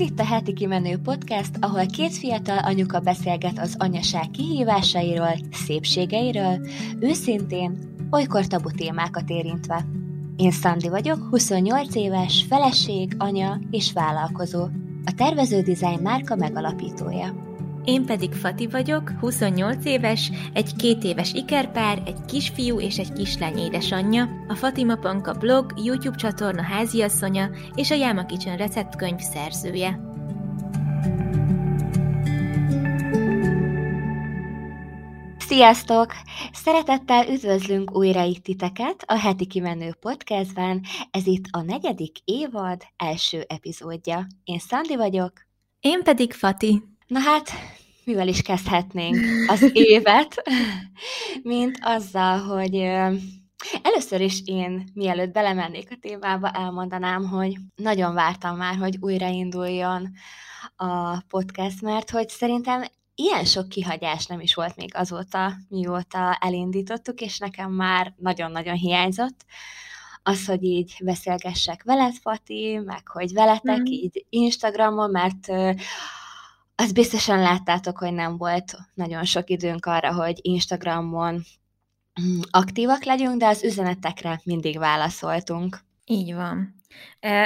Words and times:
Ez 0.00 0.06
itt 0.06 0.20
a 0.20 0.24
Heti 0.24 0.52
Kimenő 0.52 0.98
Podcast, 0.98 1.50
ahol 1.60 1.86
két 1.86 2.12
fiatal 2.12 2.58
anyuka 2.58 3.00
beszélget 3.00 3.58
az 3.58 3.74
anyaság 3.78 4.30
kihívásairól, 4.30 5.34
szépségeiről, 5.52 6.66
őszintén, 7.00 7.78
olykor 8.10 8.46
tabu 8.46 8.70
témákat 8.70 9.30
érintve. 9.30 9.84
Én 10.36 10.50
Szandi 10.50 10.88
vagyok, 10.88 11.18
28 11.30 11.94
éves, 11.94 12.44
feleség, 12.48 13.14
anya 13.18 13.60
és 13.70 13.92
vállalkozó. 13.92 14.62
A 15.04 15.12
tervező 15.16 15.60
design 15.60 16.02
márka 16.02 16.36
megalapítója. 16.36 17.49
Én 17.84 18.04
pedig 18.06 18.32
Fati 18.32 18.66
vagyok, 18.66 19.10
28 19.20 19.84
éves, 19.84 20.30
egy 20.52 20.76
két 20.76 21.04
éves 21.04 21.32
ikerpár, 21.32 22.02
egy 22.06 22.24
kisfiú 22.26 22.80
és 22.80 22.98
egy 22.98 23.12
kislány 23.12 23.58
édesanyja, 23.58 24.28
a 24.48 24.54
Fatima 24.54 24.96
Panka 24.96 25.32
blog, 25.32 25.72
YouTube 25.76 26.16
csatorna 26.16 26.62
háziasszonya 26.62 27.50
és 27.74 27.90
a 27.90 27.94
Yama 27.94 28.26
Kitchen 28.26 28.56
receptkönyv 28.56 29.18
szerzője. 29.18 30.00
Sziasztok! 35.38 36.12
Szeretettel 36.52 37.28
üdvözlünk 37.28 37.96
újra 37.96 38.22
itt 38.22 38.42
titeket 38.42 39.04
a 39.06 39.18
Heti 39.18 39.46
Kimenő 39.46 39.94
podcastben. 40.00 40.82
Ez 41.10 41.26
itt 41.26 41.44
a 41.50 41.62
negyedik 41.62 42.18
évad 42.24 42.82
első 42.96 43.44
epizódja. 43.48 44.26
Én 44.44 44.58
Szandi 44.58 44.96
vagyok. 44.96 45.32
Én 45.80 46.02
pedig 46.02 46.32
Fati. 46.32 46.89
Na 47.10 47.18
hát, 47.18 47.50
mivel 48.04 48.28
is 48.28 48.42
kezdhetnénk 48.42 49.16
az 49.46 49.70
évet, 49.72 50.42
mint 51.42 51.78
azzal, 51.80 52.38
hogy 52.38 52.74
először 53.82 54.20
is 54.20 54.42
én, 54.44 54.88
mielőtt 54.94 55.32
belemennék 55.32 55.90
a 55.90 55.96
témába, 56.00 56.50
elmondanám, 56.50 57.28
hogy 57.28 57.56
nagyon 57.74 58.14
vártam 58.14 58.56
már, 58.56 58.76
hogy 58.76 58.96
újrainduljon 59.00 60.10
a 60.76 61.20
podcast, 61.20 61.82
mert 61.82 62.10
hogy 62.10 62.28
szerintem 62.28 62.84
ilyen 63.14 63.44
sok 63.44 63.68
kihagyás 63.68 64.26
nem 64.26 64.40
is 64.40 64.54
volt 64.54 64.76
még 64.76 64.90
azóta, 64.94 65.52
mióta 65.68 66.38
elindítottuk, 66.40 67.20
és 67.20 67.38
nekem 67.38 67.70
már 67.70 68.14
nagyon-nagyon 68.16 68.74
hiányzott 68.74 69.44
az, 70.22 70.46
hogy 70.46 70.62
így 70.62 70.96
beszélgessek 71.04 71.82
veled, 71.82 72.14
Fati, 72.14 72.80
meg 72.84 73.08
hogy 73.08 73.32
veletek 73.32 73.80
mm. 73.80 73.84
így 73.84 74.26
Instagramon, 74.28 75.10
mert 75.10 75.48
azt 76.80 76.94
biztosan 76.94 77.38
láttátok, 77.38 77.98
hogy 77.98 78.12
nem 78.12 78.36
volt 78.36 78.76
nagyon 78.94 79.24
sok 79.24 79.50
időnk 79.50 79.86
arra, 79.86 80.14
hogy 80.14 80.38
Instagramon 80.42 81.42
mm, 82.22 82.40
aktívak 82.50 83.04
legyünk, 83.04 83.36
de 83.36 83.46
az 83.46 83.64
üzenetekre 83.64 84.40
mindig 84.44 84.78
válaszoltunk. 84.78 85.78
Így 86.04 86.34
van. 86.34 86.74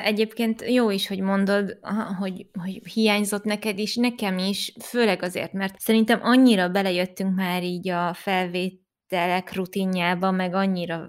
Egyébként 0.05 0.65
jó 0.71 0.91
is, 0.91 1.07
hogy 1.07 1.21
mondod, 1.21 1.79
hogy, 2.19 2.47
hogy 2.61 2.81
hiányzott 2.93 3.45
neked 3.45 3.79
is, 3.79 3.95
nekem 3.95 4.39
is, 4.39 4.73
főleg 4.83 5.23
azért, 5.23 5.53
mert 5.53 5.81
szerintem 5.81 6.21
annyira 6.23 6.69
belejöttünk 6.69 7.35
már 7.35 7.63
így 7.63 7.89
a 7.89 8.15
felvételek 8.15 9.55
rutinjába, 9.55 10.31
meg 10.31 10.55
annyira 10.55 11.09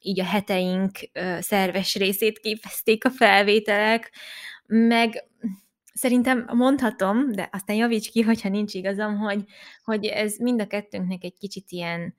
így 0.00 0.20
a 0.20 0.24
heteink 0.24 0.98
szerves 1.38 1.94
részét 1.94 2.38
képezték 2.38 3.04
a 3.04 3.10
felvételek, 3.10 4.12
meg 4.66 5.24
szerintem 5.96 6.46
mondhatom, 6.52 7.32
de 7.32 7.48
aztán 7.52 7.76
javíts 7.76 8.10
ki, 8.10 8.20
hogyha 8.22 8.48
nincs 8.48 8.74
igazam, 8.74 9.16
hogy, 9.16 9.44
hogy 9.84 10.06
ez 10.06 10.38
mind 10.38 10.60
a 10.60 10.66
kettőnknek 10.66 11.24
egy 11.24 11.36
kicsit 11.38 11.64
ilyen, 11.68 12.14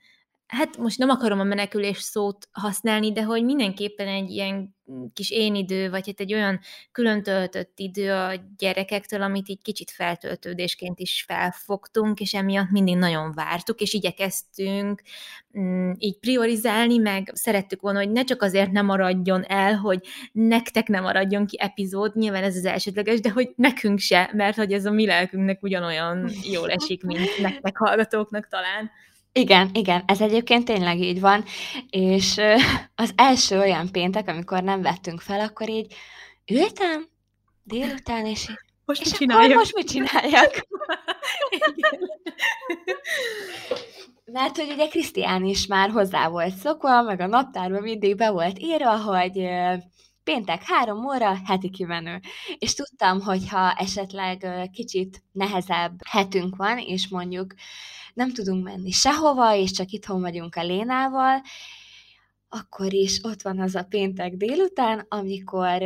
hát 0.47 0.77
most 0.77 0.97
nem 0.97 1.09
akarom 1.09 1.39
a 1.39 1.43
menekülés 1.43 1.97
szót 1.97 2.47
használni, 2.51 3.11
de 3.11 3.23
hogy 3.23 3.43
mindenképpen 3.43 4.07
egy 4.07 4.29
ilyen 4.29 4.75
kis 5.13 5.31
én 5.31 5.55
idő, 5.55 5.89
vagy 5.89 6.05
hát 6.05 6.19
egy 6.19 6.33
olyan 6.33 6.59
külön 6.91 7.23
töltött 7.23 7.73
idő 7.75 8.13
a 8.13 8.33
gyerekektől, 8.57 9.21
amit 9.21 9.49
így 9.49 9.61
kicsit 9.61 9.91
feltöltődésként 9.91 10.99
is 10.99 11.23
felfogtunk, 11.27 12.19
és 12.19 12.33
emiatt 12.33 12.69
mindig 12.69 12.97
nagyon 12.97 13.31
vártuk, 13.31 13.81
és 13.81 13.93
igyekeztünk 13.93 15.01
mm, 15.59 15.91
így 15.97 16.19
priorizálni, 16.19 16.97
meg 16.97 17.31
szerettük 17.33 17.81
volna, 17.81 17.99
hogy 17.99 18.11
ne 18.11 18.23
csak 18.23 18.41
azért 18.41 18.71
nem 18.71 18.85
maradjon 18.85 19.43
el, 19.43 19.75
hogy 19.75 20.07
nektek 20.31 20.87
nem 20.87 21.03
maradjon 21.03 21.45
ki 21.45 21.59
epizód, 21.59 22.15
nyilván 22.15 22.43
ez 22.43 22.55
az 22.55 22.65
elsődleges, 22.65 23.19
de 23.19 23.29
hogy 23.29 23.49
nekünk 23.55 23.99
se, 23.99 24.29
mert 24.33 24.55
hogy 24.57 24.73
ez 24.73 24.85
a 24.85 24.91
mi 24.91 25.05
lelkünknek 25.05 25.63
ugyanolyan 25.63 26.29
jól 26.51 26.69
esik, 26.69 27.03
mint 27.03 27.37
nektek 27.41 27.77
hallgatóknak 27.77 28.47
talán. 28.47 28.91
Igen, 29.37 29.69
igen, 29.73 30.03
ez 30.05 30.21
egyébként 30.21 30.65
tényleg 30.65 30.99
így 30.99 31.19
van, 31.19 31.43
és 31.89 32.37
az 32.95 33.11
első 33.15 33.59
olyan 33.59 33.91
péntek, 33.91 34.27
amikor 34.27 34.63
nem 34.63 34.81
vettünk 34.81 35.21
fel, 35.21 35.39
akkor 35.39 35.69
így 35.69 35.95
ültem 36.51 37.07
délután, 37.63 38.25
és 38.25 38.49
így, 38.49 38.59
most 38.85 39.01
és 39.01 39.09
mit 39.09 39.17
csináljak? 39.19 39.57
most 39.57 39.75
mit 39.75 39.89
csináljak? 39.89 40.51
Mert 44.31 44.57
hogy 44.57 44.71
ugye 44.71 44.87
Krisztián 44.87 45.45
is 45.45 45.67
már 45.67 45.89
hozzá 45.89 46.27
volt 46.27 46.55
szokva, 46.55 47.01
meg 47.01 47.19
a 47.19 47.27
naptárban 47.27 47.81
mindig 47.81 48.15
be 48.15 48.31
volt 48.31 48.59
írva, 48.59 48.97
hogy 48.97 49.47
péntek 50.23 50.63
három 50.63 51.05
óra, 51.05 51.37
heti 51.45 51.69
kimenő. 51.69 52.19
És 52.57 52.73
tudtam, 52.73 53.21
hogy 53.21 53.49
ha 53.49 53.71
esetleg 53.71 54.69
kicsit 54.73 55.23
nehezebb 55.31 55.99
hetünk 56.09 56.55
van, 56.55 56.77
és 56.77 57.07
mondjuk 57.07 57.53
nem 58.17 58.33
tudunk 58.33 58.63
menni 58.63 58.91
sehova, 58.91 59.55
és 59.55 59.71
csak 59.71 59.89
itthon 59.89 60.21
vagyunk 60.21 60.55
a 60.55 60.63
Lénával, 60.63 61.41
akkor 62.49 62.93
is 62.93 63.19
ott 63.23 63.41
van 63.41 63.59
az 63.59 63.75
a 63.75 63.83
péntek 63.83 64.33
délután, 64.33 65.05
amikor 65.09 65.81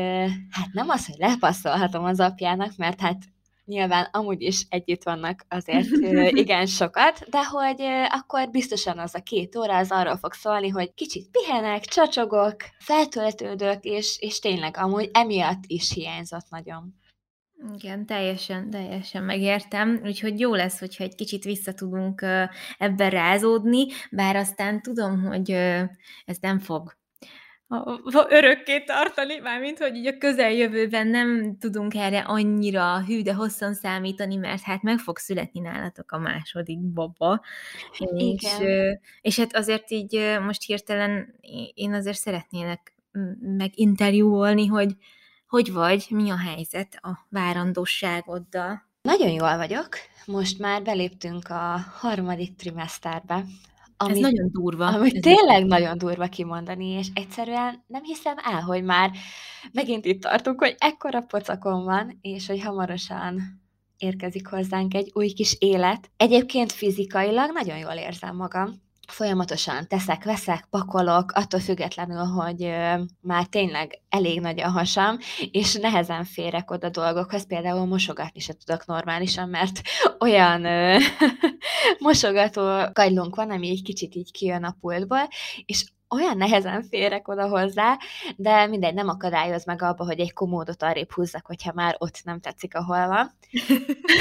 hát 0.49 0.71
nem 0.71 0.89
az, 0.89 1.05
hogy 1.05 1.15
lepasszolhatom 1.17 2.03
az 2.03 2.19
apjának, 2.19 2.75
mert 2.77 2.99
hát 2.99 3.23
nyilván 3.65 4.07
amúgy 4.11 4.41
is 4.41 4.65
együtt 4.69 5.03
vannak 5.03 5.45
azért 5.49 5.87
igen 6.43 6.65
sokat, 6.65 7.29
de 7.29 7.45
hogy 7.45 7.81
akkor 8.09 8.49
biztosan 8.49 8.99
az 8.99 9.15
a 9.15 9.19
két 9.23 9.55
óra 9.55 9.77
az 9.77 9.91
arról 9.91 10.17
fog 10.17 10.33
szólni, 10.33 10.69
hogy 10.69 10.93
kicsit 10.93 11.29
pihenek, 11.31 11.85
csacsogok, 11.85 12.55
feltöltődök, 12.79 13.83
és, 13.83 14.17
és 14.19 14.39
tényleg 14.39 14.77
amúgy 14.77 15.09
emiatt 15.13 15.63
is 15.67 15.91
hiányzott 15.91 16.49
nagyon. 16.49 16.95
Igen, 17.73 18.05
teljesen, 18.05 18.69
teljesen 18.69 19.23
megértem, 19.23 20.01
úgyhogy 20.03 20.39
jó 20.39 20.55
lesz, 20.55 20.79
hogyha 20.79 21.03
egy 21.03 21.15
kicsit 21.15 21.43
vissza 21.43 21.73
tudunk 21.73 22.21
ebben 22.77 23.09
rázódni, 23.09 23.85
bár 24.11 24.35
aztán 24.35 24.81
tudom, 24.81 25.23
hogy 25.23 25.51
ez 26.25 26.37
nem 26.41 26.59
fog 26.59 26.99
örökké 28.29 28.83
tartani, 28.83 29.37
mármint, 29.37 29.77
hogy 29.77 29.95
így 29.95 30.07
a 30.07 30.17
közeljövőben 30.17 31.07
nem 31.07 31.57
tudunk 31.59 31.95
erre 31.95 32.19
annyira 32.19 33.03
hű, 33.05 33.21
de 33.21 33.33
hosszan 33.33 33.73
számítani, 33.73 34.35
mert 34.35 34.61
hát 34.61 34.81
meg 34.81 34.97
fog 34.97 35.17
születni 35.17 35.59
nálatok 35.59 36.11
a 36.11 36.17
második 36.17 36.79
baba. 36.79 37.41
És, 38.15 38.47
és 39.21 39.39
hát 39.39 39.55
azért 39.55 39.91
így 39.91 40.37
most 40.45 40.63
hirtelen 40.63 41.35
én 41.73 41.93
azért 41.93 42.17
szeretnélek 42.17 42.95
meginterjúolni, 43.39 44.65
hogy 44.65 44.95
hogy 45.51 45.71
vagy, 45.71 46.05
mi 46.09 46.29
a 46.29 46.37
helyzet 46.37 46.99
a 47.01 47.25
várandosságoddal? 47.29 48.81
Nagyon 49.01 49.29
jól 49.29 49.57
vagyok. 49.57 49.89
Most 50.25 50.59
már 50.59 50.83
beléptünk 50.83 51.49
a 51.49 51.79
harmadik 51.99 52.55
trimeszterbe. 52.55 53.45
Ami, 53.97 54.11
Ez 54.11 54.17
nagyon 54.17 54.49
durva. 54.51 54.87
Ami 54.87 55.15
Ez 55.15 55.21
tényleg 55.21 55.65
nagyon 55.65 55.97
durva 55.97 56.27
kimondani, 56.27 56.85
és 56.85 57.07
egyszerűen 57.13 57.83
nem 57.87 58.03
hiszem 58.03 58.35
el, 58.43 58.61
hogy 58.61 58.83
már 58.83 59.11
megint 59.71 60.05
itt 60.05 60.21
tartunk, 60.21 60.59
hogy 60.59 60.75
ekkora 60.77 61.21
pocakon 61.21 61.83
van, 61.83 62.17
és 62.21 62.47
hogy 62.47 62.61
hamarosan 62.61 63.61
érkezik 63.97 64.47
hozzánk 64.47 64.93
egy 64.93 65.11
új 65.13 65.27
kis 65.27 65.55
élet. 65.59 66.11
Egyébként 66.17 66.71
fizikailag 66.71 67.51
nagyon 67.53 67.77
jól 67.77 67.93
érzem 67.93 68.35
magam 68.35 68.81
folyamatosan 69.11 69.87
teszek, 69.87 70.23
veszek, 70.23 70.67
pakolok, 70.69 71.31
attól 71.31 71.59
függetlenül, 71.59 72.23
hogy 72.23 72.73
már 73.21 73.45
tényleg 73.45 74.01
elég 74.09 74.39
nagy 74.39 74.61
a 74.61 74.69
hasam, 74.69 75.17
és 75.51 75.75
nehezen 75.75 76.23
férek 76.23 76.71
oda 76.71 76.89
dolgokhoz, 76.89 77.47
például 77.47 77.85
mosogatni 77.85 78.39
se 78.39 78.53
tudok 78.65 78.85
normálisan, 78.85 79.49
mert 79.49 79.81
olyan 80.19 80.67
mosogató 81.99 82.91
kagylunk 82.93 83.35
van, 83.35 83.51
ami 83.51 83.69
egy 83.69 83.81
kicsit 83.81 84.15
így 84.15 84.31
kijön 84.31 84.63
a 84.63 84.75
pultból, 84.81 85.27
és 85.65 85.85
olyan 86.09 86.37
nehezen 86.37 86.83
férek 86.83 87.27
oda 87.27 87.47
hozzá, 87.47 87.97
de 88.35 88.67
mindegy, 88.67 88.93
nem 88.93 89.07
akadályoz 89.07 89.65
meg 89.65 89.81
abba, 89.81 90.05
hogy 90.05 90.19
egy 90.19 90.33
komódot 90.33 90.83
arrébb 90.83 91.11
húzzak, 91.11 91.45
hogyha 91.45 91.71
már 91.73 91.95
ott 91.97 92.21
nem 92.23 92.39
tetszik, 92.39 92.75
ahol 92.75 93.07
van. 93.07 93.31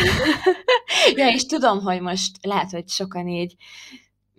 ja, 1.16 1.28
és 1.28 1.46
tudom, 1.46 1.80
hogy 1.80 2.00
most 2.00 2.30
lehet, 2.42 2.70
hogy 2.70 2.88
sokan 2.88 3.28
így 3.28 3.54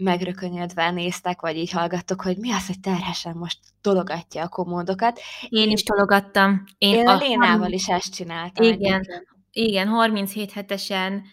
megrökönyödve 0.01 0.91
néztek, 0.91 1.41
vagy 1.41 1.57
így 1.57 1.71
hallgattok, 1.71 2.21
hogy 2.21 2.37
mi 2.37 2.51
az, 2.51 2.67
hogy 2.67 2.79
terhesen 2.79 3.35
most 3.35 3.59
tologatja 3.81 4.43
a 4.43 4.47
komódokat. 4.47 5.19
Én 5.49 5.69
is 5.69 5.83
tologattam. 5.83 6.63
Én, 6.77 6.95
Én 6.95 7.07
a, 7.07 7.11
a 7.11 7.17
Lénával 7.17 7.71
is 7.71 7.87
ezt 7.87 8.13
csináltam. 8.13 8.65
Igen, 8.65 9.07
igen, 9.51 9.87
37 9.87 10.51
hetesen 10.51 11.23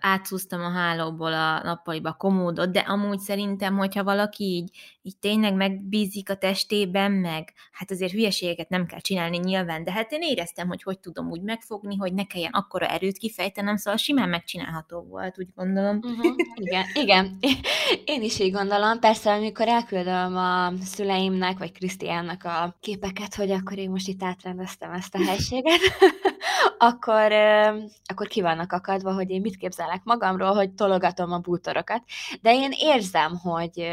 átszúztam 0.00 0.60
a 0.60 0.70
hálóból 0.70 1.32
a 1.32 1.62
nappaliba 1.62 2.08
a 2.08 2.16
komódot, 2.16 2.70
de 2.70 2.80
amúgy 2.80 3.18
szerintem, 3.18 3.76
hogyha 3.76 4.04
valaki 4.04 4.44
így, 4.44 4.70
így 5.02 5.18
tényleg 5.18 5.54
megbízik 5.54 6.30
a 6.30 6.34
testében, 6.34 7.12
meg 7.12 7.52
hát 7.72 7.90
azért 7.90 8.12
hülyeségeket 8.12 8.68
nem 8.68 8.86
kell 8.86 9.00
csinálni 9.00 9.36
nyilván, 9.38 9.84
de 9.84 9.92
hát 9.92 10.12
én 10.12 10.22
éreztem, 10.22 10.68
hogy 10.68 10.82
hogy 10.82 10.98
tudom 10.98 11.30
úgy 11.30 11.42
megfogni, 11.42 11.96
hogy 11.96 12.12
ne 12.14 12.24
kelljen 12.24 12.52
akkora 12.52 12.86
erőt 12.86 13.18
kifejtenem, 13.18 13.76
szóval 13.76 13.98
simán 13.98 14.28
megcsinálható 14.28 15.00
volt, 15.00 15.38
úgy 15.38 15.48
gondolom. 15.54 15.96
Uh-huh. 15.96 16.34
Igen, 16.54 16.84
igen. 16.94 17.38
Én 18.04 18.22
is 18.22 18.38
így 18.38 18.52
gondolom. 18.52 18.98
Persze, 18.98 19.32
amikor 19.32 19.68
elküldöm 19.68 20.36
a 20.36 20.72
szüleimnek, 20.82 21.58
vagy 21.58 21.72
Krisztiánnak 21.72 22.44
a 22.44 22.76
képeket, 22.80 23.34
hogy 23.34 23.50
akkor 23.50 23.78
én 23.78 23.90
most 23.90 24.08
itt 24.08 24.22
átrendeztem 24.22 24.90
ezt 24.92 25.14
a 25.14 25.24
helységet, 25.24 25.80
akkor, 26.78 27.32
akkor 28.04 28.26
ki 28.26 28.40
vannak 28.40 28.72
akadva, 28.72 29.12
hogy 29.12 29.30
én 29.30 29.40
mit 29.40 29.56
képzelek 29.72 30.04
magamról, 30.04 30.54
hogy 30.54 30.70
tologatom 30.70 31.32
a 31.32 31.38
bútorokat. 31.38 32.02
De 32.40 32.54
én 32.54 32.72
érzem, 32.78 33.36
hogy, 33.36 33.88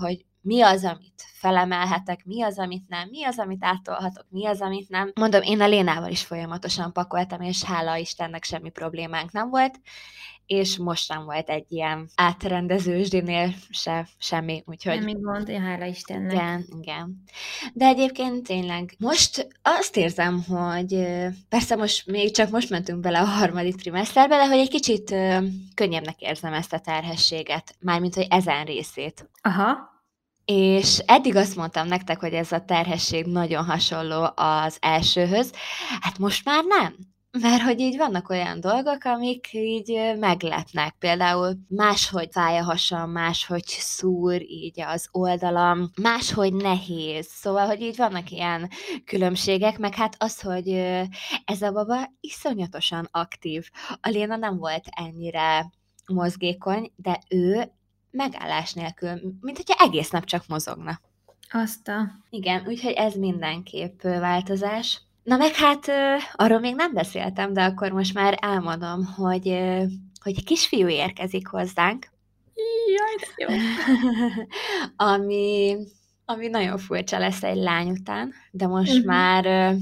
hogy 0.00 0.24
mi 0.40 0.62
az, 0.62 0.84
amit 0.84 1.22
felemelhetek, 1.34 2.24
mi 2.24 2.42
az, 2.42 2.58
amit 2.58 2.88
nem, 2.88 3.08
mi 3.10 3.24
az, 3.24 3.38
amit 3.38 3.64
átolhatok, 3.64 4.26
mi 4.28 4.46
az, 4.46 4.60
amit 4.60 4.88
nem. 4.88 5.12
Mondom, 5.14 5.42
én 5.42 5.60
a 5.60 5.66
Lénával 5.66 6.10
is 6.10 6.24
folyamatosan 6.24 6.92
pakoltam, 6.92 7.40
és 7.40 7.64
hála 7.64 7.96
Istennek 7.96 8.44
semmi 8.44 8.70
problémánk 8.70 9.32
nem 9.32 9.48
volt, 9.50 9.80
és 10.46 10.76
most 10.76 11.08
nem 11.08 11.24
volt 11.24 11.48
egy 11.48 11.64
ilyen 11.68 12.10
átrendezősdinél 12.14 13.54
se, 13.70 14.08
semmi, 14.18 14.62
úgyhogy... 14.66 14.94
Semmi 14.94 15.12
gond, 15.12 15.50
hála 15.50 15.84
Istennek. 15.84 16.32
Igen, 16.32 16.66
igen. 16.80 17.22
De 17.72 17.86
egyébként 17.86 18.46
tényleg 18.46 18.94
most 18.98 19.48
azt 19.62 19.96
érzem, 19.96 20.42
hogy 20.42 21.06
persze 21.48 21.76
most 21.76 22.06
még 22.06 22.30
csak 22.30 22.50
most 22.50 22.70
mentünk 22.70 23.00
bele 23.00 23.20
a 23.20 23.24
harmadik 23.24 23.76
trimeszterbe, 23.76 24.36
de 24.36 24.46
hogy 24.46 24.58
egy 24.58 24.70
kicsit 24.70 25.14
könnyebbnek 25.74 26.20
érzem 26.20 26.52
ezt 26.52 26.72
a 26.72 26.78
terhességet, 26.78 27.74
mármint, 27.80 28.14
hogy 28.14 28.26
ezen 28.30 28.64
részét. 28.64 29.30
Aha. 29.42 29.90
És 30.44 30.98
eddig 31.06 31.36
azt 31.36 31.56
mondtam 31.56 31.86
nektek, 31.86 32.20
hogy 32.20 32.32
ez 32.32 32.52
a 32.52 32.64
terhesség 32.64 33.26
nagyon 33.26 33.64
hasonló 33.64 34.32
az 34.34 34.76
elsőhöz, 34.80 35.52
hát 36.00 36.18
most 36.18 36.44
már 36.44 36.64
nem. 36.64 36.94
Mert 37.40 37.62
hogy 37.62 37.80
így 37.80 37.96
vannak 37.96 38.28
olyan 38.28 38.60
dolgok, 38.60 39.04
amik 39.04 39.52
így 39.52 40.16
meglepnek. 40.18 40.94
Például 40.98 41.56
máshogy 41.68 42.28
fáj 42.30 42.58
a 42.58 42.62
hasam, 42.62 43.10
máshogy 43.10 43.64
szúr 43.66 44.42
így 44.42 44.80
az 44.80 45.08
oldalam, 45.10 45.90
máshogy 46.02 46.54
nehéz. 46.54 47.26
Szóval, 47.26 47.66
hogy 47.66 47.80
így 47.80 47.96
vannak 47.96 48.30
ilyen 48.30 48.70
különbségek, 49.04 49.78
meg 49.78 49.94
hát 49.94 50.16
az, 50.18 50.40
hogy 50.40 50.68
ez 51.44 51.62
a 51.62 51.72
baba 51.72 52.12
iszonyatosan 52.20 53.08
aktív. 53.10 53.70
A 54.00 54.08
Léna 54.08 54.36
nem 54.36 54.58
volt 54.58 54.84
ennyire 54.90 55.70
mozgékony, 56.06 56.92
de 56.96 57.20
ő 57.28 57.72
megállás 58.10 58.72
nélkül, 58.72 59.20
mint 59.40 59.56
hogyha 59.56 59.84
egész 59.84 60.10
nap 60.10 60.24
csak 60.24 60.46
mozogna. 60.46 61.00
Azt 61.50 61.88
a... 61.88 62.10
Igen, 62.30 62.66
úgyhogy 62.66 62.92
ez 62.92 63.14
mindenképp 63.14 64.02
változás. 64.02 65.00
Na 65.22 65.36
meg 65.36 65.54
hát 65.54 65.90
arról 66.32 66.58
még 66.58 66.74
nem 66.74 66.92
beszéltem, 66.92 67.52
de 67.52 67.62
akkor 67.62 67.90
most 67.90 68.14
már 68.14 68.38
elmondom, 68.40 69.04
hogy, 69.04 69.48
hogy 70.20 70.36
egy 70.36 70.44
kisfiú 70.44 70.88
érkezik 70.88 71.46
hozzánk. 71.46 72.10
Jaj, 72.88 73.48
jó. 73.48 73.56
ami, 75.06 75.76
ami 76.24 76.48
nagyon 76.48 76.78
furcsa 76.78 77.18
lesz 77.18 77.42
egy 77.42 77.56
lány 77.56 77.90
után, 77.90 78.32
de 78.50 78.66
most 78.66 78.92
uh-huh. 78.92 79.06
már 79.06 79.74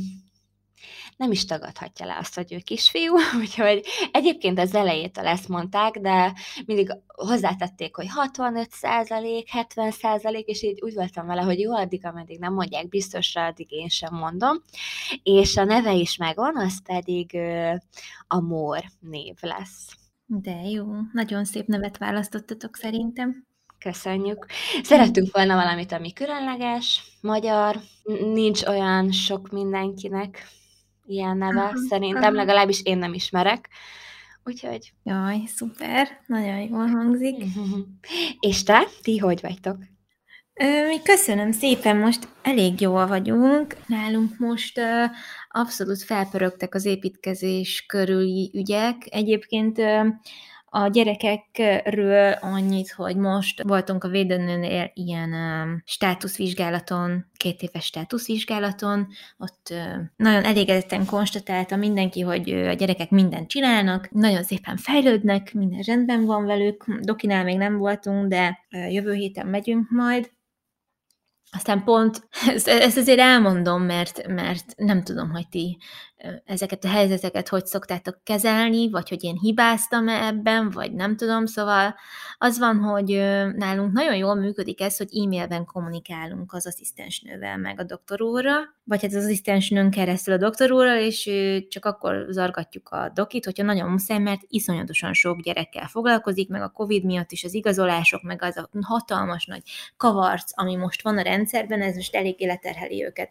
nem 1.21 1.31
is 1.31 1.45
tagadhatja 1.45 2.07
le 2.07 2.17
azt, 2.17 2.35
hogy 2.35 2.53
ő 2.53 2.59
kisfiú, 2.59 3.15
úgyhogy 3.41 3.85
egyébként 4.13 4.59
az 4.59 4.75
elejétől 4.75 5.27
ezt 5.27 5.49
mondták, 5.49 5.99
de 5.99 6.33
mindig 6.67 6.97
hozzátették, 7.07 7.97
hogy 7.97 8.07
65 8.09 8.71
százalék, 8.71 9.49
70 9.49 9.91
százalék, 9.91 10.47
és 10.47 10.63
így 10.63 10.81
úgy 10.83 10.95
voltam 10.95 11.27
vele, 11.27 11.43
hogy 11.43 11.59
jó, 11.59 11.75
addig, 11.75 12.07
ameddig 12.07 12.39
nem 12.39 12.53
mondják 12.53 12.89
biztosra, 12.89 13.45
addig 13.45 13.73
én 13.73 13.89
sem 13.89 14.15
mondom. 14.15 14.63
És 15.23 15.57
a 15.57 15.65
neve 15.65 15.93
is 15.93 16.17
megvan, 16.17 16.57
az 16.57 16.83
pedig 16.83 17.37
a 18.27 18.41
Mór 18.41 18.83
név 19.01 19.35
lesz. 19.41 19.89
De 20.27 20.61
jó, 20.71 20.87
nagyon 21.13 21.45
szép 21.45 21.67
nevet 21.67 21.99
választottatok 21.99 22.77
szerintem. 22.77 23.47
Köszönjük. 23.79 24.47
Szerettünk 24.83 25.35
volna 25.35 25.55
valamit, 25.55 25.93
ami 25.93 26.13
különleges, 26.13 27.17
magyar, 27.21 27.81
nincs 28.33 28.63
olyan 28.63 29.13
sok 29.13 29.51
mindenkinek, 29.51 30.47
ilyen 31.11 31.37
neve, 31.37 31.65
uh-huh, 31.65 31.87
szerintem, 31.89 32.35
legalábbis 32.35 32.83
én 32.83 32.99
nem 32.99 33.15
ismerek. 33.15 33.69
Úgyhogy... 34.45 34.93
Jaj, 35.03 35.43
szuper, 35.47 36.09
nagyon 36.27 36.59
jól 36.59 36.87
hangzik. 36.87 37.37
Uh-huh. 37.37 37.79
És 38.49 38.63
te, 38.63 38.85
ti 39.03 39.19
hogy 39.19 39.41
vagytok? 39.41 39.77
Mi 40.89 41.03
köszönöm 41.03 41.53
szépen, 41.53 41.97
most 41.97 42.29
elég 42.43 42.81
jól 42.81 43.07
vagyunk. 43.07 43.77
Nálunk 43.87 44.39
most 44.39 44.81
abszolút 45.49 46.03
felpörögtek 46.03 46.75
az 46.75 46.85
építkezés 46.85 47.85
körüli 47.89 48.51
ügyek. 48.55 48.97
Egyébként 49.11 49.79
a 50.73 50.89
gyerekekről 50.89 52.33
annyit, 52.33 52.91
hogy 52.91 53.17
most 53.17 53.63
voltunk 53.63 54.05
a 54.05 54.09
védőnőnél 54.09 54.91
ilyen 54.95 55.33
uh, 55.33 55.81
státuszvizsgálaton, 55.85 57.27
két 57.37 57.63
éves 57.63 57.85
státuszvizsgálaton, 57.85 59.09
ott 59.39 59.75
nagyon 60.17 60.45
elégedetten 60.45 61.07
konstatálta 61.07 61.77
mindenki, 61.77 62.21
hogy 62.21 62.51
a 62.51 62.73
gyerekek 62.73 63.11
mindent 63.11 63.49
csinálnak, 63.49 64.11
nagyon 64.11 64.43
szépen 64.43 64.77
fejlődnek, 64.77 65.55
minden 65.55 65.81
rendben 65.81 66.25
van 66.25 66.45
velük, 66.45 66.85
dokinál 67.01 67.45
még 67.45 67.57
nem 67.57 67.77
voltunk, 67.77 68.29
de 68.29 68.59
jövő 68.69 69.13
héten 69.13 69.47
megyünk 69.47 69.91
majd, 69.91 70.31
aztán 71.53 71.85
pont, 71.85 72.29
ezt, 72.55 72.69
ezt 72.69 72.97
azért 72.97 73.19
elmondom, 73.19 73.83
mert, 73.83 74.27
mert 74.27 74.65
nem 74.77 75.03
tudom, 75.03 75.31
hogy 75.31 75.49
ti 75.49 75.79
ezeket 76.45 76.85
a 76.85 76.89
helyzeteket 76.89 77.49
hogy 77.49 77.67
szoktátok 77.67 78.19
kezelni, 78.23 78.91
vagy 78.91 79.09
hogy 79.09 79.25
én 79.25 79.37
hibáztam-e 79.41 80.27
ebben, 80.27 80.71
vagy 80.71 80.93
nem 80.93 81.17
tudom, 81.17 81.47
szóval 81.47 81.95
az 82.39 82.59
van, 82.59 82.79
hogy 82.79 83.07
nálunk 83.57 83.93
nagyon 83.93 84.17
jól 84.17 84.35
működik 84.35 84.81
ez, 84.81 84.97
hogy 84.97 85.09
e-mailben 85.17 85.65
kommunikálunk 85.65 86.53
az 86.53 86.67
asszisztensnővel 86.67 87.57
meg 87.57 87.81
a 87.81 87.85
doktorúrra, 87.85 88.59
vagy 88.85 89.03
hát 89.03 89.15
az 89.15 89.25
asszisztensnőn 89.25 89.91
keresztül 89.91 90.35
a 90.35 90.37
doktorúrra, 90.37 90.99
és 90.99 91.31
csak 91.69 91.85
akkor 91.85 92.27
zargatjuk 92.29 92.89
a 92.89 93.11
dokit, 93.15 93.45
hogyha 93.45 93.65
nagyon 93.65 93.91
muszáj, 93.91 94.19
mert 94.19 94.41
iszonyatosan 94.49 95.13
sok 95.13 95.41
gyerekkel 95.41 95.87
foglalkozik, 95.87 96.49
meg 96.49 96.63
a 96.63 96.69
Covid 96.69 97.05
miatt 97.05 97.33
is 97.33 97.45
az 97.45 97.55
igazolások, 97.55 98.23
meg 98.23 98.43
az 98.43 98.57
a 98.57 98.69
hatalmas 98.81 99.47
nagy 99.47 99.63
kavarc, 99.97 100.51
ami 100.55 100.77
most 100.77 101.03
van 101.03 101.19
a 101.19 101.23
rendszerben, 101.23 101.83
ez 101.83 101.95
most 101.95 102.15
eléggé 102.15 102.47
leterheli 102.47 103.05
őket 103.05 103.31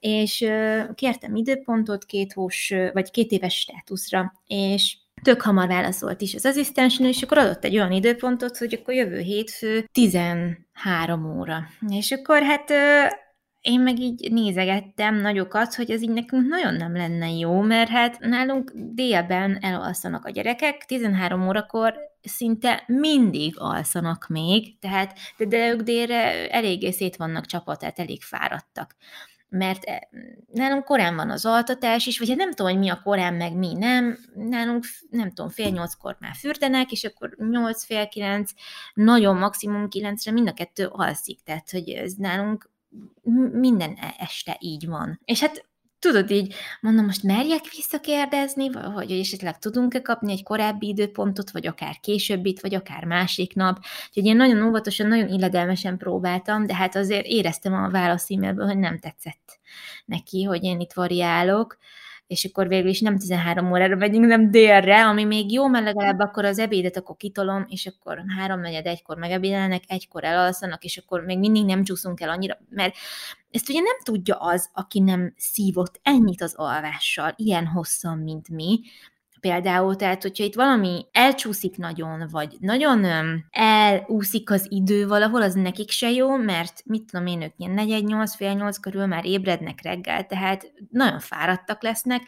és 0.00 0.46
kértem 0.94 1.34
időpontot 1.34 2.04
két 2.04 2.32
hós, 2.32 2.72
vagy 2.92 3.10
két 3.10 3.30
éves 3.30 3.54
státuszra, 3.54 4.32
és 4.46 4.96
tök 5.22 5.42
hamar 5.42 5.66
válaszolt 5.68 6.20
is 6.20 6.34
az 6.34 6.46
asszisztensnő, 6.46 7.08
és 7.08 7.22
akkor 7.22 7.38
adott 7.38 7.64
egy 7.64 7.76
olyan 7.76 7.92
időpontot, 7.92 8.56
hogy 8.56 8.78
akkor 8.80 8.94
jövő 8.94 9.18
hétfő 9.18 9.88
13 9.92 11.38
óra. 11.38 11.68
És 11.88 12.12
akkor 12.12 12.42
hát 12.42 12.72
én 13.60 13.80
meg 13.80 13.98
így 13.98 14.32
nézegettem 14.32 15.20
nagyokat, 15.20 15.74
hogy 15.74 15.90
ez 15.90 16.02
így 16.02 16.10
nekünk 16.10 16.46
nagyon 16.48 16.74
nem 16.74 16.96
lenne 16.96 17.30
jó, 17.30 17.60
mert 17.60 17.88
hát 17.88 18.18
nálunk 18.18 18.72
délben 18.74 19.58
elalszanak 19.60 20.24
a 20.24 20.30
gyerekek, 20.30 20.84
13 20.84 21.46
órakor 21.48 21.94
szinte 22.22 22.82
mindig 22.86 23.54
alszanak 23.58 24.26
még, 24.28 24.78
tehát 24.78 25.18
de, 25.36 25.44
de 25.44 25.70
ők 25.70 25.80
délre 25.80 26.50
eléggé 26.50 26.90
szét 26.90 27.16
vannak 27.16 27.46
csapat, 27.46 27.78
tehát 27.78 27.98
elég 27.98 28.22
fáradtak 28.22 28.96
mert 29.56 29.84
eh, 29.84 29.98
nálunk 30.52 30.84
korán 30.84 31.16
van 31.16 31.30
az 31.30 31.46
altatás 31.46 32.06
is, 32.06 32.18
vagy 32.18 32.28
hát 32.28 32.36
nem 32.36 32.50
tudom, 32.52 32.72
hogy 32.72 32.80
mi 32.80 32.88
a 32.88 33.00
korán, 33.04 33.34
meg 33.34 33.56
mi 33.56 33.72
nem, 33.72 34.18
nálunk 34.34 34.84
nem 35.10 35.28
tudom, 35.28 35.50
fél 35.50 35.70
nyolckor 35.70 36.16
már 36.20 36.34
fürdenek, 36.34 36.92
és 36.92 37.04
akkor 37.04 37.36
nyolc, 37.50 37.84
fél 37.84 38.08
kilenc, 38.08 38.50
nagyon 38.94 39.36
maximum 39.36 39.88
kilencre 39.88 40.32
mind 40.32 40.48
a 40.48 40.52
kettő 40.52 40.86
alszik, 40.86 41.42
tehát 41.42 41.70
hogy 41.70 41.88
ez 41.88 42.12
nálunk 42.12 42.70
minden 43.52 43.96
e-, 44.00 44.14
este 44.18 44.56
így 44.60 44.86
van. 44.86 45.20
És 45.24 45.40
hát 45.40 45.64
tudod 46.06 46.30
így, 46.30 46.54
mondom, 46.80 47.04
most 47.04 47.22
merjek 47.22 47.68
visszakérdezni, 47.76 48.68
hogy 48.68 49.10
esetleg 49.10 49.58
tudunk-e 49.58 50.02
kapni 50.02 50.32
egy 50.32 50.42
korábbi 50.42 50.88
időpontot, 50.88 51.50
vagy 51.50 51.66
akár 51.66 52.00
későbbit, 52.00 52.60
vagy 52.60 52.74
akár 52.74 53.04
másik 53.04 53.54
nap. 53.54 53.78
Úgyhogy 54.08 54.24
én 54.24 54.36
nagyon 54.36 54.66
óvatosan, 54.66 55.06
nagyon 55.06 55.28
illedelmesen 55.28 55.96
próbáltam, 55.96 56.66
de 56.66 56.74
hát 56.74 56.96
azért 56.96 57.26
éreztem 57.26 57.74
a 57.74 57.90
válasz 57.90 58.30
e-mailből, 58.30 58.66
hogy 58.66 58.78
nem 58.78 58.98
tetszett 58.98 59.58
neki, 60.04 60.42
hogy 60.42 60.64
én 60.64 60.80
itt 60.80 60.92
variálok 60.92 61.78
és 62.26 62.44
akkor 62.44 62.68
végül 62.68 62.88
is 62.88 63.00
nem 63.00 63.18
13 63.18 63.70
órára 63.70 63.96
megyünk, 63.96 64.26
nem 64.26 64.50
délre, 64.50 65.06
ami 65.06 65.24
még 65.24 65.52
jó, 65.52 65.66
mert 65.66 65.84
legalább 65.84 66.18
akkor 66.18 66.44
az 66.44 66.58
ebédet 66.58 66.96
akkor 66.96 67.16
kitolom, 67.16 67.66
és 67.68 67.86
akkor 67.86 68.24
három 68.36 68.60
negyed 68.60 68.86
egykor 68.86 69.16
megebédelnek, 69.16 69.82
egykor 69.86 70.24
elalszanak, 70.24 70.84
és 70.84 70.96
akkor 70.96 71.20
még 71.20 71.38
mindig 71.38 71.64
nem 71.64 71.84
csúszunk 71.84 72.20
el 72.20 72.28
annyira, 72.28 72.58
mert 72.68 72.96
ezt 73.50 73.68
ugye 73.68 73.80
nem 73.80 73.96
tudja 74.02 74.36
az, 74.36 74.70
aki 74.72 75.00
nem 75.00 75.34
szívott 75.36 76.00
ennyit 76.02 76.42
az 76.42 76.54
alvással, 76.56 77.32
ilyen 77.36 77.66
hosszan, 77.66 78.18
mint 78.18 78.48
mi, 78.48 78.80
Például, 79.40 79.96
tehát, 79.96 80.22
hogyha 80.22 80.44
itt 80.44 80.54
valami 80.54 81.06
elcsúszik 81.12 81.76
nagyon, 81.76 82.28
vagy 82.30 82.56
nagyon 82.60 83.04
elúszik 83.50 84.50
az 84.50 84.66
idő 84.68 85.06
valahol, 85.06 85.42
az 85.42 85.54
nekik 85.54 85.90
se 85.90 86.10
jó, 86.10 86.36
mert 86.36 86.82
mit 86.84 87.04
tudom 87.10 87.26
én, 87.26 87.42
ők 87.42 87.52
ilyen 87.56 87.72
4 87.72 88.04
8 88.04 88.34
fél 88.34 88.52
8 88.52 88.78
körül 88.78 89.06
már 89.06 89.24
ébrednek 89.24 89.82
reggel, 89.82 90.26
tehát 90.26 90.72
nagyon 90.90 91.18
fáradtak 91.18 91.82
lesznek, 91.82 92.22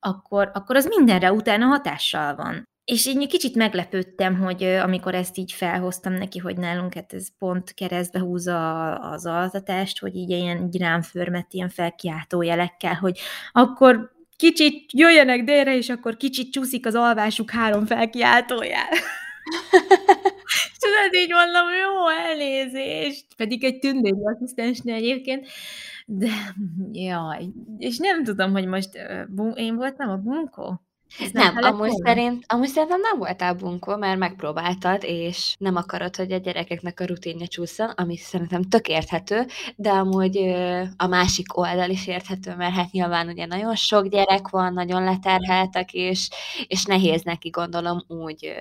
akkor, 0.00 0.50
akkor 0.54 0.76
az 0.76 0.86
mindenre 0.86 1.32
utána 1.32 1.66
hatással 1.66 2.34
van. 2.34 2.68
És 2.84 3.06
egy 3.06 3.26
kicsit 3.28 3.54
meglepődtem, 3.54 4.38
hogy 4.38 4.62
amikor 4.62 5.14
ezt 5.14 5.38
így 5.38 5.52
felhoztam 5.52 6.12
neki, 6.12 6.38
hogy 6.38 6.56
nálunk 6.56 6.94
hát 6.94 7.12
ez 7.12 7.28
pont 7.38 7.74
keresztbe 7.74 8.18
húzza 8.18 8.94
az 8.94 9.26
altatást, 9.26 9.98
hogy 9.98 10.16
így 10.16 10.30
ilyen 10.30 10.62
így 10.62 10.78
rám 10.78 11.02
förmet 11.02 11.52
ilyen 11.52 11.68
felkiáltó 11.68 12.42
jelekkel, 12.42 12.94
hogy 12.94 13.18
akkor 13.52 14.16
kicsit 14.38 14.92
jöjjenek 14.92 15.44
délre, 15.44 15.76
és 15.76 15.88
akkor 15.88 16.16
kicsit 16.16 16.52
csúszik 16.52 16.86
az 16.86 16.94
alvásuk 16.94 17.50
három 17.50 17.86
felkiáltójál. 17.86 18.88
Tudod, 20.80 21.14
így 21.14 21.30
mondom, 21.30 21.68
jó 21.82 22.08
elnézést, 22.08 23.26
pedig 23.36 23.64
egy 23.64 23.78
tündéri 23.78 24.20
asszisztensnél 24.34 24.94
egyébként, 24.94 25.46
de 26.06 26.30
jaj, 26.92 27.44
és 27.78 27.98
nem 27.98 28.24
tudom, 28.24 28.52
hogy 28.52 28.66
most 28.66 28.88
én 29.54 29.76
voltam 29.76 30.10
a 30.10 30.16
bunkó? 30.16 30.87
Ez 31.20 31.30
nem, 31.30 31.54
nem 31.54 31.74
amúgy, 31.74 31.92
szerint, 32.04 32.44
amúgy 32.48 32.68
szerintem 32.68 33.00
nem 33.00 33.18
voltál 33.18 33.54
bunkó, 33.54 33.96
mert 33.96 34.18
megpróbáltad, 34.18 35.02
és 35.04 35.54
nem 35.58 35.76
akarod, 35.76 36.16
hogy 36.16 36.32
a 36.32 36.36
gyerekeknek 36.36 37.00
a 37.00 37.04
rutinja 37.04 37.46
csúszson, 37.46 37.88
ami 37.88 38.16
szerintem 38.16 38.62
tök 38.62 38.88
érthető, 38.88 39.46
de 39.76 39.90
amúgy 39.90 40.36
a 40.96 41.06
másik 41.06 41.56
oldal 41.58 41.90
is 41.90 42.06
érthető, 42.06 42.54
mert 42.56 42.74
hát 42.74 42.90
nyilván 42.90 43.28
ugye 43.28 43.46
nagyon 43.46 43.74
sok 43.74 44.06
gyerek 44.06 44.48
van, 44.48 44.72
nagyon 44.72 45.04
leterheltek, 45.04 45.92
és, 45.92 46.28
és 46.66 46.84
nehéz 46.84 47.22
neki 47.22 47.48
gondolom 47.48 48.04
úgy 48.08 48.54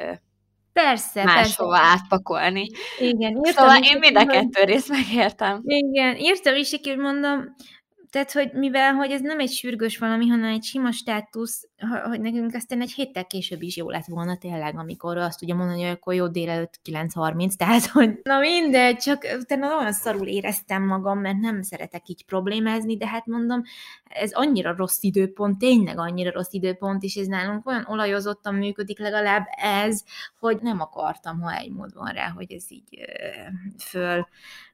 Persze, 0.83 1.23
máshova 1.23 1.71
persze. 1.71 1.87
átpakolni. 1.87 2.69
Igen, 2.99 3.31
írtam 3.31 3.53
Szóval 3.53 3.83
én 3.83 3.97
mind 3.99 4.17
a 4.17 4.25
kettő 4.25 4.63
részt 4.63 4.89
megértem. 4.89 5.61
Igen, 5.63 6.15
írtam 6.15 6.55
is, 6.55 6.69
hogy 6.69 6.97
mondom, 6.97 7.55
tehát, 8.17 8.31
hogy 8.31 8.59
mivel 8.59 8.93
hogy 8.93 9.12
ez 9.12 9.21
nem 9.21 9.39
egy 9.39 9.51
sürgős 9.51 9.97
valami, 9.97 10.27
hanem 10.27 10.51
egy 10.51 10.63
sima 10.63 10.91
státusz, 10.91 11.67
hogy 12.03 12.21
nekünk 12.21 12.53
aztán 12.53 12.81
egy 12.81 12.91
héttel 12.91 13.25
később 13.25 13.62
is 13.62 13.77
jó 13.77 13.89
lett 13.89 14.05
volna 14.05 14.38
tényleg, 14.38 14.77
amikor 14.77 15.17
azt 15.17 15.39
tudja 15.39 15.55
mondani, 15.55 15.81
hogy 15.81 15.91
akkor 15.91 16.13
jó 16.13 16.27
délelőtt 16.27 16.79
9.30, 16.83 17.53
tehát, 17.57 17.86
hogy 17.86 18.19
na 18.24 18.39
mindegy, 18.39 18.97
csak 18.97 19.25
utána 19.39 19.77
olyan 19.77 19.91
szarul 19.91 20.27
éreztem 20.27 20.83
magam, 20.83 21.19
mert 21.19 21.38
nem 21.38 21.62
szeretek 21.62 22.09
így 22.09 22.25
problémázni, 22.25 22.97
de 22.97 23.07
hát 23.07 23.25
mondom, 23.25 23.62
ez 24.03 24.31
annyira 24.33 24.75
rossz 24.75 25.01
időpont, 25.01 25.57
tényleg 25.57 25.97
annyira 25.97 26.31
rossz 26.31 26.53
időpont, 26.53 27.03
és 27.03 27.15
ez 27.15 27.27
nálunk 27.27 27.67
olyan 27.67 27.86
olajozottan 27.88 28.55
működik 28.55 29.00
legalább 29.00 29.45
ez, 29.62 30.03
hogy 30.39 30.57
nem 30.62 30.79
akartam, 30.79 31.41
ha 31.41 31.55
egy 31.55 31.71
mód 31.71 31.93
van 31.93 32.12
rá, 32.12 32.29
hogy 32.36 32.51
ez 32.51 32.65
így 32.69 33.05
föl 33.77 34.27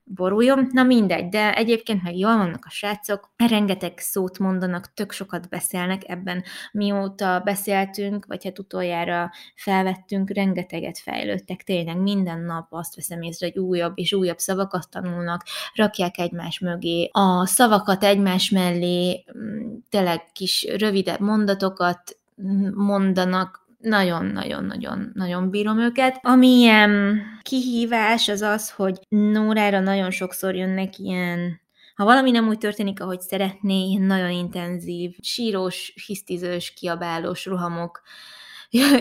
boruljon. 0.04 0.68
Na 0.72 0.84
mindegy, 0.84 1.30
de 1.30 1.56
egyébként 1.56 2.04
meg 2.04 2.18
jól 2.18 2.38
vannak 2.38 2.66
a 2.66 2.70
srácok, 2.70 3.32
rengeteg 3.48 3.98
szót 3.98 4.40
mondanak, 4.40 4.94
tök 4.94 5.12
sokat 5.12 5.50
beszélnek 5.50 6.02
ebben, 6.10 6.44
mióta 6.72 7.42
beszéltünk, 7.44 8.26
vagy 8.26 8.44
hát 8.44 8.60
utoljára 8.60 9.32
felvettünk, 9.56 10.30
rengeteget 10.30 11.00
fejlődtek, 11.00 11.64
tényleg 11.64 11.98
minden 11.98 12.40
nap 12.40 12.68
azt 12.70 12.96
veszem 12.96 13.22
észre, 13.22 13.50
hogy 13.54 13.62
újabb 13.64 13.94
és 13.96 14.14
újabb 14.14 14.40
szavakat 14.40 14.90
tanulnak, 14.90 15.44
rakják 15.74 16.18
egymás 16.18 16.60
mögé. 16.60 17.10
A 17.12 17.46
szavakat 17.46 18.04
egymás 18.04 18.50
mellé, 18.50 19.24
mm, 19.38 19.76
tényleg 19.90 20.24
kis 20.34 20.68
rövidebb 20.78 21.20
mondatokat 21.20 22.18
mm, 22.42 22.68
mondanak, 22.74 23.63
nagyon-nagyon-nagyon-nagyon 23.84 25.50
bírom 25.50 25.80
őket. 25.80 26.20
Ami 26.22 26.48
ilyen 26.48 27.22
kihívás 27.42 28.28
az 28.28 28.42
az, 28.42 28.72
hogy 28.72 29.00
Nórára 29.10 29.80
nagyon 29.80 30.12
sokszor 30.12 30.56
jönnek 30.56 30.98
ilyen 30.98 31.62
ha 31.96 32.04
valami 32.04 32.32
nem 32.32 32.48
úgy 32.48 32.58
történik, 32.58 33.02
ahogy 33.02 33.22
szeretné, 33.22 33.88
ilyen 33.88 34.02
nagyon 34.02 34.30
intenzív, 34.30 35.16
sírós, 35.22 35.94
hisztizős, 36.06 36.74
kiabálós 36.74 37.46
rohamok 37.46 38.02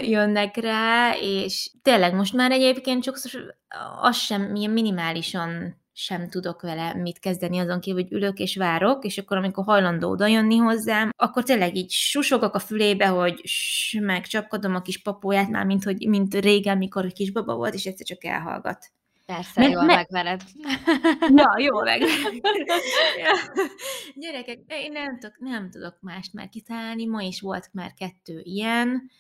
jönnek 0.03 0.57
rá, 0.57 1.13
és 1.21 1.71
tényleg 1.83 2.15
most 2.15 2.33
már 2.33 2.51
egyébként 2.51 3.05
sokszor 3.05 3.55
az 4.01 4.17
sem 4.17 4.55
ilyen 4.55 4.71
minimálisan 4.71 5.82
sem 5.93 6.29
tudok 6.29 6.63
vele 6.63 6.95
mit 6.95 7.19
kezdeni 7.19 7.59
azon 7.59 7.81
kívül, 7.81 8.03
hogy 8.03 8.13
ülök 8.13 8.39
és 8.39 8.57
várok, 8.57 9.05
és 9.05 9.19
akkor 9.19 9.37
amikor 9.37 9.65
hajlandó 9.65 10.11
oda 10.11 10.27
jönni 10.27 10.57
hozzám, 10.57 11.11
akkor 11.17 11.43
tényleg 11.43 11.77
így 11.77 11.91
susogok 11.91 12.55
a 12.55 12.59
fülébe, 12.59 13.07
hogy 13.07 13.43
megcsapkodom 14.01 14.75
a 14.75 14.83
kis 14.83 15.03
papóját, 15.03 15.49
már 15.49 15.65
mint, 15.65 15.85
hogy, 15.85 16.09
mint 16.09 16.35
régen, 16.35 16.79
mikor 16.79 17.05
egy 17.05 17.13
kisbaba 17.13 17.55
volt, 17.55 17.75
és 17.75 17.85
egyszer 17.85 18.07
csak 18.07 18.25
elhallgat. 18.25 18.93
Persze, 19.27 19.61
mert, 19.61 19.73
jól 19.73 19.85
mert... 19.85 20.11
megvered. 20.11 20.43
Ja, 21.37 21.55
jól 21.67 21.83
megvered. 21.83 22.37
ja. 23.19 23.65
Gyerekek, 24.23 24.59
én 24.67 24.93
nem 24.93 25.19
tudok, 25.19 25.39
nem 25.39 25.71
tudok 25.71 25.97
mást 26.01 26.33
már 26.33 26.49
kitalálni, 26.49 27.07
ma 27.07 27.23
is 27.23 27.41
volt 27.41 27.69
már 27.73 27.93
kettő 27.95 28.41
ilyen, 28.43 29.11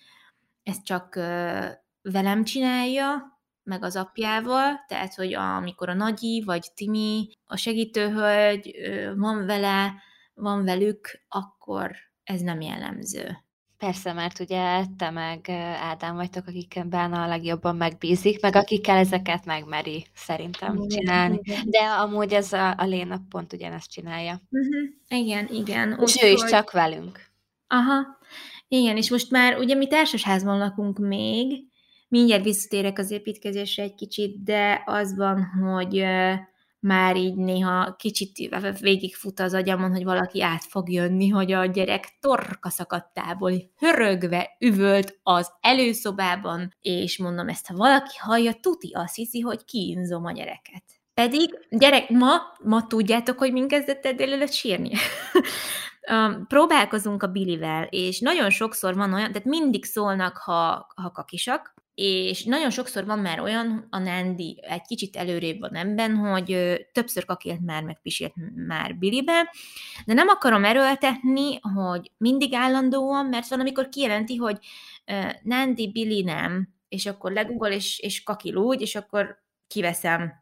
ezt 0.62 0.84
csak 0.84 1.14
uh, 1.16 1.66
velem 2.02 2.44
csinálja, 2.44 3.40
meg 3.62 3.84
az 3.84 3.96
apjával, 3.96 4.84
tehát, 4.88 5.14
hogy 5.14 5.34
amikor 5.34 5.88
a 5.88 5.94
Nagyi 5.94 6.42
vagy 6.46 6.66
Timi, 6.74 7.28
a 7.44 7.56
segítőhölgy 7.56 8.74
van 9.16 9.46
vele, 9.46 9.94
van 10.34 10.64
velük, 10.64 11.08
akkor 11.28 11.90
ez 12.24 12.40
nem 12.40 12.60
jellemző. 12.60 13.36
Persze, 13.78 14.12
mert 14.12 14.40
ugye 14.40 14.84
te 14.96 15.10
meg 15.10 15.48
Ádám 15.80 16.14
vagytok, 16.14 16.46
akikben 16.46 17.12
a 17.12 17.26
legjobban 17.26 17.76
megbízik, 17.76 18.40
meg 18.40 18.56
akikkel 18.56 18.96
ezeket 18.96 19.44
megmeri 19.44 20.06
szerintem 20.14 20.74
igen, 20.74 20.88
csinálni. 20.88 21.40
Igen. 21.42 21.62
De 21.70 21.78
amúgy 21.78 22.32
ez 22.32 22.52
a, 22.52 22.74
a 22.78 22.84
Léna 22.84 23.20
pont 23.28 23.52
ugyanezt 23.52 23.90
csinálja. 23.90 24.40
Uh-huh. 24.50 25.20
Igen, 25.20 25.48
igen. 25.50 25.98
És 26.00 26.16
Úgy, 26.16 26.24
ő 26.24 26.28
is 26.28 26.40
hogy... 26.40 26.50
csak 26.50 26.70
velünk. 26.70 27.20
Aha. 27.66 28.18
Igen, 28.68 28.96
és 28.96 29.10
most 29.10 29.30
már 29.30 29.58
ugye 29.58 29.74
mi 29.74 29.86
társasházban 29.86 30.58
lakunk 30.58 30.98
még, 30.98 31.64
Mindjárt 32.12 32.44
visszatérek 32.44 32.98
az 32.98 33.10
építkezésre 33.10 33.82
egy 33.82 33.94
kicsit, 33.94 34.42
de 34.42 34.82
az 34.86 35.16
van, 35.16 35.44
hogy 35.44 36.04
már 36.80 37.16
így 37.16 37.34
néha 37.34 37.94
kicsit 37.96 38.56
végigfut 38.80 39.40
az 39.40 39.54
agyamon, 39.54 39.90
hogy 39.90 40.04
valaki 40.04 40.42
át 40.42 40.64
fog 40.64 40.90
jönni, 40.90 41.28
hogy 41.28 41.52
a 41.52 41.64
gyerek 41.64 42.18
torka 42.20 42.70
szakadtából 42.70 43.52
hörögve 43.76 44.56
üvölt 44.58 45.18
az 45.22 45.52
előszobában, 45.60 46.74
és 46.80 47.18
mondom, 47.18 47.48
ezt 47.48 47.66
ha 47.66 47.74
valaki 47.74 48.16
hallja, 48.18 48.52
tuti 48.52 48.90
azt 48.94 49.14
hiszi, 49.14 49.40
hogy 49.40 49.64
kínzom 49.64 50.24
a 50.24 50.32
gyereket. 50.32 50.84
Pedig, 51.14 51.66
gyerek, 51.70 52.10
ma, 52.10 52.36
ma 52.62 52.86
tudjátok, 52.86 53.38
hogy 53.38 53.52
min 53.52 53.68
kezdett 53.68 54.06
el 54.06 54.14
délelőtt 54.14 54.52
sírni? 54.52 54.90
próbálkozunk 56.48 57.22
a 57.22 57.26
Billivel, 57.26 57.84
és 57.90 58.20
nagyon 58.20 58.50
sokszor 58.50 58.94
van 58.94 59.12
olyan, 59.12 59.32
tehát 59.32 59.48
mindig 59.48 59.84
szólnak, 59.84 60.36
ha, 60.36 60.86
ha 60.94 61.10
kakisak, 61.10 61.74
és 61.94 62.44
nagyon 62.44 62.70
sokszor 62.70 63.04
van 63.04 63.18
már 63.18 63.40
olyan, 63.40 63.86
a 63.90 63.98
Nandi 63.98 64.58
egy 64.62 64.82
kicsit 64.82 65.16
előrébb 65.16 65.60
van 65.60 65.74
ebben, 65.74 66.16
hogy 66.16 66.76
többször 66.92 67.24
kakélt 67.24 67.60
már, 67.60 67.82
meg 67.82 68.00
pisilt 68.02 68.32
már 68.66 68.96
Billybe, 68.96 69.54
de 70.06 70.14
nem 70.14 70.28
akarom 70.28 70.64
erőltetni, 70.64 71.58
hogy 71.60 72.10
mindig 72.16 72.54
állandóan, 72.54 73.26
mert 73.26 73.48
van, 73.48 73.60
amikor 73.60 73.88
kijelenti, 73.88 74.36
hogy 74.36 74.58
Nandi, 75.42 75.90
Billy 75.90 76.22
nem, 76.22 76.68
és 76.88 77.06
akkor 77.06 77.32
legugol, 77.32 77.68
és, 77.68 77.98
és 77.98 78.22
kakil 78.22 78.56
úgy, 78.56 78.80
és 78.80 78.94
akkor 78.94 79.42
kiveszem 79.66 80.32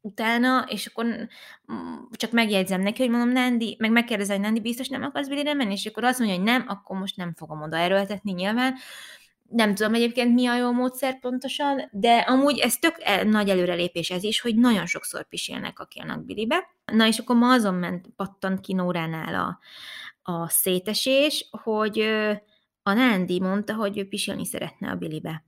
utána, 0.00 0.64
és 0.68 0.86
akkor 0.86 1.04
mm, 1.04 1.94
csak 2.10 2.30
megjegyzem 2.30 2.80
neki, 2.80 3.02
hogy 3.02 3.10
mondom, 3.10 3.32
Nandi, 3.32 3.76
meg 3.78 3.90
megkérdezem, 3.90 4.36
hogy 4.36 4.44
Nandi 4.44 4.60
biztos 4.60 4.88
nem 4.88 5.02
akarsz 5.02 5.28
Billyre 5.28 5.54
menni, 5.54 5.72
és 5.72 5.86
akkor 5.86 6.04
azt 6.04 6.18
mondja, 6.18 6.36
hogy 6.36 6.44
nem, 6.44 6.64
akkor 6.68 6.98
most 6.98 7.16
nem 7.16 7.34
fogom 7.34 7.62
oda 7.62 7.76
erőltetni 7.76 8.32
nyilván, 8.32 8.74
nem 9.48 9.74
tudom 9.74 9.94
egyébként 9.94 10.34
mi 10.34 10.46
a 10.46 10.56
jó 10.56 10.72
módszer 10.72 11.18
pontosan, 11.18 11.88
de 11.92 12.16
amúgy 12.16 12.58
ez 12.58 12.76
tök 12.76 12.96
el, 12.98 13.24
nagy 13.24 13.48
előrelépés 13.48 14.10
ez 14.10 14.22
is, 14.22 14.40
hogy 14.40 14.56
nagyon 14.56 14.86
sokszor 14.86 15.28
pisélnek 15.28 15.78
a 15.78 15.84
kilnak 15.84 16.24
bilibe. 16.24 16.68
Na 16.92 17.06
és 17.06 17.18
akkor 17.18 17.36
ma 17.36 17.52
azon 17.52 17.74
ment, 17.74 18.06
pattant 18.16 18.60
ki 18.60 18.72
Nóránál 18.72 19.34
a, 19.34 19.58
a 20.32 20.48
szétesés, 20.48 21.48
hogy 21.50 21.98
a 22.82 22.92
Nándi 22.92 23.40
mondta, 23.40 23.74
hogy 23.74 23.98
ő 23.98 24.08
pisilni 24.08 24.46
szeretne 24.46 24.90
a 24.90 24.94
bilibe. 24.94 25.44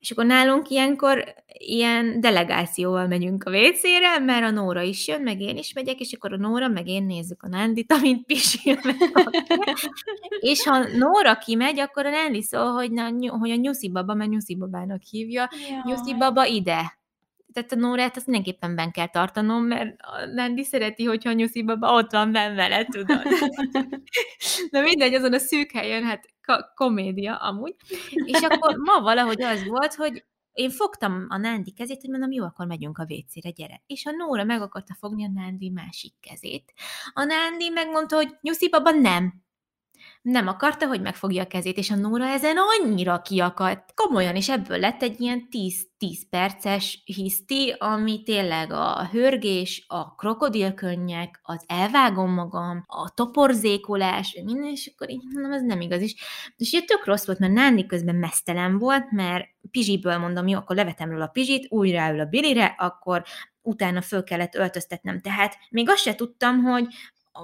És 0.00 0.10
akkor 0.10 0.26
nálunk 0.26 0.68
ilyenkor 0.68 1.34
ilyen 1.46 2.20
delegációval 2.20 3.06
megyünk 3.06 3.44
a 3.44 3.50
WC-re, 3.50 4.18
mert 4.18 4.44
a 4.44 4.50
Nóra 4.50 4.82
is 4.82 5.08
jön, 5.08 5.22
meg 5.22 5.40
én 5.40 5.56
is 5.56 5.72
megyek, 5.72 6.00
és 6.00 6.12
akkor 6.12 6.32
a 6.32 6.36
Nóra, 6.36 6.68
meg 6.68 6.88
én 6.88 7.04
nézzük 7.04 7.42
a 7.42 7.48
Nándit, 7.48 7.92
amint 7.92 8.26
pisil 8.26 8.78
És 10.40 10.64
ha 10.64 10.78
Nóra 10.78 11.38
kimegy, 11.38 11.78
akkor 11.78 12.06
a 12.06 12.10
Nándi 12.10 12.42
szól, 12.42 12.72
hogy, 12.72 12.90
na, 12.90 13.10
hogy 13.28 13.50
a 13.50 13.54
Nyuszi 13.54 13.90
baba, 13.90 14.14
mert 14.14 14.30
Nyuszi 14.30 14.56
babának 14.56 15.02
hívja, 15.10 15.50
Jaj. 15.68 15.80
Nyuszi 15.84 16.14
baba 16.14 16.46
ide. 16.46 16.99
Tehát 17.52 17.72
a 17.72 17.76
Nórát 17.76 18.16
azt 18.16 18.26
mindenképpen 18.26 18.74
ben 18.74 18.90
kell 18.90 19.06
tartanom, 19.06 19.64
mert 19.64 19.96
a 20.00 20.26
Nandi 20.34 20.64
szereti, 20.64 21.04
hogyha 21.04 21.30
a 21.30 21.32
nyuszi 21.32 21.62
baba 21.62 21.94
ott 21.94 22.12
van 22.12 22.32
benn 22.32 22.54
vele, 22.54 22.84
tudod. 22.84 23.22
Na 24.70 24.80
mindegy, 24.80 25.14
azon 25.14 25.32
a 25.32 25.38
szűk 25.38 25.70
helyen, 25.70 26.02
hát 26.04 26.24
komédia 26.74 27.36
amúgy. 27.36 27.74
És 28.10 28.40
akkor 28.40 28.76
ma 28.76 29.00
valahogy 29.00 29.42
az 29.42 29.64
volt, 29.64 29.94
hogy 29.94 30.24
én 30.52 30.70
fogtam 30.70 31.26
a 31.28 31.36
Nándi 31.36 31.70
kezét, 31.70 32.00
hogy 32.00 32.10
mondom, 32.10 32.32
jó, 32.32 32.44
akkor 32.44 32.66
megyünk 32.66 32.98
a 32.98 33.06
WC-re, 33.08 33.50
gyere. 33.50 33.82
És 33.86 34.06
a 34.06 34.10
Nóra 34.10 34.44
meg 34.44 34.62
akarta 34.62 34.94
fogni 34.98 35.24
a 35.24 35.30
Nándi 35.34 35.68
másik 35.68 36.14
kezét. 36.20 36.72
A 37.12 37.24
Nándi 37.24 37.68
megmondta, 37.68 38.16
hogy 38.16 38.36
nyuszi 38.40 38.68
baba, 38.68 38.90
nem 38.90 39.42
nem 40.22 40.48
akarta, 40.48 40.86
hogy 40.86 41.00
megfogja 41.00 41.42
a 41.42 41.46
kezét, 41.46 41.76
és 41.76 41.90
a 41.90 41.94
Nóra 41.94 42.24
ezen 42.24 42.56
annyira 42.56 43.22
kiakadt. 43.22 43.94
Komolyan, 43.94 44.36
és 44.36 44.48
ebből 44.48 44.78
lett 44.78 45.02
egy 45.02 45.20
ilyen 45.20 45.48
10, 45.48 45.86
10 45.98 46.28
perces 46.28 47.02
hiszti, 47.04 47.74
ami 47.78 48.22
tényleg 48.22 48.72
a 48.72 49.08
hörgés, 49.12 49.84
a 49.88 50.14
krokodilkönnyek, 50.14 51.40
az 51.42 51.64
elvágom 51.66 52.32
magam, 52.32 52.84
a 52.86 53.14
toporzékolás, 53.14 54.40
minden, 54.44 54.70
és 54.70 54.90
akkor 54.94 55.10
így 55.10 55.22
mondom, 55.32 55.52
ez 55.52 55.62
nem 55.62 55.80
igaz 55.80 56.00
is. 56.00 56.14
És 56.56 56.72
ugye 56.72 56.84
tök 56.84 57.04
rossz 57.06 57.26
volt, 57.26 57.38
mert 57.38 57.52
Nándi 57.52 57.86
közben 57.86 58.16
mesztelen 58.16 58.78
volt, 58.78 59.10
mert 59.10 59.44
Pizsiből 59.70 60.18
mondom, 60.18 60.48
jó, 60.48 60.58
akkor 60.58 60.76
levetem 60.76 61.10
róla 61.10 61.24
a 61.24 61.28
Pizsit, 61.28 61.72
újra 61.72 61.98
ráül 61.98 62.20
a 62.20 62.24
Bilire, 62.24 62.74
akkor 62.78 63.22
utána 63.62 64.00
föl 64.00 64.24
kellett 64.24 64.54
öltöztetnem. 64.54 65.20
Tehát 65.20 65.56
még 65.70 65.88
azt 65.88 66.02
se 66.02 66.14
tudtam, 66.14 66.62
hogy 66.62 66.86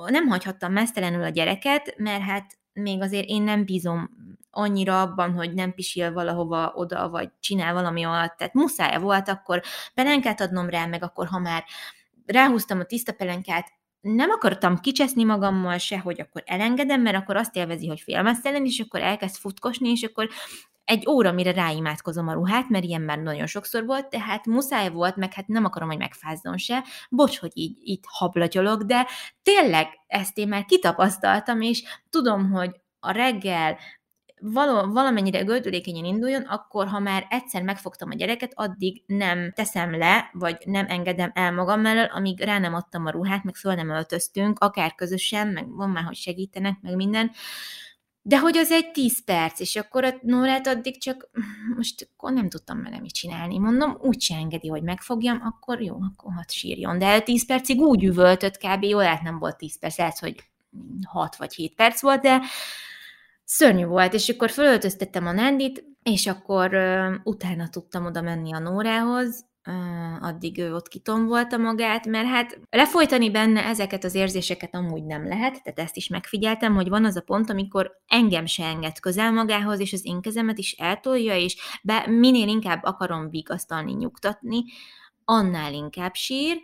nem 0.07 0.27
hagyhattam 0.27 0.73
mesztelenül 0.73 1.23
a 1.23 1.29
gyereket, 1.29 1.95
mert 1.99 2.23
hát 2.23 2.59
még 2.77 3.03
azért 3.03 3.29
én 3.29 3.43
nem 3.43 3.65
bízom 3.65 4.11
annyira 4.51 5.01
abban, 5.01 5.33
hogy 5.33 5.55
nem 5.55 5.75
pisil 5.75 6.13
valahova 6.13 6.73
oda, 6.75 7.09
vagy 7.09 7.31
csinál 7.41 7.73
valami 7.75 8.05
alatt, 8.05 8.37
tehát 8.37 8.55
muszáj 8.55 8.99
volt, 8.99 9.29
akkor 9.29 9.63
pelenkát 9.95 10.41
adnom 10.41 10.69
rá, 10.69 10.87
meg 10.87 11.03
akkor 11.03 11.27
ha 11.27 11.39
már 11.39 11.65
ráhúztam 12.27 12.79
a 12.79 12.85
tiszta 12.85 13.13
pelenkát, 13.13 13.73
nem 14.01 14.31
akartam 14.31 14.79
kicseszni 14.79 15.25
magammal 15.25 15.79
se, 15.79 15.99
hogy 15.99 16.21
akkor 16.21 16.43
elengedem, 16.47 17.01
mert 17.03 17.17
akkor 17.17 17.37
azt 17.37 17.57
élvezi, 17.57 17.87
hogy 17.87 18.01
félmesztelen, 18.01 18.65
és 18.65 18.81
akkor 18.81 19.01
elkezd 19.01 19.37
futkosni, 19.37 19.91
és 19.91 20.03
akkor 20.03 20.29
egy 20.87 21.09
óra, 21.09 21.33
mire 21.33 21.53
ráimádkozom 21.53 22.29
a 22.29 22.33
ruhát, 22.33 22.69
mert 22.69 22.85
ilyen 22.85 23.01
már 23.01 23.19
nagyon 23.19 23.47
sokszor 23.47 23.87
volt, 23.87 24.09
tehát 24.09 24.47
muszáj 24.47 24.91
volt, 24.91 25.17
meg 25.17 25.33
hát 25.33 25.47
nem 25.47 25.65
akarom, 25.65 25.89
hogy 25.89 25.99
megfázzon 25.99 26.57
se. 26.57 26.85
Bocs, 27.11 27.39
hogy 27.39 27.51
így 27.55 27.79
itt 27.81 28.05
hablatyolok, 28.07 28.83
de 28.83 29.07
tényleg 29.43 29.89
ezt 30.07 30.39
én 30.39 30.49
már 30.49 30.65
kitapasztaltam, 30.65 31.61
és 31.61 31.83
tudom, 32.11 32.51
hogy 32.51 32.71
a 33.01 33.11
reggel 33.11 33.79
val- 34.41 34.93
valamennyire 34.93 35.43
gördülékenyen 35.43 36.05
induljon, 36.05 36.43
akkor 36.43 36.87
ha 36.87 36.99
már 36.99 37.27
egyszer 37.31 37.63
megfogtam 37.63 38.11
a 38.11 38.15
gyereket, 38.15 38.53
addig 38.55 39.03
nem 39.07 39.53
teszem 39.53 39.99
le, 39.99 40.31
vagy 40.33 40.57
nem 40.65 40.87
engedem 40.89 41.31
el 41.35 41.53
magam 41.53 41.81
mellől, 41.81 42.05
amíg 42.05 42.41
rá 42.41 42.59
nem 42.59 42.75
adtam 42.75 43.07
a 43.07 43.11
ruhát, 43.11 43.45
meg 43.45 43.55
föl 43.55 43.75
nem 43.75 43.91
öltöztünk, 43.91 44.59
akár 44.59 44.95
közösen, 44.95 45.49
meg 45.49 45.69
van 45.69 45.91
már, 45.91 46.05
hogy 46.05 46.17
segítenek, 46.17 46.79
meg 46.81 46.97
minden 46.97 47.31
de 48.29 48.39
hogy 48.39 48.57
az 48.57 48.71
egy 48.71 48.91
tíz 48.91 49.25
perc, 49.25 49.61
és 49.61 49.77
akkor 49.77 50.05
a 50.05 50.15
Nórát 50.21 50.67
addig 50.67 51.01
csak, 51.01 51.31
most 51.77 52.09
akkor 52.13 52.33
nem 52.33 52.49
tudtam 52.49 52.83
vele 52.83 53.01
mit 53.01 53.13
csinálni. 53.13 53.59
Mondom, 53.59 53.99
úgy 54.01 54.21
se 54.21 54.35
engedi, 54.35 54.69
hogy 54.69 54.83
megfogjam, 54.83 55.41
akkor 55.43 55.83
jó, 55.83 55.95
akkor 55.95 56.33
hat 56.33 56.51
sírjon. 56.51 56.99
De 56.99 57.21
tíz 57.21 57.47
percig 57.47 57.81
úgy 57.81 58.05
üvöltött 58.05 58.57
kb. 58.57 58.83
Jó, 58.83 58.99
lehet 58.99 59.23
nem 59.23 59.39
volt 59.39 59.57
tíz 59.57 59.79
perc, 59.79 59.99
lehet, 59.99 60.19
hogy 60.19 60.35
hat 61.09 61.37
vagy 61.37 61.55
hét 61.55 61.75
perc 61.75 62.01
volt, 62.01 62.21
de 62.21 62.41
szörnyű 63.45 63.85
volt, 63.85 64.13
és 64.15 64.29
akkor 64.29 64.51
fölöltöztettem 64.51 65.27
a 65.27 65.33
Nandit, 65.33 65.85
és 66.03 66.27
akkor 66.27 66.75
uh, 66.75 67.15
utána 67.25 67.69
tudtam 67.69 68.05
oda 68.05 68.21
menni 68.21 68.53
a 68.53 68.59
Nórához, 68.59 69.45
addig 70.21 70.59
ő 70.59 70.75
ott 70.75 70.89
kitombolta 70.89 71.57
magát, 71.57 72.07
mert 72.07 72.27
hát 72.27 72.61
lefolytani 72.71 73.31
benne 73.31 73.65
ezeket 73.65 74.05
az 74.05 74.15
érzéseket 74.15 74.75
amúgy 74.75 75.05
nem 75.05 75.29
lehet, 75.29 75.63
tehát 75.63 75.79
ezt 75.79 75.97
is 75.97 76.09
megfigyeltem, 76.09 76.75
hogy 76.75 76.89
van 76.89 77.05
az 77.05 77.17
a 77.17 77.21
pont, 77.21 77.51
amikor 77.51 78.01
engem 78.07 78.47
se 78.47 78.65
enged 78.65 79.01
közel 79.01 79.33
magához, 79.33 79.81
és 79.81 79.93
az 79.93 80.07
én 80.07 80.21
kezemet 80.21 80.59
is 80.59 80.73
eltolja, 80.73 81.37
és 81.37 81.57
be, 81.83 82.07
minél 82.07 82.49
inkább 82.49 82.83
akarom 82.83 83.31
vigasztalni, 83.31 83.93
nyugtatni, 83.93 84.65
annál 85.25 85.73
inkább 85.73 86.15
sír, 86.15 86.61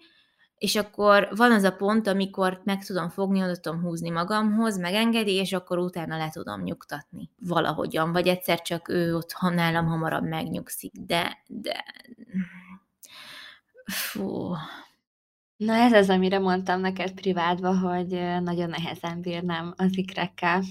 és 0.62 0.76
akkor 0.76 1.28
van 1.36 1.52
az 1.52 1.62
a 1.62 1.70
pont, 1.70 2.06
amikor 2.06 2.60
meg 2.64 2.84
tudom 2.84 3.08
fogni, 3.08 3.42
oda 3.42 3.56
tudom 3.56 3.80
húzni 3.80 4.10
magamhoz, 4.10 4.78
megengedi, 4.78 5.32
és 5.32 5.52
akkor 5.52 5.78
utána 5.78 6.16
le 6.16 6.30
tudom 6.30 6.62
nyugtatni. 6.62 7.30
Valahogyan, 7.40 8.12
vagy 8.12 8.28
egyszer 8.28 8.62
csak 8.62 8.88
ő 8.88 9.16
ott 9.16 9.34
nálam 9.40 9.86
hamarabb 9.86 10.24
megnyugszik, 10.24 10.92
de, 10.92 11.42
de 11.46 11.84
Fú. 13.84 14.54
Na 15.56 15.74
ez 15.74 15.92
az, 15.92 16.08
amire 16.08 16.38
mondtam 16.38 16.80
neked 16.80 17.12
privátba, 17.12 17.78
hogy 17.78 18.08
nagyon 18.42 18.68
nehezen 18.68 19.20
bírnám 19.20 19.74
az 19.76 19.96
ikrekkel. 19.96 20.62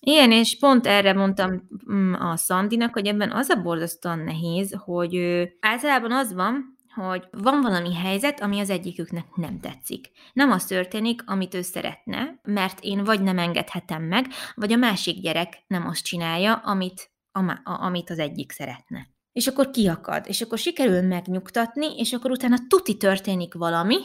Igen, 0.00 0.32
és 0.32 0.58
pont 0.58 0.86
erre 0.86 1.12
mondtam 1.12 1.68
mm, 1.92 2.12
a 2.12 2.36
Szandinak, 2.36 2.92
hogy 2.92 3.06
ebben 3.06 3.30
az 3.30 3.48
a 3.48 3.62
borzasztóan 3.62 4.18
nehéz, 4.18 4.74
hogy 4.84 5.18
általában 5.60 6.12
az 6.12 6.32
van, 6.32 6.78
hogy 6.94 7.28
van 7.30 7.60
valami 7.60 7.94
helyzet, 7.94 8.40
ami 8.40 8.60
az 8.60 8.70
egyiküknek 8.70 9.34
nem 9.34 9.60
tetszik. 9.60 10.10
Nem 10.32 10.50
az 10.50 10.64
történik, 10.64 11.22
amit 11.26 11.54
ő 11.54 11.62
szeretne, 11.62 12.40
mert 12.42 12.80
én 12.80 13.04
vagy 13.04 13.22
nem 13.22 13.38
engedhetem 13.38 14.02
meg, 14.02 14.26
vagy 14.54 14.72
a 14.72 14.76
másik 14.76 15.20
gyerek 15.20 15.64
nem 15.66 15.86
azt 15.86 16.04
csinálja, 16.04 16.54
amit, 16.54 17.10
a, 17.32 17.60
amit 17.62 18.10
az 18.10 18.18
egyik 18.18 18.52
szeretne 18.52 19.06
és 19.40 19.46
akkor 19.46 19.70
kiakad, 19.70 20.24
és 20.26 20.40
akkor 20.40 20.58
sikerül 20.58 21.02
megnyugtatni, 21.02 21.98
és 21.98 22.12
akkor 22.12 22.30
utána 22.30 22.56
tuti 22.68 22.96
történik 22.96 23.54
valami, 23.54 23.96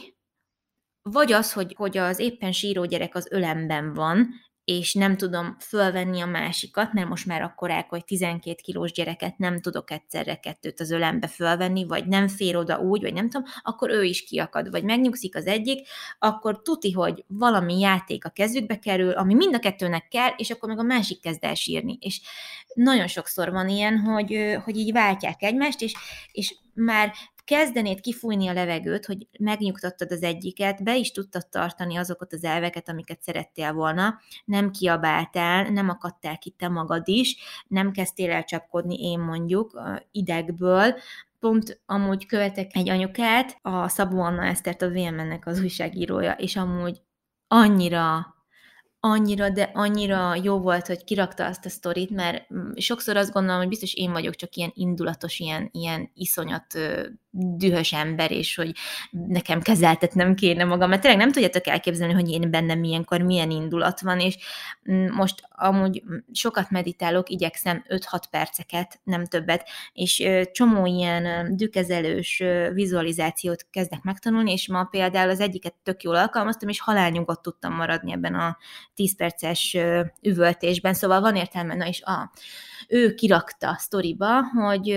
vagy 1.02 1.32
az, 1.32 1.52
hogy, 1.52 1.74
hogy 1.76 1.98
az 1.98 2.18
éppen 2.18 2.52
síró 2.52 2.84
gyerek 2.84 3.14
az 3.14 3.28
ölemben 3.30 3.92
van, 3.92 4.28
és 4.66 4.94
nem 4.94 5.16
tudom 5.16 5.56
fölvenni 5.60 6.20
a 6.20 6.26
másikat, 6.26 6.92
mert 6.92 7.08
most 7.08 7.26
már 7.26 7.42
akkor 7.42 7.70
el, 7.70 7.86
hogy 7.88 8.04
12 8.04 8.56
kilós 8.62 8.92
gyereket 8.92 9.38
nem 9.38 9.60
tudok 9.60 9.90
egyszerre 9.90 10.34
kettőt 10.34 10.80
az 10.80 10.90
ölembe 10.90 11.26
fölvenni, 11.26 11.86
vagy 11.86 12.06
nem 12.06 12.28
fér 12.28 12.56
oda 12.56 12.78
úgy, 12.78 13.02
vagy 13.02 13.12
nem 13.12 13.28
tudom, 13.28 13.46
akkor 13.62 13.90
ő 13.90 14.02
is 14.02 14.24
kiakad, 14.24 14.70
vagy 14.70 14.84
megnyugszik 14.84 15.36
az 15.36 15.46
egyik, 15.46 15.88
akkor 16.18 16.62
tuti, 16.62 16.92
hogy 16.92 17.24
valami 17.26 17.78
játék 17.78 18.24
a 18.24 18.28
kezükbe 18.30 18.78
kerül, 18.78 19.10
ami 19.10 19.34
mind 19.34 19.54
a 19.54 19.58
kettőnek 19.58 20.08
kell, 20.08 20.30
és 20.36 20.50
akkor 20.50 20.68
meg 20.68 20.78
a 20.78 20.82
másik 20.82 21.20
kezd 21.20 21.44
el 21.44 21.54
sírni. 21.54 21.98
És 22.00 22.20
nagyon 22.74 23.06
sokszor 23.06 23.50
van 23.50 23.68
ilyen, 23.68 23.98
hogy, 23.98 24.58
hogy 24.64 24.76
így 24.76 24.92
váltják 24.92 25.42
egymást, 25.42 25.80
és, 25.80 25.94
és 26.32 26.54
már 26.74 27.12
kezdenéd 27.46 28.00
kifújni 28.00 28.48
a 28.48 28.52
levegőt, 28.52 29.06
hogy 29.06 29.26
megnyugtattad 29.38 30.12
az 30.12 30.22
egyiket, 30.22 30.82
be 30.82 30.96
is 30.96 31.10
tudtad 31.10 31.48
tartani 31.48 31.96
azokat 31.96 32.32
az 32.32 32.44
elveket, 32.44 32.88
amiket 32.88 33.22
szerettél 33.22 33.72
volna, 33.72 34.18
nem 34.44 34.70
kiabáltál, 34.70 35.70
nem 35.70 35.88
akadtál 35.88 36.38
ki 36.38 36.50
te 36.50 36.68
magad 36.68 37.08
is, 37.08 37.36
nem 37.68 37.92
kezdtél 37.92 38.30
el 38.30 38.44
csapkodni 38.44 38.94
én 38.94 39.18
mondjuk 39.18 39.80
idegből, 40.12 40.94
pont 41.40 41.80
amúgy 41.86 42.26
követek 42.26 42.70
egy 42.74 42.88
anyukát, 42.88 43.58
a 43.62 43.88
Szabó 43.88 44.20
Anna 44.20 44.44
Esztert, 44.44 44.82
a 44.82 44.88
VMN-nek 44.88 45.46
az 45.46 45.60
újságírója, 45.60 46.32
és 46.32 46.56
amúgy 46.56 47.02
annyira 47.48 48.36
annyira, 49.00 49.50
de 49.50 49.70
annyira 49.74 50.34
jó 50.34 50.58
volt, 50.58 50.86
hogy 50.86 51.04
kirakta 51.04 51.46
azt 51.46 51.64
a 51.64 51.68
sztorit, 51.68 52.10
mert 52.10 52.54
mm, 52.54 52.70
sokszor 52.74 53.16
azt 53.16 53.32
gondolom, 53.32 53.58
hogy 53.58 53.68
biztos 53.68 53.94
én 53.94 54.12
vagyok 54.12 54.34
csak 54.34 54.54
ilyen 54.54 54.70
indulatos, 54.74 55.38
ilyen, 55.38 55.68
ilyen 55.72 56.10
iszonyat 56.14 56.66
dühös 57.38 57.92
ember, 57.92 58.30
és 58.30 58.54
hogy 58.54 58.72
nekem 59.10 59.62
kezeltetnem 59.62 60.34
kéne 60.34 60.64
magam, 60.64 60.88
mert 60.88 61.00
tényleg 61.00 61.20
nem 61.20 61.32
tudjátok 61.32 61.66
elképzelni, 61.66 62.12
hogy 62.12 62.30
én 62.30 62.50
bennem 62.50 62.78
milyenkor 62.78 63.20
milyen 63.20 63.50
indulat 63.50 64.00
van, 64.00 64.20
és 64.20 64.36
mm, 64.90 65.06
most 65.12 65.48
amúgy 65.50 66.02
sokat 66.32 66.70
meditálok, 66.70 67.30
igyekszem 67.30 67.84
5-6 67.88 68.22
perceket, 68.30 69.00
nem 69.04 69.24
többet, 69.24 69.68
és 69.92 70.28
csomó 70.52 70.86
ilyen 70.86 71.56
dükezelős 71.56 72.42
vizualizációt 72.72 73.66
kezdek 73.70 74.02
megtanulni, 74.02 74.52
és 74.52 74.68
ma 74.68 74.84
például 74.84 75.30
az 75.30 75.40
egyiket 75.40 75.74
tök 75.82 76.02
jól 76.02 76.16
alkalmaztam, 76.16 76.68
és 76.68 76.80
halálnyugodt 76.80 77.42
tudtam 77.42 77.74
maradni 77.74 78.12
ebben 78.12 78.34
a 78.34 78.56
10 78.94 79.16
perces 79.16 79.76
üvöltésben, 80.22 80.94
szóval 80.94 81.20
van 81.20 81.36
értelme, 81.36 81.74
na 81.74 81.86
és 81.86 82.02
a, 82.02 82.30
ő 82.88 83.14
kirakta 83.14 83.76
sztoriba, 83.78 84.42
hogy 84.42 84.88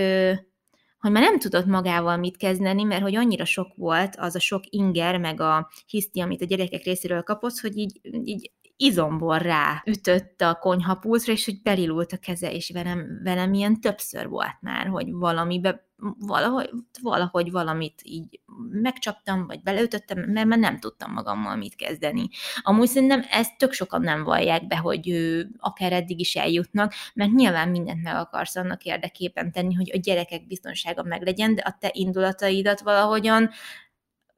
hogy 1.00 1.10
már 1.10 1.22
nem 1.22 1.38
tudott 1.38 1.66
magával 1.66 2.16
mit 2.16 2.36
kezdeni, 2.36 2.82
mert 2.82 3.02
hogy 3.02 3.16
annyira 3.16 3.44
sok 3.44 3.68
volt 3.76 4.16
az 4.16 4.34
a 4.34 4.40
sok 4.40 4.62
inger, 4.66 5.18
meg 5.18 5.40
a 5.40 5.70
hiszti, 5.86 6.20
amit 6.20 6.42
a 6.42 6.44
gyerekek 6.44 6.84
részéről 6.84 7.22
kapott, 7.22 7.58
hogy 7.58 7.76
így, 7.76 8.00
így 8.24 8.50
izomból 8.76 9.38
rá 9.38 9.82
ütött 9.86 10.40
a 10.40 10.54
konyhapultra, 10.54 11.32
és 11.32 11.44
hogy 11.44 11.62
belilult 11.62 12.12
a 12.12 12.16
keze, 12.16 12.52
és 12.52 12.70
velem, 12.70 13.20
velem 13.22 13.54
ilyen 13.54 13.80
többször 13.80 14.28
volt 14.28 14.56
már, 14.60 14.86
hogy 14.86 15.12
valamibe 15.12 15.88
valahogy, 16.18 16.70
valahogy 17.02 17.50
valamit 17.50 18.00
így 18.04 18.40
megcsaptam, 18.70 19.46
vagy 19.46 19.62
beleütöttem, 19.62 20.18
mert 20.18 20.46
már 20.46 20.58
nem 20.58 20.78
tudtam 20.78 21.12
magammal 21.12 21.56
mit 21.56 21.74
kezdeni. 21.74 22.28
Amúgy 22.62 22.88
szerintem 22.88 23.24
ezt 23.30 23.58
tök 23.58 23.72
sokan 23.72 24.00
nem 24.00 24.24
vallják 24.24 24.66
be, 24.66 24.76
hogy 24.76 25.08
ő, 25.08 25.50
akár 25.58 25.92
eddig 25.92 26.20
is 26.20 26.36
eljutnak, 26.36 26.94
mert 27.14 27.30
nyilván 27.32 27.68
mindent 27.68 28.02
meg 28.02 28.14
akarsz 28.14 28.56
annak 28.56 28.84
érdekében 28.84 29.52
tenni, 29.52 29.74
hogy 29.74 29.90
a 29.94 29.98
gyerekek 29.98 30.46
biztonsága 30.46 31.02
meglegyen, 31.02 31.54
de 31.54 31.62
a 31.62 31.76
te 31.80 31.90
indulataidat 31.92 32.80
valahogyan 32.80 33.50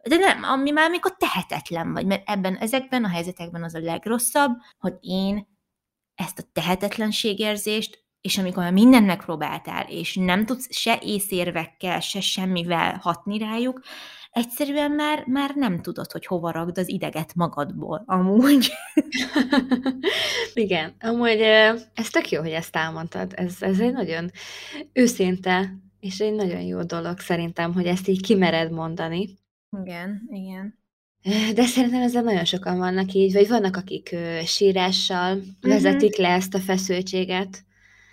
de 0.08 0.16
nem, 0.16 0.42
ami 0.42 0.70
már 0.70 0.90
mikor 0.90 1.16
tehetetlen 1.16 1.92
vagy, 1.92 2.06
mert 2.06 2.28
ebben, 2.28 2.56
ezekben 2.56 3.04
a 3.04 3.08
helyzetekben 3.08 3.62
az 3.62 3.74
a 3.74 3.78
legrosszabb, 3.78 4.50
hogy 4.78 4.94
én 5.00 5.46
ezt 6.14 6.38
a 6.38 6.42
tehetetlenségérzést, 6.52 8.04
és 8.22 8.38
amikor 8.38 8.62
már 8.62 8.72
mindent 8.72 9.06
megpróbáltál, 9.06 9.86
és 9.88 10.14
nem 10.14 10.46
tudsz 10.46 10.74
se 10.74 10.98
észérvekkel, 11.02 12.00
se 12.00 12.20
semmivel 12.20 12.98
hatni 13.02 13.38
rájuk, 13.38 13.80
egyszerűen 14.32 14.90
már, 14.90 15.24
már 15.26 15.54
nem 15.54 15.80
tudod, 15.80 16.12
hogy 16.12 16.26
hova 16.26 16.50
ragd 16.50 16.78
az 16.78 16.88
ideget 16.88 17.34
magadból, 17.34 18.02
amúgy. 18.06 18.72
Igen, 20.54 20.94
amúgy 21.00 21.40
ez 21.94 22.10
tök 22.10 22.30
jó, 22.30 22.40
hogy 22.40 22.50
ezt 22.50 22.76
elmondtad. 22.76 23.32
Ez, 23.36 23.56
ez 23.60 23.80
egy 23.80 23.92
nagyon 23.92 24.30
őszinte, 24.92 25.76
és 26.00 26.20
egy 26.20 26.34
nagyon 26.34 26.60
jó 26.60 26.82
dolog 26.82 27.18
szerintem, 27.18 27.72
hogy 27.72 27.86
ezt 27.86 28.08
így 28.08 28.22
kimered 28.22 28.70
mondani. 28.70 29.38
Igen, 29.82 30.28
igen. 30.30 30.80
De 31.54 31.64
szerintem 31.64 32.02
ezzel 32.02 32.22
nagyon 32.22 32.44
sokan 32.44 32.78
vannak 32.78 33.12
így, 33.12 33.32
vagy 33.32 33.48
vannak, 33.48 33.76
akik 33.76 34.16
sírással 34.44 35.36
uh-huh. 35.36 35.54
vezetik 35.60 36.16
le 36.16 36.28
ezt 36.28 36.54
a 36.54 36.58
feszültséget. 36.58 37.64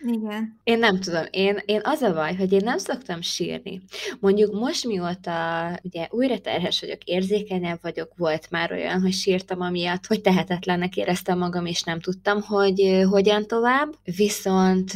Igen. 0.06 0.60
Én 0.64 0.80
nem 0.80 1.00
tudom, 1.00 1.26
én, 1.30 1.62
én 1.66 1.80
az 1.84 2.02
a 2.02 2.14
baj, 2.14 2.36
hogy 2.36 2.52
én 2.52 2.62
nem 2.64 2.78
szoktam 2.78 3.22
sírni. 3.22 3.82
Mondjuk 4.20 4.54
most 4.54 4.86
mióta 4.86 5.80
ugye 5.84 6.08
újra 6.10 6.40
terhes 6.40 6.80
vagyok, 6.80 7.04
érzékenyebb 7.04 7.80
vagyok, 7.82 8.12
volt 8.18 8.50
már 8.50 8.72
olyan, 8.72 9.02
hogy 9.02 9.14
sírtam 9.14 9.62
amiatt, 9.62 10.06
hogy 10.06 10.22
tehetetlennek 10.22 10.96
éreztem 10.96 11.38
magam, 11.38 11.66
és 11.66 11.84
nem 11.84 12.00
tudtam, 12.00 12.42
hogy 12.42 13.06
hogyan 13.10 13.48
tovább. 13.48 13.94
Viszont 14.16 14.94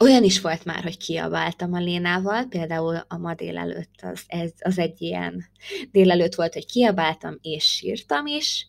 olyan 0.00 0.22
is 0.22 0.40
volt 0.40 0.64
már, 0.64 0.82
hogy 0.82 0.96
kiabáltam 0.96 1.72
a 1.72 1.78
Lénával, 1.78 2.44
például 2.44 3.04
a 3.08 3.18
ma 3.18 3.34
délelőtt 3.34 3.94
az, 4.02 4.22
ez, 4.26 4.50
az 4.60 4.78
egy 4.78 5.02
ilyen 5.02 5.44
délelőtt 5.90 6.34
volt, 6.34 6.52
hogy 6.52 6.66
kiabáltam 6.66 7.38
és 7.42 7.64
sírtam 7.64 8.26
is, 8.26 8.68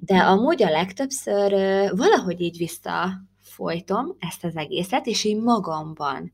de 0.00 0.16
amúgy 0.16 0.62
a 0.62 0.70
legtöbbször 0.70 1.50
valahogy 1.96 2.40
így 2.40 2.56
vissza 2.56 3.22
folytom 3.54 4.16
ezt 4.18 4.44
az 4.44 4.56
egészet, 4.56 5.06
és 5.06 5.24
így 5.24 5.40
magamban 5.40 6.32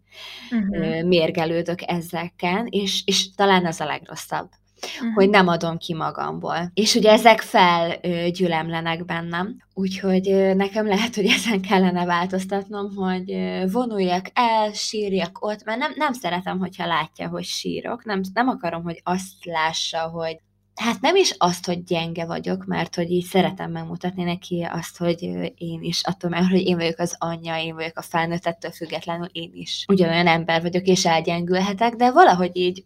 uh-huh. 0.51 1.03
mérgelődök 1.03 1.79
ezeken, 1.87 2.67
és, 2.71 3.03
és 3.05 3.35
talán 3.35 3.67
az 3.67 3.81
a 3.81 3.85
legrosszabb. 3.85 4.49
Uh-huh. 4.81 5.15
hogy 5.15 5.29
nem 5.29 5.49
adom 5.49 5.79
ki 5.79 5.95
magamból. 5.95 6.71
És 6.75 6.95
ugye 6.95 7.11
ezek 7.11 7.41
felgyülemlenek 7.41 9.05
bennem, 9.05 9.57
úgyhogy 9.75 10.55
nekem 10.57 10.87
lehet, 10.87 11.15
hogy 11.15 11.27
ezen 11.27 11.61
kellene 11.61 12.05
változtatnom, 12.05 12.95
hogy 12.95 13.37
vonuljak 13.73 14.27
el, 14.33 14.73
sírjak 14.73 15.45
ott, 15.45 15.65
mert 15.65 15.79
nem, 15.79 15.93
nem 15.97 16.13
szeretem, 16.13 16.59
hogyha 16.59 16.87
látja, 16.87 17.29
hogy 17.29 17.45
sírok, 17.45 18.05
nem, 18.05 18.21
nem 18.33 18.49
akarom, 18.49 18.83
hogy 18.83 19.01
azt 19.05 19.45
lássa, 19.45 19.99
hogy 19.99 20.37
hát 20.79 21.01
nem 21.01 21.17
is 21.17 21.35
azt, 21.39 21.67
hogy 21.67 21.85
gyenge 21.85 22.25
vagyok, 22.25 22.65
mert 22.65 22.95
hogy 22.95 23.11
így 23.11 23.25
szeretem 23.25 23.71
megmutatni 23.71 24.23
neki 24.23 24.69
azt, 24.73 24.99
hogy 24.99 25.23
én 25.57 25.83
is, 25.83 26.03
attól 26.03 26.31
mert, 26.31 26.51
hogy 26.51 26.67
én 26.67 26.77
vagyok 26.77 26.99
az 26.99 27.17
anyja, 27.19 27.57
én 27.57 27.75
vagyok 27.75 27.99
a 27.99 28.03
felnőtt, 28.03 28.47
ettől 28.47 28.71
függetlenül 28.71 29.29
én 29.33 29.51
is 29.53 29.85
ugyanolyan 29.89 30.27
ember 30.27 30.63
vagyok, 30.63 30.87
és 30.87 31.07
elgyengülhetek, 31.07 31.95
de 31.95 32.13
valahogy 32.13 32.51
így 32.57 32.85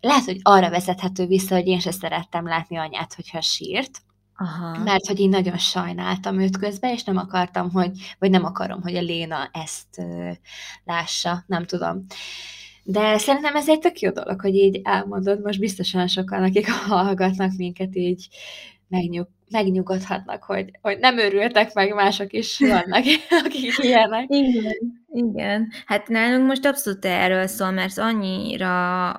lehet, 0.00 0.24
hogy 0.24 0.38
arra 0.42 0.70
vezethető 0.70 1.26
vissza, 1.26 1.54
hogy 1.54 1.66
én 1.66 1.80
se 1.80 1.90
szerettem 1.90 2.46
látni 2.46 2.76
anyát, 2.76 3.14
hogyha 3.14 3.40
sírt, 3.40 3.90
Aha. 4.42 4.78
Mert 4.78 5.06
hogy 5.06 5.20
én 5.20 5.28
nagyon 5.28 5.58
sajnáltam 5.58 6.40
őt 6.40 6.58
közben, 6.58 6.92
és 6.92 7.04
nem 7.04 7.16
akartam, 7.16 7.70
hogy, 7.70 7.90
vagy 8.18 8.30
nem 8.30 8.44
akarom, 8.44 8.82
hogy 8.82 8.96
a 8.96 9.00
Léna 9.00 9.50
ezt 9.52 9.86
uh, 9.96 10.30
lássa, 10.84 11.44
nem 11.46 11.64
tudom. 11.64 12.06
De 12.84 13.18
szerintem 13.18 13.56
ez 13.56 13.68
egy 13.68 13.78
tök 13.78 14.00
jó 14.00 14.10
dolog, 14.10 14.40
hogy 14.40 14.54
így 14.54 14.80
elmondod, 14.84 15.42
most 15.42 15.60
biztosan 15.60 16.06
sokan, 16.06 16.42
akik 16.42 16.70
hallgatnak 16.88 17.52
minket, 17.56 17.96
így 17.96 18.28
megnyug, 18.88 19.28
megnyugodhatnak, 19.50 20.42
hogy, 20.42 20.70
hogy 20.82 20.98
nem 20.98 21.18
örültek 21.18 21.74
meg, 21.74 21.94
mások 21.94 22.32
is 22.32 22.58
vannak, 22.58 23.04
akik 23.44 23.78
ilyenek. 23.78 24.24
Igen, 24.28 24.99
igen. 25.12 25.70
Hát 25.86 26.08
nálunk 26.08 26.46
most 26.46 26.64
abszolút 26.64 27.04
erről 27.04 27.46
szól, 27.46 27.70
mert 27.70 27.98
annyira... 27.98 28.64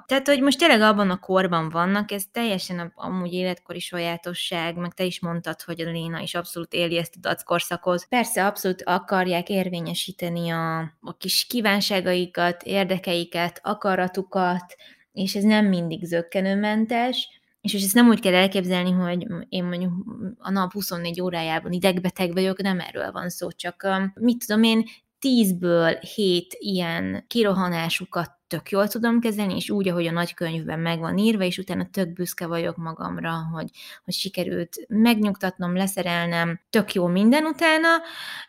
Tehát, 0.07 0.27
hogy 0.27 0.41
most 0.41 0.57
tényleg 0.57 0.81
abban 0.81 1.09
a 1.09 1.19
korban 1.19 1.69
vannak, 1.69 2.11
ez 2.11 2.23
teljesen 2.31 2.79
a, 2.79 2.91
amúgy 2.95 3.33
életkori 3.33 3.79
sajátosság, 3.79 4.75
meg 4.75 4.93
te 4.93 5.03
is 5.03 5.19
mondtad, 5.19 5.61
hogy 5.61 5.81
a 5.81 5.91
Léna 5.91 6.19
is 6.19 6.35
abszolút 6.35 6.73
éli 6.73 6.97
ezt 6.97 7.15
a 7.15 7.19
dackorszakot. 7.19 8.05
Persze 8.09 8.45
abszolút 8.45 8.83
akarják 8.83 9.49
érvényesíteni 9.49 10.49
a, 10.49 10.79
a 11.01 11.17
kis 11.17 11.45
kívánságaikat, 11.49 12.63
érdekeiket, 12.63 13.59
akaratukat, 13.63 14.75
és 15.11 15.35
ez 15.35 15.43
nem 15.43 15.65
mindig 15.65 16.03
zöggenőmentes, 16.03 17.29
és 17.61 17.73
ezt 17.73 17.93
nem 17.93 18.07
úgy 18.07 18.19
kell 18.19 18.33
elképzelni, 18.33 18.91
hogy 18.91 19.27
én 19.49 19.63
mondjuk 19.63 19.91
a 20.37 20.51
nap 20.51 20.71
24 20.71 21.21
órájában 21.21 21.71
idegbeteg 21.71 22.33
vagyok, 22.33 22.61
nem 22.61 22.79
erről 22.79 23.11
van 23.11 23.29
szó, 23.29 23.51
csak 23.51 23.87
mit 24.13 24.45
tudom 24.45 24.63
én, 24.63 24.85
tízből 25.21 25.93
hét 25.93 26.55
ilyen 26.59 27.25
kirohanásukat 27.27 28.31
tök 28.47 28.69
jól 28.69 28.87
tudom 28.87 29.19
kezelni, 29.19 29.55
és 29.55 29.69
úgy, 29.69 29.87
ahogy 29.87 30.07
a 30.07 30.11
nagykönyvben 30.11 30.79
meg 30.79 30.99
van 30.99 31.17
írva, 31.17 31.43
és 31.43 31.57
utána 31.57 31.89
tök 31.91 32.13
büszke 32.13 32.47
vagyok 32.47 32.77
magamra, 32.77 33.31
hogy, 33.53 33.69
hogy 34.03 34.13
sikerült 34.13 34.85
megnyugtatnom, 34.87 35.75
leszerelnem, 35.75 36.59
tök 36.69 36.93
jó 36.93 37.07
minden 37.07 37.45
utána, 37.45 37.87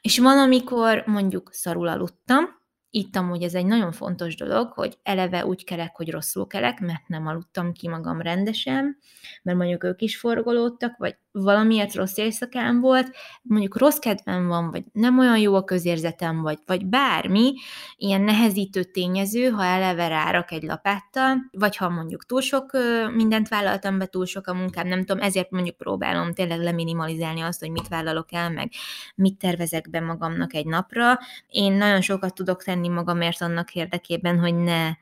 és 0.01 0.19
van, 0.19 0.39
amikor 0.39 1.03
mondjuk 1.07 1.49
szarul 1.53 1.89
aludtam, 1.89 2.62
itt 2.95 3.17
amúgy 3.17 3.43
ez 3.43 3.55
egy 3.55 3.67
nagyon 3.67 3.93
fontos 3.93 4.37
dolog, 4.37 4.73
hogy 4.73 4.99
eleve 5.03 5.47
úgy 5.47 5.65
kelek, 5.65 5.97
hogy 5.97 6.11
rosszul 6.11 6.47
kelek, 6.47 6.81
mert 6.81 7.09
nem 7.09 7.27
aludtam 7.27 7.73
ki 7.73 7.89
magam 7.89 8.21
rendesen, 8.21 8.99
mert 9.43 9.59
mondjuk 9.59 9.85
ők 9.85 10.03
is 10.03 10.17
forgolódtak, 10.17 10.97
vagy 10.99 11.17
valamiért 11.33 11.95
rossz 11.95 12.17
éjszakám 12.17 12.81
volt, 12.81 13.17
mondjuk 13.43 13.79
rossz 13.79 13.99
kedvem 13.99 14.47
van, 14.47 14.71
vagy 14.71 14.85
nem 14.93 15.19
olyan 15.19 15.39
jó 15.39 15.55
a 15.55 15.65
közérzetem, 15.65 16.43
vagy, 16.43 16.59
vagy 16.67 16.87
bármi, 16.87 17.55
ilyen 17.97 18.21
nehezítő 18.21 18.85
tényező, 18.85 19.49
ha 19.49 19.65
eleve 19.65 20.09
rárak 20.09 20.51
egy 20.51 20.63
lapáttal, 20.63 21.37
vagy 21.51 21.77
ha 21.77 21.89
mondjuk 21.89 22.27
túl 22.27 22.41
sok 22.41 22.71
mindent 23.15 23.49
vállaltam 23.49 23.99
be, 23.99 24.07
túl 24.07 24.27
sok 24.27 24.47
a 24.47 24.55
munkám, 24.55 24.87
nem 24.87 25.05
tudom, 25.05 25.23
ezért 25.23 25.51
mondjuk 25.51 25.77
próbálom 25.77 26.33
tényleg 26.33 26.61
leminimalizálni 26.61 27.41
azt, 27.41 27.61
hogy 27.61 27.71
mit 27.71 27.89
vállalok 27.89 28.33
el, 28.33 28.51
meg 28.51 28.71
mit 29.15 29.39
tervezek 29.39 29.91
be 29.91 30.01
magamnak 30.01 30.55
egy 30.55 30.67
napra. 30.67 31.19
Én 31.47 31.73
nagyon 31.73 32.01
sokat 32.01 32.35
tudok 32.35 32.63
tenni 32.63 32.82
magamért 32.89 33.41
annak 33.41 33.75
érdekében, 33.75 34.39
hogy 34.39 34.55
ne 34.55 34.93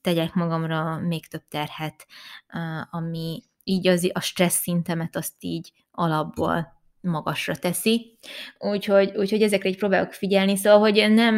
tegyek 0.00 0.34
magamra 0.34 0.98
még 0.98 1.26
több 1.26 1.48
terhet, 1.48 2.06
ami 2.90 3.42
így 3.64 3.86
az, 3.86 4.10
a 4.12 4.20
stressz 4.20 4.60
szintemet 4.60 5.16
azt 5.16 5.34
így 5.38 5.72
alapból 5.90 6.80
magasra 7.00 7.56
teszi. 7.56 8.18
Úgyhogy, 8.58 9.16
úgyhogy 9.16 9.42
ezekre 9.42 9.68
így 9.68 9.76
próbálok 9.76 10.12
figyelni, 10.12 10.56
szóval, 10.56 10.78
hogy 10.78 11.12
nem, 11.12 11.36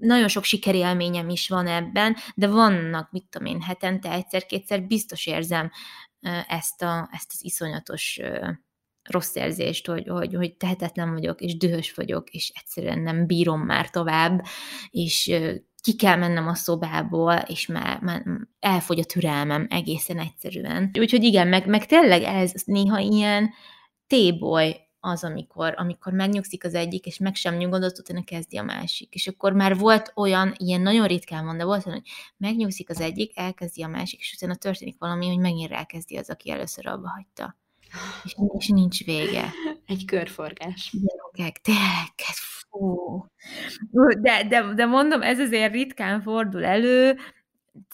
nagyon 0.00 0.28
sok 0.28 0.44
sikerélményem 0.44 1.28
is 1.28 1.48
van 1.48 1.66
ebben, 1.66 2.16
de 2.34 2.46
vannak, 2.48 3.10
mit 3.10 3.26
tudom 3.30 3.46
én, 3.46 3.62
hetente 3.62 4.10
egyszer-kétszer 4.10 4.82
biztos 4.82 5.26
érzem 5.26 5.70
ezt, 6.48 6.82
a, 6.82 7.08
ezt 7.12 7.30
az 7.32 7.44
iszonyatos 7.44 8.20
rossz 9.08 9.34
érzést, 9.34 9.86
hogy, 9.86 10.08
hogy, 10.08 10.34
hogy 10.34 10.56
tehetetlen 10.56 11.12
vagyok, 11.12 11.40
és 11.40 11.56
dühös 11.56 11.94
vagyok, 11.94 12.30
és 12.30 12.52
egyszerűen 12.54 12.98
nem 12.98 13.26
bírom 13.26 13.60
már 13.60 13.90
tovább, 13.90 14.42
és 14.90 15.32
ki 15.82 15.96
kell 15.96 16.16
mennem 16.16 16.48
a 16.48 16.54
szobából, 16.54 17.34
és 17.34 17.66
már, 17.66 18.00
már 18.00 18.24
elfogy 18.60 18.98
a 18.98 19.04
türelmem 19.04 19.66
egészen 19.70 20.18
egyszerűen. 20.18 20.90
Úgyhogy 20.98 21.22
igen, 21.24 21.48
meg, 21.48 21.66
meg 21.66 21.86
tényleg 21.86 22.22
ez 22.22 22.52
néha 22.64 22.98
ilyen 22.98 23.50
téboly 24.06 24.84
az, 25.00 25.24
amikor, 25.24 25.74
amikor 25.76 26.12
megnyugszik 26.12 26.64
az 26.64 26.74
egyik, 26.74 27.06
és 27.06 27.18
meg 27.18 27.34
sem 27.34 27.54
nyugodott, 27.54 27.98
utána 27.98 28.24
kezdi 28.24 28.56
a 28.56 28.62
másik. 28.62 29.14
És 29.14 29.26
akkor 29.26 29.52
már 29.52 29.78
volt 29.78 30.12
olyan, 30.14 30.54
ilyen 30.56 30.80
nagyon 30.80 31.06
ritkán 31.06 31.44
van, 31.44 31.56
de 31.56 31.64
volt 31.64 31.86
olyan, 31.86 31.98
hogy 31.98 32.10
megnyugszik 32.36 32.90
az 32.90 33.00
egyik, 33.00 33.38
elkezdi 33.38 33.82
a 33.82 33.88
másik, 33.88 34.20
és 34.20 34.34
utána 34.36 34.54
történik 34.54 34.98
valami, 34.98 35.28
hogy 35.28 35.38
megint 35.38 35.72
elkezdi 35.72 36.16
az, 36.16 36.30
aki 36.30 36.50
először 36.50 36.86
abba 36.86 37.08
hagyta. 37.08 37.56
És, 38.24 38.36
és 38.58 38.68
nincs 38.68 39.04
vége. 39.04 39.50
Egy 39.86 40.04
körforgás. 40.04 40.92
Gyerekek, 40.92 41.60
tényleg, 41.60 42.12
Fú. 42.70 43.26
De, 44.20 44.46
de, 44.48 44.74
de 44.74 44.84
mondom, 44.84 45.22
ez 45.22 45.38
azért 45.38 45.72
ritkán 45.72 46.22
fordul 46.22 46.64
elő, 46.64 47.16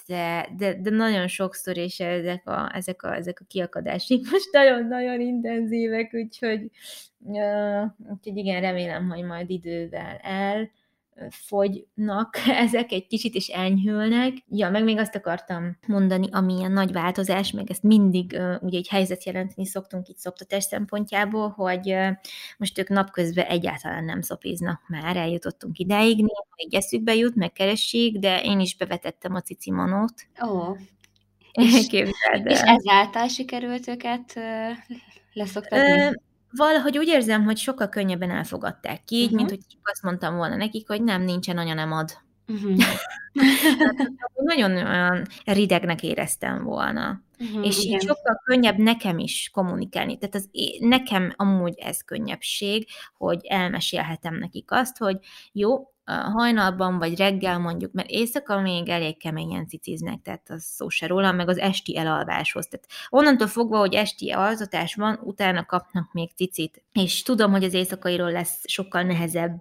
de, 0.07 0.49
de, 0.57 0.81
de 0.81 0.91
nagyon 0.91 1.27
sokszor, 1.27 1.77
és 1.77 2.01
ezek 2.01 2.49
a, 2.49 2.71
ezek 2.75 3.03
a, 3.03 3.15
ezek 3.15 3.41
a 3.41 3.45
kiakadások 3.49 4.21
most 4.31 4.53
nagyon-nagyon 4.53 5.21
intenzívek, 5.21 6.15
úgyhogy, 6.15 6.71
uh, 7.19 7.83
úgyhogy 7.99 8.37
igen, 8.37 8.61
remélem, 8.61 9.09
hogy 9.09 9.25
majd 9.25 9.51
idővel 9.51 10.17
el 10.17 10.71
fogynak 11.31 12.37
ezek 12.65 12.93
egy 12.93 13.07
kicsit, 13.07 13.35
is 13.35 13.49
enyhülnek. 13.49 14.33
Ja, 14.49 14.71
meg 14.71 14.85
még 14.85 14.99
azt 14.99 15.15
akartam 15.15 15.77
mondani, 15.87 16.29
ami 16.31 16.55
ilyen 16.55 16.73
nagy 16.73 16.93
változás, 16.93 17.51
meg 17.51 17.71
ezt 17.71 17.83
mindig 17.83 18.41
ugye 18.61 18.79
egy 18.79 18.89
helyzet 18.89 19.25
jelenteni 19.25 19.67
szoktunk 19.67 20.09
itt 20.09 20.17
szoptatás 20.17 20.65
szempontjából, 20.65 21.49
hogy 21.49 21.95
most 22.59 22.79
ők 22.79 22.89
napközben 22.89 23.47
egyáltalán 23.47 24.05
nem 24.05 24.21
szopiznak 24.21 24.81
már, 24.89 25.17
eljutottunk 25.17 25.79
ideig, 25.79 26.17
néha 26.17 26.47
egy 26.55 26.75
eszükbe 26.75 27.15
jut, 27.15 27.35
megkeressék, 27.35 28.19
de 28.19 28.43
én 28.43 28.61
is 28.61 28.77
bevetettem 28.77 29.35
a 29.35 29.41
cicimanót. 29.41 30.15
Ó, 30.49 30.77
és, 31.53 31.87
és 32.45 32.61
ezáltal 32.61 33.29
sikerült 33.29 33.89
őket 33.89 34.35
leszoktatni? 35.33 36.29
Valahogy 36.53 36.99
úgy 36.99 37.09
érzem, 37.09 37.45
hogy 37.45 37.57
sokkal 37.57 37.89
könnyebben 37.89 38.31
elfogadták 38.31 39.05
ki, 39.05 39.17
így, 39.17 39.23
uh-huh. 39.23 39.39
mint 39.39 39.51
hogy 39.51 39.61
azt 39.83 40.03
mondtam 40.03 40.37
volna 40.37 40.57
nekik, 40.57 40.89
hogy 40.89 41.03
nem, 41.03 41.23
nincsen 41.23 41.59
anya, 41.59 41.75
nem 41.75 41.93
ad. 41.93 42.11
Uh-huh. 42.47 42.77
nagyon 44.35 44.71
olyan 44.71 45.27
ridegnek 45.45 46.03
éreztem 46.03 46.63
volna. 46.63 47.23
Uh-huh, 47.39 47.67
és 47.67 47.79
igen. 47.79 47.95
így 47.95 48.07
sokkal 48.07 48.41
könnyebb 48.45 48.79
nekem 48.79 49.19
is 49.19 49.51
kommunikálni. 49.53 50.19
Tehát 50.19 50.35
az, 50.35 50.49
nekem 50.79 51.33
amúgy 51.37 51.75
ez 51.79 52.03
könnyebbség, 52.03 52.87
hogy 53.17 53.47
elmesélhetem 53.47 54.35
nekik 54.35 54.71
azt, 54.71 54.99
hogy 54.99 55.19
jó, 55.53 55.93
hajnalban, 56.33 56.99
vagy 56.99 57.17
reggel 57.17 57.59
mondjuk, 57.59 57.93
mert 57.93 58.09
éjszaka 58.09 58.61
még 58.61 58.89
elég 58.89 59.19
keményen 59.19 59.69
ciciznek, 59.69 60.23
tehát 60.23 60.51
az 60.51 60.63
szó 60.63 60.89
se 60.89 61.07
róla, 61.07 61.33
meg 61.33 61.49
az 61.49 61.59
esti 61.59 61.97
elalváshoz. 61.97 62.69
Tehát 62.69 62.87
onnantól 63.09 63.47
fogva, 63.47 63.79
hogy 63.79 63.95
esti 63.95 64.31
alzatás 64.31 64.95
van, 64.95 65.21
utána 65.23 65.65
kapnak 65.65 66.13
még 66.13 66.31
cicit. 66.37 66.83
És 66.93 67.23
tudom, 67.23 67.51
hogy 67.51 67.65
az 67.65 67.75
éjszakairól 67.75 68.33
lesz 68.33 68.61
sokkal 68.65 69.03
nehezebb 69.03 69.61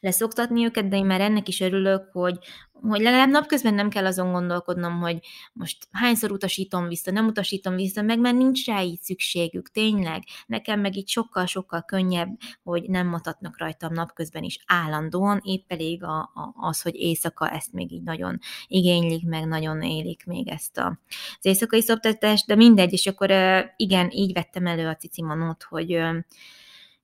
leszoktatni 0.00 0.64
őket, 0.64 0.88
de 0.88 0.96
én 0.96 1.06
már 1.06 1.20
ennek 1.20 1.48
is 1.48 1.60
örülök, 1.60 2.08
hogy 2.12 2.38
hogy 2.82 3.00
legalább 3.00 3.28
napközben 3.28 3.74
nem 3.74 3.88
kell 3.88 4.06
azon 4.06 4.32
gondolkodnom, 4.32 5.00
hogy 5.00 5.18
most 5.52 5.88
hányszor 5.90 6.32
utasítom 6.32 6.88
vissza, 6.88 7.10
nem 7.10 7.26
utasítom 7.26 7.74
vissza, 7.74 8.02
meg 8.02 8.18
mert 8.18 8.36
nincs 8.36 8.66
rá 8.66 8.82
így 8.82 9.00
szükségük, 9.00 9.70
tényleg. 9.70 10.22
Nekem 10.46 10.80
meg 10.80 10.96
így 10.96 11.08
sokkal-sokkal 11.08 11.82
könnyebb, 11.82 12.38
hogy 12.62 12.82
nem 12.82 13.06
matatnak 13.06 13.58
rajtam 13.58 13.92
napközben 13.92 14.42
is 14.42 14.64
állandóan, 14.66 15.40
épp 15.44 15.72
elég 15.72 16.02
a, 16.02 16.18
a, 16.18 16.54
az, 16.54 16.82
hogy 16.82 16.94
éjszaka 16.94 17.50
ezt 17.50 17.72
még 17.72 17.92
így 17.92 18.02
nagyon 18.02 18.38
igénylik, 18.66 19.26
meg 19.26 19.46
nagyon 19.46 19.82
élik 19.82 20.24
még 20.26 20.48
ezt 20.48 20.78
a, 20.78 20.98
az 21.38 21.46
éjszakai 21.46 21.82
szoptatást, 21.82 22.46
de 22.46 22.54
mindegy, 22.54 22.92
és 22.92 23.06
akkor 23.06 23.30
igen, 23.76 24.10
így 24.10 24.32
vettem 24.32 24.66
elő 24.66 24.86
a 24.86 24.96
cicimanót, 24.96 25.62
hogy 25.62 25.98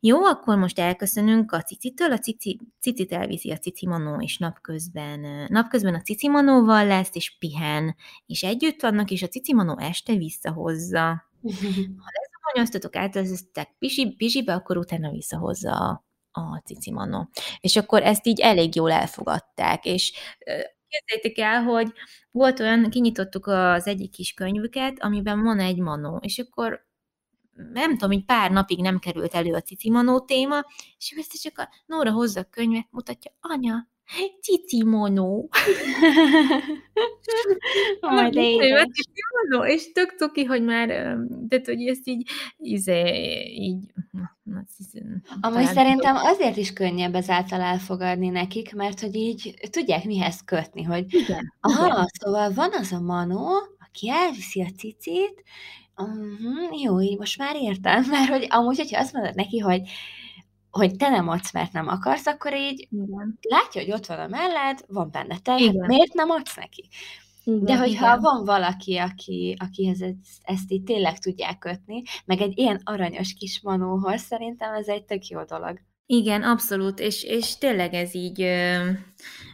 jó, 0.00 0.24
akkor 0.24 0.56
most 0.56 0.78
elköszönünk 0.78 1.52
a 1.52 1.62
cicitől, 1.62 2.12
a 2.12 2.18
cici, 2.18 2.60
cicit 2.80 3.12
elviszi 3.12 3.50
a 3.50 3.58
cicimanó, 3.58 4.20
és 4.20 4.38
napközben, 4.38 5.46
napközben 5.48 5.94
a 5.94 6.00
cicimanóval 6.00 6.86
lesz, 6.86 7.10
és 7.12 7.38
pihen, 7.38 7.96
és 8.26 8.42
együtt 8.42 8.82
vannak, 8.82 9.10
és 9.10 9.22
a 9.22 9.28
cicimanó 9.28 9.78
este 9.78 10.14
visszahozza. 10.14 11.24
Ha 12.02 12.10
lezamonyoztatok, 12.12 12.96
átvezeztek 12.96 13.74
pisi, 13.78 14.14
pisibe, 14.16 14.54
akkor 14.54 14.76
utána 14.76 15.10
visszahozza 15.10 15.72
a, 15.72 16.04
a 16.30 16.62
cicimanó. 16.64 17.28
És 17.60 17.76
akkor 17.76 18.02
ezt 18.02 18.26
így 18.26 18.40
elég 18.40 18.74
jól 18.74 18.92
elfogadták, 18.92 19.84
és 19.84 20.12
képzeljétek 20.88 21.38
el, 21.38 21.62
hogy 21.62 21.92
volt 22.30 22.60
olyan, 22.60 22.90
kinyitottuk 22.90 23.46
az 23.46 23.86
egyik 23.86 24.10
kis 24.10 24.32
könyvüket, 24.32 25.02
amiben 25.02 25.42
van 25.42 25.58
egy 25.58 25.78
manó, 25.78 26.18
és 26.22 26.38
akkor 26.38 26.86
nem 27.72 27.90
tudom, 27.90 28.10
hogy 28.10 28.24
pár 28.24 28.50
napig 28.50 28.80
nem 28.80 28.98
került 28.98 29.34
elő 29.34 29.52
a 29.52 29.60
cicimonó 29.60 30.20
téma, 30.20 30.64
és 30.98 31.14
ezt 31.16 31.42
csak 31.42 31.58
a 31.58 31.68
Nóra 31.86 32.12
hozza 32.12 32.40
a 32.40 32.48
könyvet, 32.50 32.86
mutatja, 32.90 33.32
anya, 33.40 33.88
cicimonó. 34.40 35.48
Majd 38.00 38.32
cicimonó, 38.32 39.66
és 39.66 39.92
tök 39.92 40.14
cuki, 40.18 40.44
hogy 40.44 40.62
már, 40.62 41.16
de 41.28 41.60
hogy 41.64 41.86
ezt 41.86 42.08
így, 42.08 42.30
izé, 42.56 43.44
így, 43.44 43.92
Amúgy 45.40 45.64
szerintem 45.64 46.16
azért 46.16 46.56
is 46.56 46.72
könnyebb 46.72 47.14
ezáltal 47.14 47.60
elfogadni 47.60 48.28
nekik, 48.28 48.74
mert 48.74 49.00
hogy 49.00 49.14
így 49.14 49.54
tudják 49.70 50.04
mihez 50.04 50.44
kötni, 50.44 50.82
hogy 50.82 51.14
igen, 51.14 51.54
aha, 51.60 51.86
igen. 51.86 52.06
szóval 52.20 52.52
van 52.52 52.70
az 52.72 52.92
a 52.92 53.00
manó, 53.00 53.48
aki 53.78 54.10
elviszi 54.10 54.62
a 54.62 54.68
cicit, 54.76 55.42
Uh-huh, 55.96 56.82
jó, 56.82 57.00
így 57.00 57.18
most 57.18 57.38
már 57.38 57.56
értem, 57.56 58.04
mert 58.10 58.28
hogy 58.28 58.46
amúgy, 58.50 58.76
hogyha 58.76 58.98
azt 59.00 59.12
mondod 59.12 59.34
neki, 59.34 59.58
hogy, 59.58 59.80
hogy 60.70 60.96
te 60.96 61.08
nem 61.08 61.28
adsz, 61.28 61.52
mert 61.52 61.72
nem 61.72 61.88
akarsz, 61.88 62.26
akkor 62.26 62.54
így 62.54 62.88
igen. 62.90 63.38
látja, 63.48 63.80
hogy 63.80 63.92
ott 63.92 64.06
van 64.06 64.18
a 64.18 64.26
mellett, 64.26 64.84
van 64.88 65.10
benne 65.10 65.38
te, 65.38 65.56
igen. 65.58 65.86
miért 65.86 66.12
nem 66.12 66.30
adsz 66.30 66.56
neki? 66.56 66.88
Igen, 67.44 67.64
De 67.64 67.76
hogyha 67.76 68.06
igen. 68.06 68.20
van 68.20 68.44
valaki, 68.44 68.96
aki, 68.96 69.56
akihez 69.58 70.00
ezt, 70.00 70.16
ezt 70.42 70.70
így 70.70 70.82
tényleg 70.82 71.18
tudják 71.18 71.58
kötni, 71.58 72.02
meg 72.24 72.40
egy 72.40 72.58
ilyen 72.58 72.80
aranyos 72.84 73.34
kis 73.34 73.60
manóhoz, 73.62 74.20
szerintem 74.20 74.74
ez 74.74 74.86
egy 74.86 75.04
tök 75.04 75.26
jó 75.26 75.42
dolog. 75.42 75.80
Igen, 76.08 76.42
abszolút, 76.42 76.98
és, 76.98 77.22
és 77.22 77.58
tényleg 77.58 77.94
ez 77.94 78.14
így, 78.14 78.40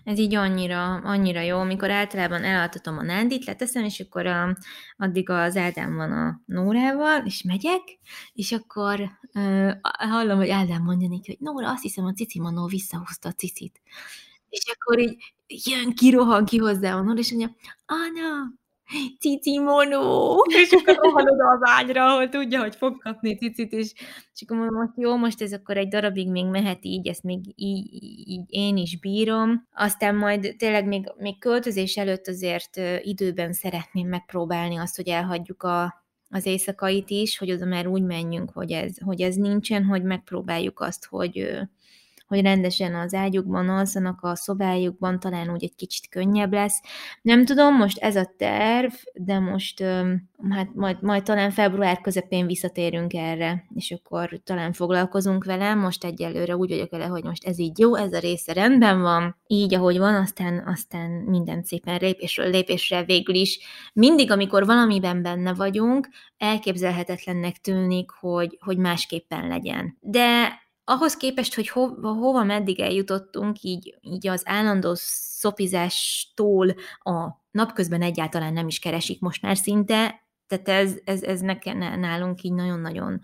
ez 0.05 0.19
így 0.19 0.35
annyira, 0.35 0.95
annyira 0.95 1.41
jó, 1.41 1.59
amikor 1.59 1.91
általában 1.91 2.45
elaltatom 2.45 2.99
a 2.99 3.03
Nándit, 3.03 3.45
leteszem, 3.45 3.85
és 3.85 4.01
akkor 4.01 4.27
a, 4.27 4.57
addig 4.97 5.31
az 5.31 5.57
Ádám 5.57 5.97
van 5.97 6.13
a 6.13 6.41
Nórával, 6.47 7.23
és 7.25 7.43
megyek, 7.43 7.81
és 8.33 8.53
akkor 8.53 9.01
uh, 9.35 9.73
hallom, 9.83 10.37
hogy 10.37 10.49
Ádám 10.49 10.83
mondja 10.83 11.09
neki, 11.09 11.31
hogy 11.31 11.41
Nóra, 11.41 11.71
azt 11.71 11.83
hiszem, 11.83 12.05
a 12.05 12.13
Cici 12.13 12.41
Manó 12.41 12.67
visszahozta 12.67 13.29
a 13.29 13.33
cicit. 13.33 13.81
És 14.49 14.63
akkor 14.75 14.99
így 14.99 15.35
jön, 15.47 15.95
kirohan 15.95 16.45
ki 16.45 16.57
hozzá 16.57 16.95
a 16.95 17.03
Nóra, 17.03 17.19
és 17.19 17.31
mondja, 17.31 17.57
anya, 17.87 18.61
cici 19.19 19.59
monó, 19.59 20.37
és 20.49 20.71
akkor 20.73 20.97
rohanod 20.97 21.41
az 21.41 21.61
ágyra, 21.61 22.05
ahol 22.05 22.29
tudja, 22.29 22.61
hogy 22.61 22.75
fog 22.77 23.03
kapni 23.03 23.37
cicit, 23.37 23.73
és, 23.73 23.93
és 24.35 24.43
akkor 24.43 24.57
mondom, 24.57 24.77
hogy 24.77 24.89
jó, 24.97 25.17
most 25.17 25.43
ez 25.43 25.53
akkor 25.53 25.77
egy 25.77 25.89
darabig 25.89 26.31
még 26.31 26.47
mehet 26.47 26.79
így, 26.81 27.09
ezt 27.09 27.23
még 27.23 27.41
így, 27.57 27.89
így 28.29 28.45
én 28.49 28.77
is 28.77 28.99
bírom. 28.99 29.67
Aztán 29.75 30.15
majd 30.15 30.55
tényleg 30.59 30.87
még, 30.87 31.13
még 31.19 31.39
költözés 31.39 31.97
előtt 31.97 32.29
azért 32.29 32.81
időben 33.03 33.53
szeretném 33.53 34.09
megpróbálni 34.09 34.77
azt, 34.77 34.97
hogy 34.97 35.09
elhagyjuk 35.09 35.63
a, 35.63 36.05
az 36.31 36.47
éjszakait 36.47 37.11
is, 37.11 37.39
hogy 37.39 37.53
oda 37.53 37.65
már 37.65 37.87
úgy 37.87 38.03
menjünk, 38.03 38.51
hogy 38.51 38.71
ez, 38.73 38.99
hogy 39.05 39.21
ez 39.21 39.35
nincsen, 39.35 39.85
hogy 39.85 40.03
megpróbáljuk 40.03 40.81
azt, 40.81 41.07
hogy 41.07 41.61
hogy 42.33 42.43
rendesen 42.43 42.95
az 42.95 43.15
ágyukban 43.15 43.69
alszanak, 43.69 44.23
a 44.23 44.37
szobájukban 44.37 45.21
talán 45.21 45.53
úgy 45.53 45.65
egy 45.65 45.75
kicsit 45.75 46.09
könnyebb 46.09 46.53
lesz. 46.53 46.81
Nem 47.23 47.45
tudom, 47.45 47.77
most 47.77 47.99
ez 47.99 48.17
a 48.17 48.33
terv, 48.37 48.93
de 49.15 49.39
most 49.39 49.85
hát 50.51 50.75
majd, 50.75 51.03
majd 51.03 51.23
talán 51.23 51.51
február 51.51 52.01
közepén 52.01 52.47
visszatérünk 52.47 53.13
erre, 53.15 53.65
és 53.75 53.91
akkor 53.91 54.41
talán 54.45 54.73
foglalkozunk 54.73 55.45
vele. 55.45 55.75
Most 55.75 56.05
egyelőre 56.05 56.57
úgy 56.57 56.69
vagyok 56.69 56.91
vele, 56.91 57.05
hogy 57.05 57.25
most 57.25 57.45
ez 57.45 57.59
így 57.59 57.79
jó, 57.79 57.95
ez 57.95 58.13
a 58.13 58.19
része 58.19 58.53
rendben 58.53 59.01
van, 59.01 59.37
így 59.47 59.75
ahogy 59.75 59.99
van, 59.99 60.15
aztán, 60.15 60.63
aztán 60.67 61.11
minden 61.11 61.63
szépen 61.63 61.99
lépésről 62.01 62.51
lépésre 62.51 63.05
végül 63.05 63.35
is. 63.35 63.59
Mindig, 63.93 64.31
amikor 64.31 64.67
valamiben 64.67 65.23
benne 65.23 65.55
vagyunk, 65.55 66.09
elképzelhetetlennek 66.37 67.57
tűnik, 67.57 68.11
hogy, 68.11 68.59
hogy 68.61 68.77
másképpen 68.77 69.49
legyen. 69.49 69.97
De 70.01 70.61
ahhoz 70.85 71.17
képest, 71.17 71.55
hogy 71.55 71.69
hova, 71.69 72.13
hova 72.13 72.45
meddig 72.45 72.81
eljutottunk, 72.81 73.63
így, 73.63 73.99
így 74.01 74.29
az 74.29 74.43
állandó 74.45 74.93
szopizástól 74.95 76.75
a 76.99 77.29
napközben 77.51 78.03
egyáltalán 78.03 78.53
nem 78.53 78.67
is 78.67 78.79
keresik 78.79 79.21
most 79.21 79.43
már 79.43 79.57
szinte, 79.57 80.21
tehát 80.47 80.69
ez, 80.69 80.95
ez, 81.05 81.23
ez 81.23 81.41
nekem, 81.41 81.79
nálunk 81.79 82.43
így 82.43 82.53
nagyon-nagyon 82.53 83.21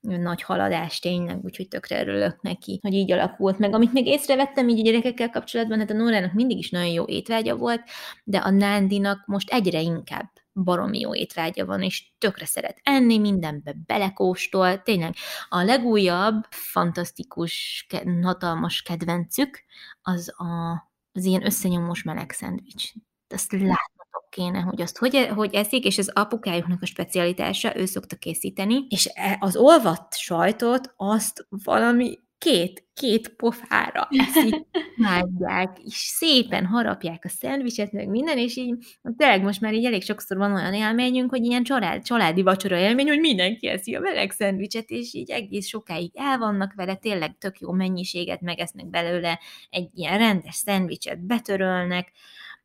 nagy 0.00 0.42
haladás 0.42 0.98
tényleg, 0.98 1.44
úgyhogy 1.44 1.68
tökre 1.68 2.00
örülök 2.00 2.42
neki, 2.42 2.78
hogy 2.82 2.94
így 2.94 3.12
alakult 3.12 3.58
meg. 3.58 3.74
Amit 3.74 3.92
még 3.92 4.06
észrevettem 4.06 4.68
így 4.68 4.78
a 4.78 4.82
gyerekekkel 4.82 5.30
kapcsolatban, 5.30 5.78
hát 5.78 5.90
a 5.90 5.94
Nórának 5.94 6.32
mindig 6.32 6.58
is 6.58 6.70
nagyon 6.70 6.92
jó 6.92 7.04
étvágya 7.06 7.56
volt, 7.56 7.82
de 8.24 8.38
a 8.38 8.50
Nándinak 8.50 9.26
most 9.26 9.50
egyre 9.50 9.80
inkább 9.80 10.30
baromi 10.52 10.98
jó 10.98 11.14
étvágya 11.14 11.66
van, 11.66 11.82
és 11.82 12.12
tökre 12.18 12.44
szeret 12.44 12.80
enni, 12.82 13.18
mindenbe 13.18 13.74
belekóstol, 13.86 14.82
tényleg 14.82 15.14
a 15.48 15.62
legújabb, 15.62 16.46
fantasztikus, 16.50 17.86
hatalmas 18.22 18.82
kedvencük 18.82 19.64
az 20.02 20.34
a, 20.36 20.72
az 21.12 21.24
ilyen 21.24 21.46
összenyomós 21.46 22.02
meleg 22.02 22.30
szendvics. 22.30 22.92
Azt 23.28 23.52
látnotok 23.52 24.30
kéne, 24.30 24.60
hogy 24.60 24.82
azt 24.82 24.98
hogy, 24.98 25.28
hogy 25.34 25.54
eszik, 25.54 25.84
és 25.84 25.98
az 25.98 26.10
apukájuknak 26.14 26.82
a 26.82 26.86
specialitása, 26.86 27.76
ő 27.76 27.84
szokta 27.84 28.16
készíteni, 28.16 28.86
és 28.88 29.10
e, 29.14 29.36
az 29.40 29.56
olvadt 29.56 30.14
sajtot 30.16 30.94
azt 30.96 31.46
valami 31.48 32.18
két, 32.40 32.84
két 32.94 33.28
pofára 33.28 34.08
mágják, 34.96 35.78
és 35.84 35.94
szépen 35.94 36.66
harapják 36.66 37.24
a 37.24 37.28
szendvicset, 37.28 37.92
meg 37.92 38.08
minden, 38.08 38.38
és 38.38 38.56
így 38.56 38.74
tényleg 39.16 39.42
most 39.42 39.60
már 39.60 39.74
így 39.74 39.84
elég 39.84 40.02
sokszor 40.02 40.36
van 40.36 40.52
olyan 40.52 40.74
élményünk, 40.74 41.30
hogy 41.30 41.44
ilyen 41.44 41.62
család, 41.62 42.02
családi 42.02 42.42
vacsora 42.42 42.78
élmény, 42.78 43.08
hogy 43.08 43.20
mindenki 43.20 43.68
eszi 43.68 43.94
a 43.94 44.00
meleg 44.00 44.30
szendvicset, 44.30 44.90
és 44.90 45.14
így 45.14 45.30
egész 45.30 45.66
sokáig 45.66 46.10
el 46.14 46.38
vannak 46.38 46.74
vele, 46.74 46.94
tényleg 46.94 47.38
tök 47.38 47.58
jó 47.58 47.72
mennyiséget 47.72 48.40
megesznek 48.40 48.86
belőle, 48.86 49.38
egy 49.70 49.88
ilyen 49.94 50.18
rendes 50.18 50.54
szendvicset 50.54 51.26
betörölnek, 51.26 52.12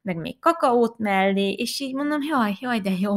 meg 0.02 0.18
még 0.18 0.40
kakaót 0.40 0.98
mellé, 0.98 1.52
és 1.52 1.80
így 1.80 1.94
mondom, 1.94 2.22
jaj, 2.22 2.56
jaj, 2.60 2.80
de 2.80 2.92
jó, 3.00 3.16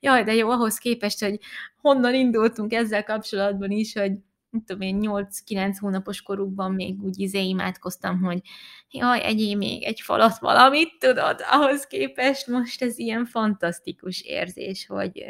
jaj, 0.00 0.24
de 0.24 0.34
jó, 0.34 0.50
ahhoz 0.50 0.78
képest, 0.78 1.20
hogy 1.20 1.38
honnan 1.80 2.14
indultunk 2.14 2.72
ezzel 2.72 3.04
kapcsolatban 3.04 3.70
is, 3.70 3.92
hogy 3.92 4.12
nem 4.54 4.64
tudom 4.64 4.82
én, 4.82 4.98
8-9 5.02 5.76
hónapos 5.80 6.22
korukban 6.22 6.72
még 6.72 7.02
úgy 7.02 7.18
izé 7.18 7.46
imádkoztam, 7.46 8.22
hogy 8.22 8.40
jaj, 8.90 9.22
egyé 9.22 9.54
még 9.54 9.82
egy 9.82 10.00
falat 10.00 10.38
valamit, 10.38 10.98
tudod, 10.98 11.40
ahhoz 11.50 11.86
képest 11.86 12.46
most 12.46 12.82
ez 12.82 12.98
ilyen 12.98 13.24
fantasztikus 13.24 14.20
érzés, 14.20 14.86
hogy, 14.86 15.24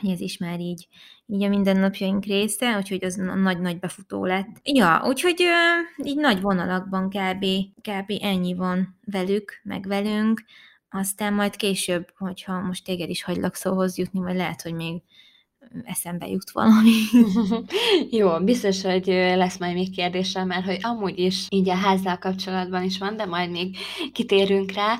hogy 0.00 0.10
ez 0.10 0.20
is 0.20 0.38
már 0.38 0.60
így, 0.60 0.88
így 1.26 1.42
a 1.42 1.48
mindennapjaink 1.48 2.24
része, 2.24 2.76
úgyhogy 2.76 3.04
az 3.04 3.14
nagy-nagy 3.14 3.78
befutó 3.78 4.24
lett. 4.24 4.60
Ja, 4.62 5.02
úgyhogy 5.06 5.42
így 6.04 6.16
nagy 6.16 6.40
vonalakban 6.40 7.08
kb, 7.08 7.44
kb 7.80 8.12
ennyi 8.20 8.54
van 8.54 8.98
velük, 9.04 9.60
meg 9.62 9.86
velünk, 9.86 10.44
aztán 10.90 11.34
majd 11.34 11.56
később, 11.56 12.12
hogyha 12.18 12.60
most 12.60 12.84
téged 12.84 13.08
is 13.08 13.22
hagylak 13.22 13.54
szóhoz 13.54 13.98
jutni, 13.98 14.20
vagy 14.20 14.36
lehet, 14.36 14.62
hogy 14.62 14.74
még 14.74 15.02
eszembe 15.84 16.28
jut 16.28 16.50
valami. 16.50 16.92
Jó, 18.18 18.38
biztos, 18.38 18.82
hogy 18.82 19.06
lesz 19.06 19.58
majd 19.58 19.74
még 19.74 19.90
kérdésem, 19.90 20.46
mert 20.46 20.64
hogy 20.64 20.78
amúgy 20.82 21.18
is 21.18 21.46
így 21.48 21.68
a 21.68 21.74
házzal 21.74 22.18
kapcsolatban 22.18 22.82
is 22.82 22.98
van, 22.98 23.16
de 23.16 23.26
majd 23.26 23.50
még 23.50 23.76
kitérünk 24.12 24.72
rá. 24.72 24.98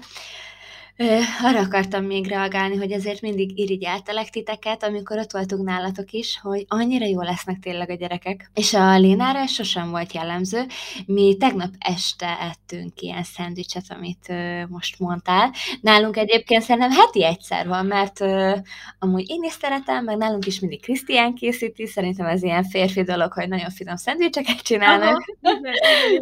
Arra 1.42 1.60
akartam 1.60 2.04
még 2.04 2.26
reagálni, 2.26 2.76
hogy 2.76 2.92
ezért 2.92 3.20
mindig 3.20 3.58
irigyeltelek 3.58 4.30
titeket, 4.30 4.82
amikor 4.82 5.18
ott 5.18 5.30
voltunk 5.30 5.64
nálatok 5.64 6.10
is, 6.10 6.38
hogy 6.42 6.64
annyira 6.68 7.06
jó 7.06 7.20
lesznek 7.20 7.58
tényleg 7.58 7.90
a 7.90 7.94
gyerekek. 7.94 8.50
És 8.54 8.74
a 8.74 8.98
Lénára 8.98 9.46
sosem 9.46 9.90
volt 9.90 10.12
jellemző. 10.12 10.66
Mi 11.06 11.36
tegnap 11.38 11.70
este 11.78 12.38
ettünk 12.40 13.00
ilyen 13.00 13.22
szendvicset, 13.22 13.84
amit 13.88 14.26
uh, 14.28 14.68
most 14.68 14.98
mondtál. 14.98 15.52
Nálunk 15.80 16.16
egyébként 16.16 16.62
szerintem 16.62 16.90
heti 16.90 17.24
egyszer 17.24 17.66
van, 17.66 17.86
mert 17.86 18.20
uh, 18.20 18.58
amúgy 18.98 19.30
én 19.30 19.42
is 19.42 19.52
szeretem, 19.52 20.04
meg 20.04 20.16
nálunk 20.16 20.46
is 20.46 20.60
mindig 20.60 20.80
Krisztián 20.80 21.34
készíti, 21.34 21.86
szerintem 21.86 22.26
ez 22.26 22.42
ilyen 22.42 22.64
férfi 22.64 23.02
dolog, 23.02 23.32
hogy 23.32 23.48
nagyon 23.48 23.70
finom 23.70 23.96
szendvicseket 23.96 24.60
csinálnak. 24.62 25.36
Aha, 25.42 25.58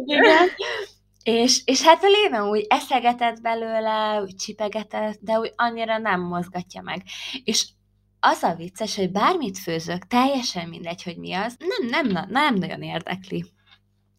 igen. 0.05 0.49
És, 1.23 1.61
és 1.65 1.81
hát 1.81 2.03
a 2.03 2.07
Léna 2.07 2.49
úgy 2.49 2.65
eszegetett 2.69 3.41
belőle, 3.41 4.21
úgy 4.21 4.35
csipegetett, 4.35 5.19
de 5.21 5.39
úgy 5.39 5.53
annyira 5.55 5.97
nem 5.97 6.21
mozgatja 6.21 6.81
meg. 6.81 7.03
És 7.43 7.67
az 8.19 8.43
a 8.43 8.55
vicces, 8.55 8.95
hogy 8.95 9.11
bármit 9.11 9.57
főzök, 9.57 10.07
teljesen 10.07 10.69
mindegy, 10.69 11.03
hogy 11.03 11.17
mi 11.17 11.33
az, 11.33 11.57
nem, 11.59 12.07
nem, 12.07 12.27
nem 12.29 12.55
nagyon 12.55 12.81
érdekli. 12.81 13.45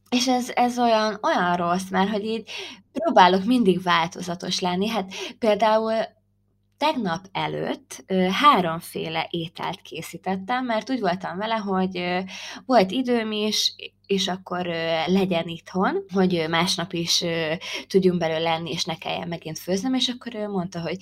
És 0.08 0.28
ez, 0.28 0.50
ez 0.54 0.78
olyan, 0.78 1.18
olyan 1.22 1.56
rossz, 1.56 1.88
mert 1.90 2.10
hogy 2.10 2.24
így 2.24 2.50
próbálok 2.92 3.44
mindig 3.44 3.82
változatos 3.82 4.60
lenni. 4.60 4.88
Hát 4.88 5.12
például 5.38 5.94
tegnap 6.76 7.28
előtt 7.32 8.04
ö, 8.06 8.28
háromféle 8.30 9.26
ételt 9.30 9.80
készítettem, 9.80 10.64
mert 10.64 10.90
úgy 10.90 11.00
voltam 11.00 11.36
vele, 11.36 11.54
hogy 11.54 11.98
ö, 11.98 12.18
volt 12.66 12.90
időm 12.90 13.32
is, 13.32 13.74
és 14.12 14.29
akkor 14.29 14.66
legyen 15.07 15.48
itthon, 15.48 16.05
hogy 16.12 16.46
másnap 16.48 16.92
is 16.92 17.25
tudjunk 17.87 18.18
belőle 18.18 18.38
lenni, 18.38 18.70
és 18.70 18.85
ne 18.85 18.96
kelljen 18.96 19.29
megint 19.29 19.59
főznem, 19.59 19.94
és 19.94 20.09
akkor 20.09 20.35
ő 20.35 20.48
mondta, 20.48 20.81
hogy 20.81 20.96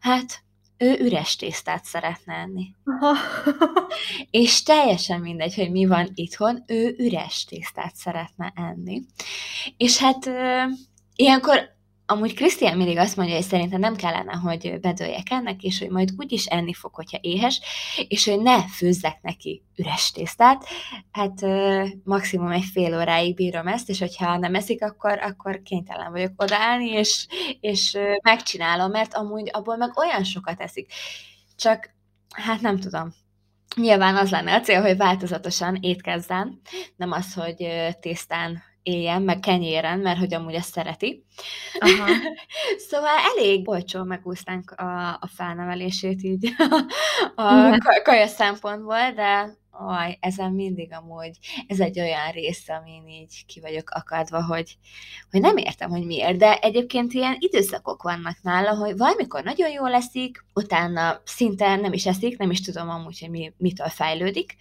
hát 0.00 0.42
ő 0.76 0.96
üres 1.00 1.36
tésztát 1.36 1.84
szeretne 1.84 2.34
enni. 2.34 2.74
és 4.30 4.62
teljesen 4.62 5.20
mindegy, 5.20 5.54
hogy 5.54 5.70
mi 5.70 5.86
van 5.86 6.10
itthon, 6.14 6.64
ő 6.66 6.94
üres 6.98 7.44
tésztát 7.44 7.94
szeretne 7.96 8.52
enni. 8.56 9.02
És 9.76 9.98
hát 9.98 10.30
ilyenkor 11.16 11.73
Amúgy 12.06 12.34
Krisztián 12.34 12.76
mindig 12.76 12.98
azt 12.98 13.16
mondja, 13.16 13.34
hogy 13.34 13.44
szerintem 13.44 13.80
nem 13.80 13.96
kellene, 13.96 14.32
hogy 14.32 14.80
bedőljek 14.80 15.30
ennek, 15.30 15.62
és 15.62 15.78
hogy 15.78 15.88
majd 15.90 16.10
úgy 16.16 16.32
is 16.32 16.46
enni 16.46 16.72
fog, 16.72 16.94
hogyha 16.94 17.18
éhes, 17.20 17.60
és 18.08 18.24
hogy 18.24 18.40
ne 18.40 18.68
főzzek 18.68 19.18
neki 19.22 19.62
üres 19.76 20.10
tésztát. 20.10 20.64
Hát 21.12 21.40
maximum 22.04 22.50
egy 22.50 22.64
fél 22.72 23.00
óráig 23.00 23.34
bírom 23.34 23.66
ezt, 23.66 23.88
és 23.88 23.98
hogyha 23.98 24.36
nem 24.38 24.54
eszik, 24.54 24.82
akkor, 24.82 25.18
akkor 25.18 25.62
kénytelen 25.62 26.12
vagyok 26.12 26.42
odaállni, 26.42 26.88
és, 26.88 27.26
és 27.60 27.98
megcsinálom, 28.22 28.90
mert 28.90 29.14
amúgy 29.14 29.50
abból 29.52 29.76
meg 29.76 29.98
olyan 29.98 30.24
sokat 30.24 30.60
eszik. 30.60 30.92
Csak, 31.56 31.90
hát 32.30 32.60
nem 32.60 32.78
tudom, 32.78 33.14
Nyilván 33.76 34.16
az 34.16 34.30
lenne 34.30 34.54
a 34.54 34.60
cél, 34.60 34.80
hogy 34.80 34.96
változatosan 34.96 35.78
étkezzen, 35.80 36.60
nem 36.96 37.12
az, 37.12 37.34
hogy 37.34 37.66
tésztán 38.00 38.62
éljen, 38.84 39.22
meg 39.22 39.40
kenyéren, 39.40 39.98
mert 39.98 40.18
hogy 40.18 40.34
amúgy 40.34 40.54
ezt 40.54 40.72
szereti. 40.72 41.24
Aha. 41.78 42.10
szóval 42.88 43.16
elég 43.36 43.68
olcsó 43.68 44.02
megúsztánk 44.02 44.70
a, 44.70 45.08
a 45.08 45.28
felnevelését 45.36 46.22
így 46.22 46.54
a 47.34 48.00
kaja 48.02 48.26
szempontból, 48.26 49.12
de 49.14 49.56
aj, 49.78 50.18
ezen 50.20 50.52
mindig 50.52 50.92
amúgy, 50.92 51.38
ez 51.66 51.80
egy 51.80 52.00
olyan 52.00 52.30
rész, 52.30 52.68
amin 52.68 53.08
így 53.08 53.46
ki 53.46 53.60
vagyok 53.60 53.90
akadva, 53.90 54.44
hogy, 54.44 54.76
hogy 55.30 55.40
nem 55.40 55.56
értem, 55.56 55.90
hogy 55.90 56.04
miért, 56.04 56.36
de 56.36 56.58
egyébként 56.58 57.12
ilyen 57.12 57.36
időszakok 57.38 58.02
vannak 58.02 58.42
nála, 58.42 58.74
hogy 58.74 58.96
valamikor 58.96 59.42
nagyon 59.42 59.70
jól 59.70 59.90
leszik, 59.90 60.44
utána 60.54 61.20
szinte 61.24 61.76
nem 61.76 61.92
is 61.92 62.06
eszik, 62.06 62.38
nem 62.38 62.50
is 62.50 62.60
tudom 62.60 62.88
amúgy, 62.88 63.20
hogy 63.20 63.30
mi, 63.30 63.52
mitől 63.56 63.88
fejlődik, 63.88 64.56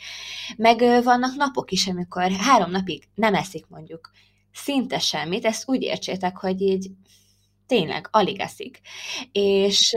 meg 0.57 0.79
vannak 1.03 1.35
napok 1.35 1.71
is, 1.71 1.87
amikor 1.87 2.31
három 2.31 2.71
napig 2.71 3.03
nem 3.15 3.35
eszik 3.35 3.65
mondjuk 3.67 4.11
szinte 4.53 4.99
semmit, 4.99 5.45
ezt 5.45 5.69
úgy 5.69 5.81
értsétek, 5.81 6.37
hogy 6.37 6.61
így 6.61 6.91
tényleg 7.67 8.07
alig 8.11 8.39
eszik. 8.39 8.79
És 9.31 9.95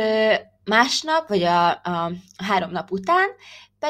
másnap, 0.65 1.29
vagy 1.29 1.43
a, 1.43 1.71
a 1.71 2.13
három 2.45 2.71
nap 2.71 2.91
után 2.91 3.29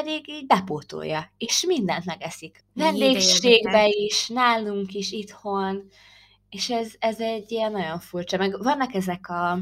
pedig 0.01 0.27
így 0.27 0.45
bepótolja, 0.45 1.31
és 1.37 1.65
mindent 1.65 2.05
megeszik. 2.05 2.63
Vendégségbe 2.73 3.87
is, 3.87 4.27
nálunk 4.27 4.93
is, 4.93 5.11
itthon, 5.11 5.89
és 6.49 6.69
ez, 6.69 6.93
ez 6.99 7.19
egy 7.19 7.51
ilyen 7.51 7.71
nagyon 7.71 7.99
furcsa. 7.99 8.37
Meg 8.37 8.63
vannak 8.63 8.93
ezek 8.93 9.29
a 9.29 9.59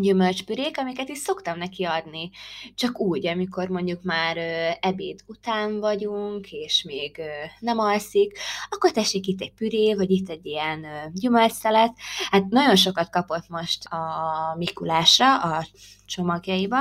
gyümölcspürék, 0.00 0.78
amiket 0.78 1.08
is 1.08 1.18
szoktam 1.18 1.58
neki 1.58 1.84
adni. 1.84 2.30
Csak 2.74 3.00
úgy, 3.00 3.26
amikor 3.26 3.68
mondjuk 3.68 4.02
már 4.02 4.36
ö, 4.36 4.70
ebéd 4.80 5.20
után 5.26 5.80
vagyunk, 5.80 6.52
és 6.52 6.82
még 6.82 7.18
ö, 7.18 7.24
nem 7.58 7.78
alszik, 7.78 8.38
akkor 8.68 8.90
tessék 8.90 9.26
itt 9.26 9.40
egy 9.40 9.52
püré, 9.52 9.94
vagy 9.94 10.10
itt 10.10 10.28
egy 10.28 10.46
ilyen 10.46 10.84
ö, 10.84 10.98
gyümölcsszelet. 11.12 11.92
Hát 12.30 12.48
nagyon 12.48 12.76
sokat 12.76 13.10
kapott 13.10 13.48
most 13.48 13.84
a 13.84 14.54
Mikulásra, 14.56 15.42
a 15.42 15.66
csomagjaiba, 16.06 16.78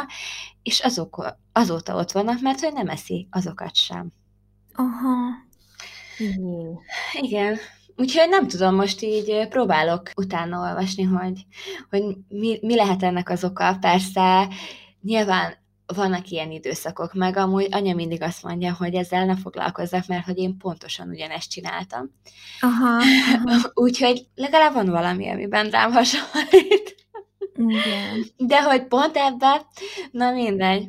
és 0.64 0.80
azok, 0.80 1.38
azóta 1.52 1.96
ott 1.96 2.12
vannak, 2.12 2.42
mert 2.42 2.60
hogy 2.60 2.74
nem 2.74 2.88
eszi 2.88 3.28
azokat 3.32 3.76
sem. 3.76 4.12
Aha. 4.74 5.48
Igen. 7.22 7.58
Úgyhogy 8.00 8.30
nem 8.30 8.48
tudom, 8.48 8.76
most 8.76 9.02
így 9.02 9.48
próbálok 9.48 10.12
utána 10.16 10.60
olvasni, 10.60 11.04
hogy, 11.04 11.46
hogy 11.90 12.04
mi, 12.28 12.60
mi 12.62 12.76
lehet 12.76 13.04
ennek 13.04 13.30
az 13.30 13.44
oka. 13.44 13.78
Persze 13.82 14.48
nyilván 15.02 15.54
vannak 15.96 16.30
ilyen 16.30 16.52
időszakok, 16.52 17.14
meg 17.14 17.38
amúgy 17.38 17.68
anya 17.72 17.96
mindig 17.96 18.22
azt 18.22 18.44
mondja, 18.44 18.76
hogy 18.78 18.94
ezzel 18.94 19.26
ne 19.26 19.36
foglalkozzak, 19.36 20.08
mert 20.08 20.26
hogy 20.26 20.38
én 20.38 20.58
pontosan 20.58 21.10
ugyanezt 21.10 21.52
csináltam. 21.52 22.12
Aha. 22.60 23.04
Úgyhogy 23.86 24.26
legalább 24.36 24.74
van 24.74 24.90
valami, 24.90 25.30
amiben 25.30 25.70
rám 25.70 25.92
hasonlít. 25.92 26.96
Igen. 27.56 28.26
De 28.38 28.64
hogy 28.64 28.88
pont 28.88 29.18
ebben, 29.18 29.62
na 30.12 30.32
mindegy. 30.32 30.88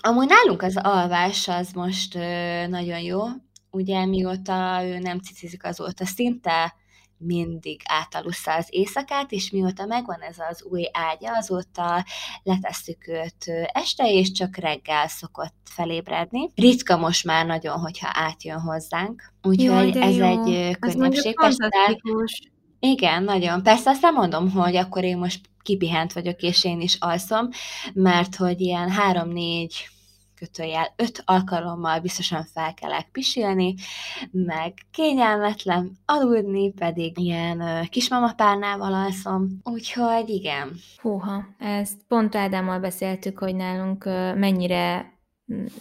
Amúgy 0.00 0.28
nálunk 0.28 0.62
az 0.62 0.76
alvás 0.76 1.48
az 1.48 1.72
most 1.72 2.14
ö, 2.14 2.66
nagyon 2.66 3.00
jó, 3.00 3.24
ugye 3.70 4.06
mióta 4.06 4.80
ő 4.84 4.98
nem 4.98 5.18
cicizik 5.18 5.64
azóta 5.64 6.06
szinte 6.06 6.74
mindig 7.18 7.80
átalussza 7.84 8.54
az 8.54 8.66
éjszakát, 8.70 9.32
és 9.32 9.50
mióta 9.50 9.86
megvan 9.86 10.20
ez 10.20 10.36
az 10.50 10.62
új 10.62 10.88
ágya, 10.92 11.36
azóta 11.36 12.04
letesszük 12.42 13.06
őt 13.06 13.68
este, 13.72 14.12
és 14.12 14.32
csak 14.32 14.56
reggel 14.56 15.08
szokott 15.08 15.54
felébredni. 15.64 16.48
Ritka 16.54 16.96
most 16.96 17.24
már 17.24 17.46
nagyon, 17.46 17.78
hogyha 17.78 18.08
átjön 18.12 18.60
hozzánk, 18.60 19.32
úgyhogy 19.42 19.96
ez 19.96 20.16
jó. 20.16 20.24
egy 20.24 20.78
könnyebbség. 20.78 21.34
Igen, 22.80 23.22
nagyon. 23.22 23.62
Persze 23.62 23.90
azt 23.90 24.02
nem 24.02 24.14
mondom, 24.14 24.50
hogy 24.50 24.76
akkor 24.76 25.04
én 25.04 25.18
most 25.18 25.40
kipihent 25.62 26.12
vagyok, 26.12 26.40
és 26.40 26.64
én 26.64 26.80
is 26.80 26.96
alszom, 27.00 27.48
mert 27.92 28.36
hogy 28.36 28.60
ilyen 28.60 28.90
három-négy 28.90 29.88
kötőjel. 30.38 30.92
Öt 30.96 31.22
alkalommal 31.24 32.00
biztosan 32.00 32.44
fel 32.44 32.74
kellek 32.74 33.08
pisilni, 33.12 33.74
meg 34.30 34.72
kényelmetlen 34.90 35.98
aludni, 36.04 36.72
pedig 36.72 37.18
ilyen 37.18 37.86
kismamapárnával 37.90 38.94
alszom, 38.94 39.60
úgyhogy 39.64 40.28
igen. 40.28 40.72
Húha, 40.96 41.44
ezt 41.58 42.00
pont 42.08 42.34
Ádámmal 42.34 42.78
beszéltük, 42.78 43.38
hogy 43.38 43.54
nálunk 43.54 44.04
mennyire 44.34 45.16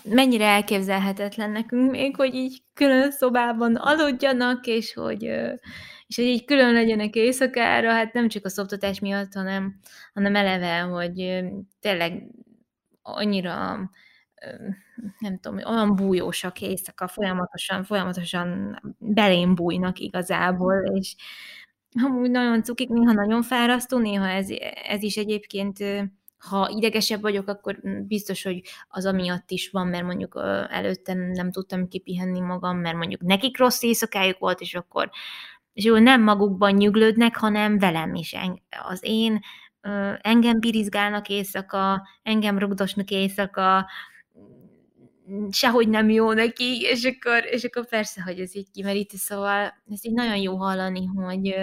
mennyire 0.03 0.45
elképzelhetetlen 0.45 1.51
nekünk 1.51 1.91
még, 1.91 2.15
hogy 2.15 2.33
így 2.33 2.61
külön 2.73 3.11
szobában 3.11 3.75
aludjanak, 3.75 4.65
és 4.65 4.93
hogy, 4.93 5.23
és 6.07 6.15
hogy 6.15 6.25
így 6.25 6.45
külön 6.45 6.73
legyenek 6.73 7.15
éjszakára, 7.15 7.91
hát 7.91 8.13
nem 8.13 8.27
csak 8.27 8.45
a 8.45 8.49
szoptatás 8.49 8.99
miatt, 8.99 9.33
hanem, 9.33 9.79
hanem 10.13 10.35
eleve, 10.35 10.79
hogy 10.79 11.43
tényleg 11.79 12.23
annyira 13.01 13.79
nem 15.19 15.39
tudom, 15.39 15.59
olyan 15.65 15.95
bújósak 15.95 16.61
éjszaka, 16.61 17.07
folyamatosan, 17.07 17.83
folyamatosan 17.83 18.79
belém 18.97 19.55
bújnak 19.55 19.99
igazából, 19.99 20.83
és 20.93 21.15
amúgy 22.03 22.31
nagyon 22.31 22.63
cukik, 22.63 22.89
néha 22.89 23.11
nagyon 23.11 23.41
fárasztó, 23.41 23.97
néha 23.97 24.27
ez, 24.27 24.47
ez 24.83 25.03
is 25.03 25.17
egyébként 25.17 25.77
ha 26.37 26.69
idegesebb 26.69 27.21
vagyok, 27.21 27.47
akkor 27.47 27.79
biztos, 28.07 28.43
hogy 28.43 28.61
az 28.87 29.05
amiatt 29.05 29.51
is 29.51 29.69
van, 29.69 29.87
mert 29.87 30.03
mondjuk 30.03 30.41
előtte 30.69 31.13
nem 31.13 31.51
tudtam 31.51 31.87
kipihenni 31.87 32.39
magam, 32.39 32.77
mert 32.77 32.97
mondjuk 32.97 33.21
nekik 33.21 33.57
rossz 33.57 33.81
éjszakájuk 33.81 34.39
volt, 34.39 34.61
és 34.61 34.75
akkor 34.75 35.09
és 35.73 35.83
jó, 35.83 35.97
nem 35.97 36.23
magukban 36.23 36.73
nyuglődnek, 36.73 37.35
hanem 37.35 37.77
velem 37.77 38.15
is. 38.15 38.35
Az 38.87 38.99
én 39.01 39.39
engem 40.21 40.59
birizgálnak 40.59 41.29
éjszaka, 41.29 42.07
engem 42.23 42.59
rugdosnak 42.59 43.09
éjszaka, 43.09 43.85
sehogy 45.51 45.89
nem 45.89 46.09
jó 46.09 46.31
neki, 46.31 46.81
és 46.81 47.03
akkor, 47.03 47.45
és 47.45 47.63
akkor 47.63 47.87
persze, 47.87 48.21
hogy 48.21 48.39
ez 48.39 48.55
így 48.55 48.67
kimeríti, 48.73 49.17
szóval 49.17 49.73
ez 49.91 50.05
így 50.05 50.13
nagyon 50.13 50.37
jó 50.37 50.55
hallani, 50.55 51.05
hogy, 51.05 51.55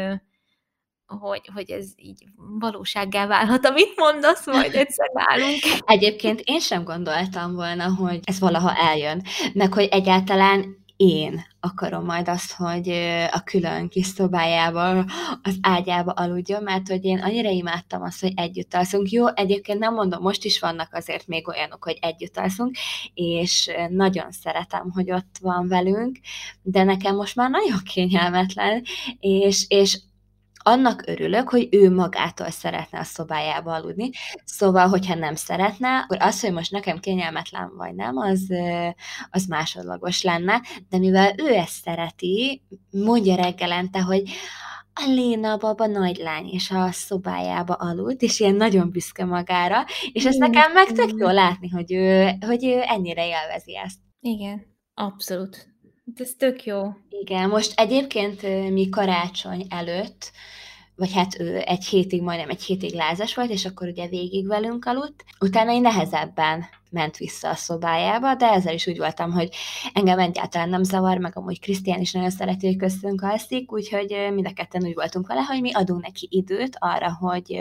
hogy, 1.06 1.50
hogy 1.54 1.70
ez 1.70 1.86
így 1.96 2.24
valósággá 2.58 3.26
válhat, 3.26 3.66
amit 3.66 3.96
mondasz, 3.96 4.46
majd 4.46 4.74
egyszer 4.74 5.10
válunk. 5.12 5.60
Egyébként 5.84 6.40
én 6.44 6.60
sem 6.60 6.84
gondoltam 6.84 7.54
volna, 7.54 7.94
hogy 7.94 8.20
ez 8.24 8.38
valaha 8.38 8.76
eljön, 8.76 9.22
meg 9.52 9.72
hogy 9.72 9.88
egyáltalán 9.90 10.83
én 10.96 11.44
akarom 11.60 12.04
majd 12.04 12.28
azt, 12.28 12.52
hogy 12.52 12.88
a 13.30 13.42
külön 13.44 13.88
kis 13.88 14.06
szobájába, 14.06 15.04
az 15.42 15.58
ágyába 15.60 16.12
aludjon, 16.12 16.62
mert 16.62 16.88
hogy 16.88 17.04
én 17.04 17.18
annyira 17.18 17.48
imádtam 17.48 18.02
azt, 18.02 18.20
hogy 18.20 18.32
együtt 18.36 18.74
alszunk. 18.74 19.10
Jó, 19.10 19.26
egyébként 19.34 19.78
nem 19.78 19.94
mondom, 19.94 20.22
most 20.22 20.44
is 20.44 20.60
vannak 20.60 20.88
azért 20.92 21.26
még 21.26 21.48
olyanok, 21.48 21.84
hogy 21.84 21.98
együtt 22.00 22.36
alszunk, 22.36 22.76
és 23.14 23.70
nagyon 23.88 24.30
szeretem, 24.30 24.90
hogy 24.90 25.10
ott 25.10 25.36
van 25.40 25.68
velünk, 25.68 26.18
de 26.62 26.82
nekem 26.82 27.16
most 27.16 27.36
már 27.36 27.50
nagyon 27.50 27.78
kényelmetlen, 27.94 28.82
és, 29.20 29.64
és 29.68 29.98
annak 30.66 31.02
örülök, 31.06 31.48
hogy 31.48 31.68
ő 31.70 31.90
magától 31.90 32.50
szeretne 32.50 32.98
a 32.98 33.04
szobájába 33.04 33.72
aludni. 33.72 34.10
Szóval, 34.44 34.88
hogyha 34.88 35.14
nem 35.14 35.34
szeretne, 35.34 35.98
akkor 35.98 36.16
az, 36.20 36.40
hogy 36.40 36.52
most 36.52 36.70
nekem 36.70 36.98
kényelmetlen 36.98 37.72
vagy 37.76 37.94
nem, 37.94 38.16
az, 38.16 38.46
az 39.30 39.44
másodlagos 39.46 40.22
lenne, 40.22 40.62
de 40.88 40.98
mivel 40.98 41.34
ő 41.36 41.54
ezt 41.54 41.82
szereti, 41.82 42.62
mondja 42.90 43.34
reggelente, 43.34 44.00
hogy 44.00 44.22
a 44.94 45.04
Léna 45.06 45.56
baba 45.56 45.86
nagylány, 45.86 46.46
és 46.46 46.70
a 46.70 46.92
szobájába 46.92 47.74
aludt, 47.74 48.22
és 48.22 48.40
ilyen 48.40 48.54
nagyon 48.54 48.90
büszke 48.90 49.24
magára, 49.24 49.84
és 50.12 50.24
ezt 50.24 50.38
nekem 50.38 50.72
meg 50.72 50.86
tök 50.86 51.10
jó 51.16 51.28
látni, 51.28 51.68
hogy 51.68 51.92
ő, 51.92 52.30
hogy 52.46 52.64
ő 52.64 52.80
ennyire 52.86 53.26
élvezi 53.26 53.76
ezt. 53.76 53.98
Igen, 54.20 54.66
abszolút. 54.94 55.68
Ez 56.16 56.30
tök 56.38 56.64
jó. 56.64 56.82
Igen, 57.08 57.48
most 57.48 57.80
egyébként 57.80 58.42
mi 58.70 58.88
karácsony 58.88 59.66
előtt 59.68 60.32
vagy 60.96 61.12
hát 61.12 61.40
ő 61.40 61.58
egy 61.58 61.84
hétig, 61.84 62.22
majdnem 62.22 62.50
egy 62.50 62.62
hétig 62.62 62.94
lázas 62.94 63.34
volt, 63.34 63.50
és 63.50 63.64
akkor 63.64 63.88
ugye 63.88 64.08
végig 64.08 64.46
velünk 64.46 64.84
aludt. 64.84 65.24
Utána 65.40 65.72
én 65.72 65.80
nehezebben 65.80 66.64
ment 66.90 67.16
vissza 67.16 67.48
a 67.48 67.54
szobájába, 67.54 68.34
de 68.34 68.50
ezzel 68.50 68.74
is 68.74 68.86
úgy 68.86 68.98
voltam, 68.98 69.32
hogy 69.32 69.48
engem 69.92 70.18
egyáltalán 70.18 70.68
nem 70.68 70.82
zavar, 70.82 71.18
meg 71.18 71.36
amúgy 71.36 71.60
Krisztián 71.60 72.00
is 72.00 72.12
nagyon 72.12 72.30
szereti, 72.30 72.66
hogy 72.66 72.76
köztünk 72.76 73.22
alszik, 73.22 73.72
úgyhogy 73.72 74.28
mind 74.32 74.46
a 74.46 74.52
ketten 74.52 74.84
úgy 74.84 74.94
voltunk 74.94 75.26
vele, 75.26 75.40
hogy 75.40 75.60
mi 75.60 75.72
adunk 75.72 76.02
neki 76.02 76.28
időt 76.30 76.76
arra, 76.78 77.16
hogy 77.20 77.60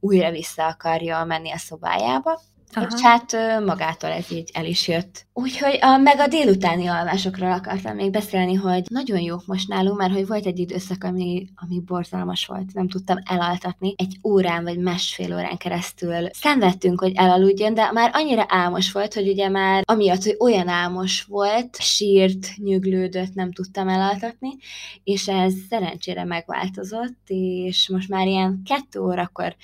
újra 0.00 0.30
vissza 0.30 0.66
akarja 0.66 1.24
menni 1.24 1.50
a 1.50 1.58
szobájába. 1.58 2.40
Aha. 2.76 2.86
És 2.94 3.00
hát 3.00 3.36
magától 3.64 4.10
ez 4.10 4.32
így 4.32 4.50
el 4.54 4.64
is 4.64 4.88
jött. 4.88 5.26
Úgyhogy 5.32 5.78
a, 5.80 5.96
meg 5.96 6.18
a 6.18 6.26
délutáni 6.26 6.86
alvásokról 6.86 7.52
akartam 7.52 7.94
még 7.94 8.10
beszélni, 8.10 8.54
hogy 8.54 8.84
nagyon 8.88 9.20
jók 9.20 9.46
most 9.46 9.68
nálunk, 9.68 9.98
mert 9.98 10.12
hogy 10.12 10.26
volt 10.26 10.46
egy 10.46 10.58
időszak, 10.58 11.04
ami, 11.04 11.46
ami 11.54 11.80
borzalmas 11.80 12.46
volt, 12.46 12.74
nem 12.74 12.88
tudtam 12.88 13.16
elaltatni. 13.24 13.94
Egy 13.96 14.18
órán 14.22 14.64
vagy 14.64 14.78
másfél 14.78 15.34
órán 15.34 15.56
keresztül 15.56 16.28
szenvedtünk, 16.30 17.00
hogy 17.00 17.12
elaludjon, 17.14 17.74
de 17.74 17.92
már 17.92 18.10
annyira 18.12 18.44
álmos 18.48 18.92
volt, 18.92 19.14
hogy 19.14 19.28
ugye 19.28 19.48
már 19.48 19.82
amiatt, 19.86 20.22
hogy 20.22 20.36
olyan 20.38 20.68
álmos 20.68 21.22
volt, 21.22 21.80
sírt, 21.80 22.48
nyüglődött, 22.56 23.34
nem 23.34 23.52
tudtam 23.52 23.88
elaltatni, 23.88 24.50
és 25.04 25.28
ez 25.28 25.52
szerencsére 25.68 26.24
megváltozott, 26.24 27.20
és 27.26 27.88
most 27.88 28.08
már 28.08 28.26
ilyen 28.26 28.62
kettő 28.64 29.00
órakor 29.00 29.56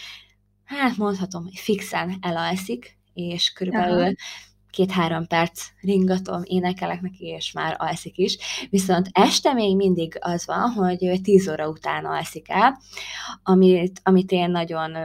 hát 0.64 0.96
mondhatom, 0.96 1.42
hogy 1.42 1.58
fixen 1.58 2.16
elalszik, 2.20 2.96
és 3.14 3.52
körülbelül 3.52 4.14
két-három 4.70 5.26
perc 5.26 5.66
ringatom, 5.80 6.40
énekelek 6.44 7.00
neki, 7.00 7.24
és 7.24 7.52
már 7.52 7.76
alszik 7.78 8.18
is. 8.18 8.38
Viszont 8.70 9.08
este 9.12 9.52
még 9.52 9.76
mindig 9.76 10.16
az 10.20 10.46
van, 10.46 10.70
hogy 10.70 11.20
10 11.22 11.48
óra 11.48 11.68
után 11.68 12.04
alszik 12.04 12.48
el, 12.48 12.78
amit, 13.42 14.00
amit 14.02 14.30
én 14.30 14.50
nagyon 14.50 14.96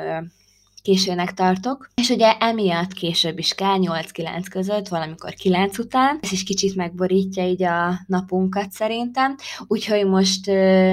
későnek 0.87 1.33
tartok, 1.33 1.89
és 1.95 2.09
ugye 2.09 2.37
emiatt 2.37 2.93
később 2.93 3.37
is 3.37 3.53
kell, 3.53 3.77
8-9 3.79 4.45
között, 4.49 4.87
valamikor 4.87 5.33
9 5.33 5.77
után, 5.77 6.19
ez 6.21 6.31
is 6.31 6.43
kicsit 6.43 6.75
megborítja 6.75 7.47
így 7.47 7.63
a 7.63 7.99
napunkat 8.05 8.71
szerintem, 8.71 9.35
úgyhogy 9.67 10.05
most 10.05 10.45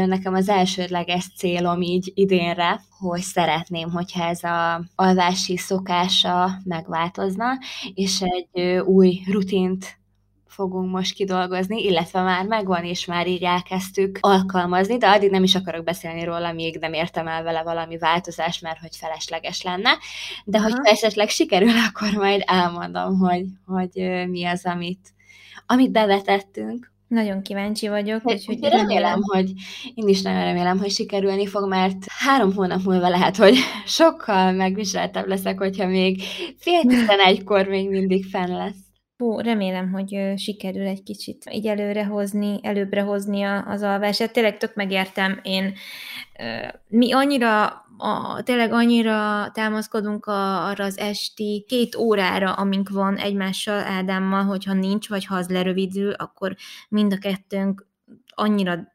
nekem 0.06 0.34
az 0.34 0.48
elsődleges 0.48 1.30
célom 1.36 1.82
így 1.82 2.12
idénre, 2.14 2.80
hogy 2.98 3.20
szeretném, 3.20 3.90
hogyha 3.90 4.24
ez 4.24 4.42
a 4.42 4.84
alvási 4.94 5.56
szokása 5.56 6.50
megváltozna, 6.64 7.58
és 7.94 8.20
egy 8.20 8.78
új 8.78 9.20
rutint 9.30 10.02
fogunk 10.54 10.90
most 10.90 11.14
kidolgozni, 11.14 11.84
illetve 11.84 12.22
már 12.22 12.46
megvan, 12.46 12.84
és 12.84 13.06
már 13.06 13.26
így 13.26 13.42
elkezdtük 13.42 14.18
alkalmazni, 14.20 14.98
de 14.98 15.08
addig 15.08 15.30
nem 15.30 15.42
is 15.42 15.54
akarok 15.54 15.84
beszélni 15.84 16.24
róla, 16.24 16.52
még 16.52 16.76
nem 16.80 16.92
értem 16.92 17.28
el 17.28 17.42
vele 17.42 17.62
valami 17.62 17.98
változás, 17.98 18.58
mert 18.58 18.78
hogy 18.78 18.96
felesleges 18.96 19.62
lenne, 19.62 19.90
de 20.44 20.58
Aha. 20.58 20.66
hogyha 20.66 20.82
esetleg 20.84 21.28
sikerül, 21.28 21.72
akkor 21.88 22.12
majd 22.12 22.42
elmondom, 22.46 23.18
hogy, 23.18 23.44
hogy 23.66 24.24
mi 24.28 24.44
az, 24.44 24.64
amit, 24.64 25.08
amit 25.66 25.90
bevetettünk. 25.90 26.92
Nagyon 27.08 27.42
kíváncsi 27.42 27.88
vagyok. 27.88 28.22
Hogy, 28.22 28.44
hogy 28.44 28.58
remélem, 28.60 28.86
remélem, 28.86 29.20
hogy 29.22 29.52
én 29.94 30.08
is 30.08 30.22
nagyon 30.22 30.44
remélem, 30.44 30.78
hogy 30.78 30.90
sikerülni 30.90 31.46
fog, 31.46 31.68
mert 31.68 32.06
három 32.08 32.54
hónap 32.54 32.82
múlva 32.82 33.08
lehet, 33.08 33.36
hogy 33.36 33.56
sokkal 33.86 34.52
megviseltebb 34.52 35.26
leszek, 35.26 35.58
hogyha 35.58 35.86
még 35.86 36.22
fél 36.56 36.82
tizenegykor 36.82 37.66
még 37.66 37.88
mindig 37.88 38.24
fenn 38.24 38.56
lesz. 38.56 38.83
Hú, 39.16 39.40
remélem, 39.40 39.92
hogy 39.92 40.32
sikerül 40.36 40.86
egy 40.86 41.02
kicsit 41.02 41.44
így 41.50 41.66
előre 41.66 42.04
hozni, 42.04 42.58
előbbre 42.62 43.02
hozni 43.02 43.42
az 43.42 43.82
alvását. 43.82 44.32
Tényleg 44.32 44.56
tök 44.56 44.74
megértem. 44.74 45.40
Én, 45.42 45.74
mi 46.88 47.12
annyira, 47.12 47.66
a, 47.98 48.42
tényleg 48.42 48.72
annyira 48.72 49.50
támaszkodunk 49.52 50.26
a, 50.26 50.66
arra 50.66 50.84
az 50.84 50.98
esti 50.98 51.64
két 51.68 51.96
órára, 51.96 52.52
amink 52.52 52.88
van 52.88 53.16
egymással, 53.16 53.80
Ádámmal, 53.80 54.44
hogyha 54.44 54.72
nincs, 54.72 55.08
vagy 55.08 55.24
ha 55.24 55.34
az 55.34 55.48
lerövidül, 55.48 56.12
akkor 56.12 56.54
mind 56.88 57.12
a 57.12 57.18
kettőnk 57.18 57.86
annyira 58.34 58.92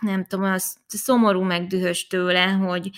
nem 0.00 0.24
tudom, 0.24 0.44
az 0.44 0.76
szomorú, 0.86 1.42
meg 1.42 1.66
dühös 1.66 2.06
tőle, 2.06 2.46
hogy, 2.46 2.90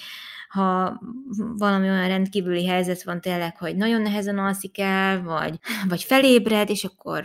ha 0.49 1.01
valami 1.37 1.89
olyan 1.89 2.09
rendkívüli 2.09 2.67
helyzet 2.67 3.03
van 3.03 3.21
tényleg, 3.21 3.57
hogy 3.57 3.77
nagyon 3.77 4.03
nehezen 4.03 4.39
alszik 4.39 4.79
el, 4.79 5.23
vagy, 5.23 5.59
vagy 5.89 6.03
felébred, 6.03 6.71
és 6.71 6.85
akkor 6.85 7.25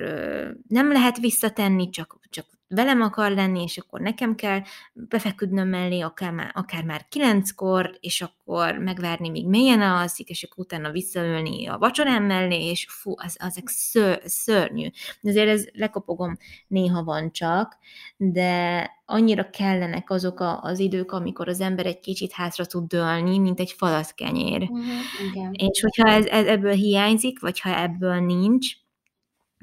nem 0.67 0.91
lehet 0.91 1.17
visszatenni, 1.17 1.89
csak, 1.89 2.19
csak 2.29 2.45
velem 2.73 3.01
akar 3.01 3.31
lenni, 3.31 3.61
és 3.61 3.77
akkor 3.77 4.01
nekem 4.01 4.35
kell 4.35 4.61
befeküdnöm 4.93 5.67
mellé, 5.67 5.99
akár 5.99 6.31
már, 6.31 6.51
akár 6.53 6.83
már 6.83 7.05
kilenckor, 7.09 7.97
és 7.99 8.21
akkor 8.21 8.77
megvárni, 8.77 9.29
míg 9.29 9.47
mélyen 9.47 9.81
alszik, 9.81 10.29
és 10.29 10.43
akkor 10.43 10.63
utána 10.63 10.91
visszaülni 10.91 11.67
a 11.67 11.77
vacsorám 11.77 12.23
mellé, 12.23 12.69
és 12.69 12.87
fú, 12.89 13.13
az, 13.15 13.37
azek 13.39 13.67
ször, 13.67 14.21
szörnyű. 14.25 14.87
Azért 15.21 15.49
ez 15.49 15.65
lekopogom 15.73 16.37
néha 16.67 17.03
van 17.03 17.31
csak, 17.31 17.77
de 18.17 18.89
annyira 19.05 19.49
kellenek 19.49 20.09
azok 20.09 20.39
a, 20.39 20.61
az 20.61 20.79
idők, 20.79 21.11
amikor 21.11 21.47
az 21.47 21.61
ember 21.61 21.85
egy 21.85 21.99
kicsit 21.99 22.31
hátra 22.31 22.65
tud 22.65 22.87
dőlni, 22.87 23.37
mint 23.37 23.59
egy 23.59 23.75
kenyér. 24.15 24.61
Uh-huh, 24.61 24.85
igen. 25.29 25.51
És 25.53 25.81
hogyha 25.81 26.09
ez, 26.09 26.25
ez 26.25 26.45
ebből 26.45 26.73
hiányzik, 26.73 27.39
vagy 27.39 27.59
ha 27.59 27.81
ebből 27.81 28.19
nincs, 28.19 28.67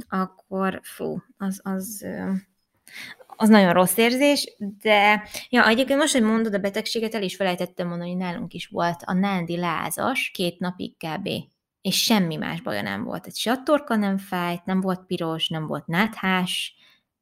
akkor 0.08 0.80
fú, 0.82 1.22
az, 1.36 1.60
az, 1.62 2.06
az 3.40 3.48
nagyon 3.48 3.72
rossz 3.72 3.96
érzés, 3.96 4.54
de 4.58 5.28
ja, 5.48 5.68
egyébként 5.68 5.98
most, 5.98 6.12
hogy 6.12 6.22
mondod 6.22 6.54
a 6.54 6.58
betegséget, 6.58 7.14
el 7.14 7.22
is 7.22 7.36
felejtettem 7.36 7.88
mondani, 7.88 8.10
hogy 8.10 8.18
nálunk 8.18 8.52
is 8.52 8.66
volt 8.66 9.02
a 9.04 9.12
nándi 9.12 9.56
lázas 9.56 10.30
két 10.34 10.58
napig 10.58 10.96
kb. 10.96 11.28
És 11.80 12.02
semmi 12.02 12.36
más 12.36 12.60
baja 12.60 12.82
nem 12.82 13.04
volt. 13.04 13.26
Egy 13.26 13.36
se 13.36 13.50
a 13.50 13.62
torka 13.62 13.96
nem 13.96 14.18
fájt, 14.18 14.64
nem 14.64 14.80
volt 14.80 15.06
piros, 15.06 15.48
nem 15.48 15.66
volt 15.66 15.86
náthás, 15.86 16.74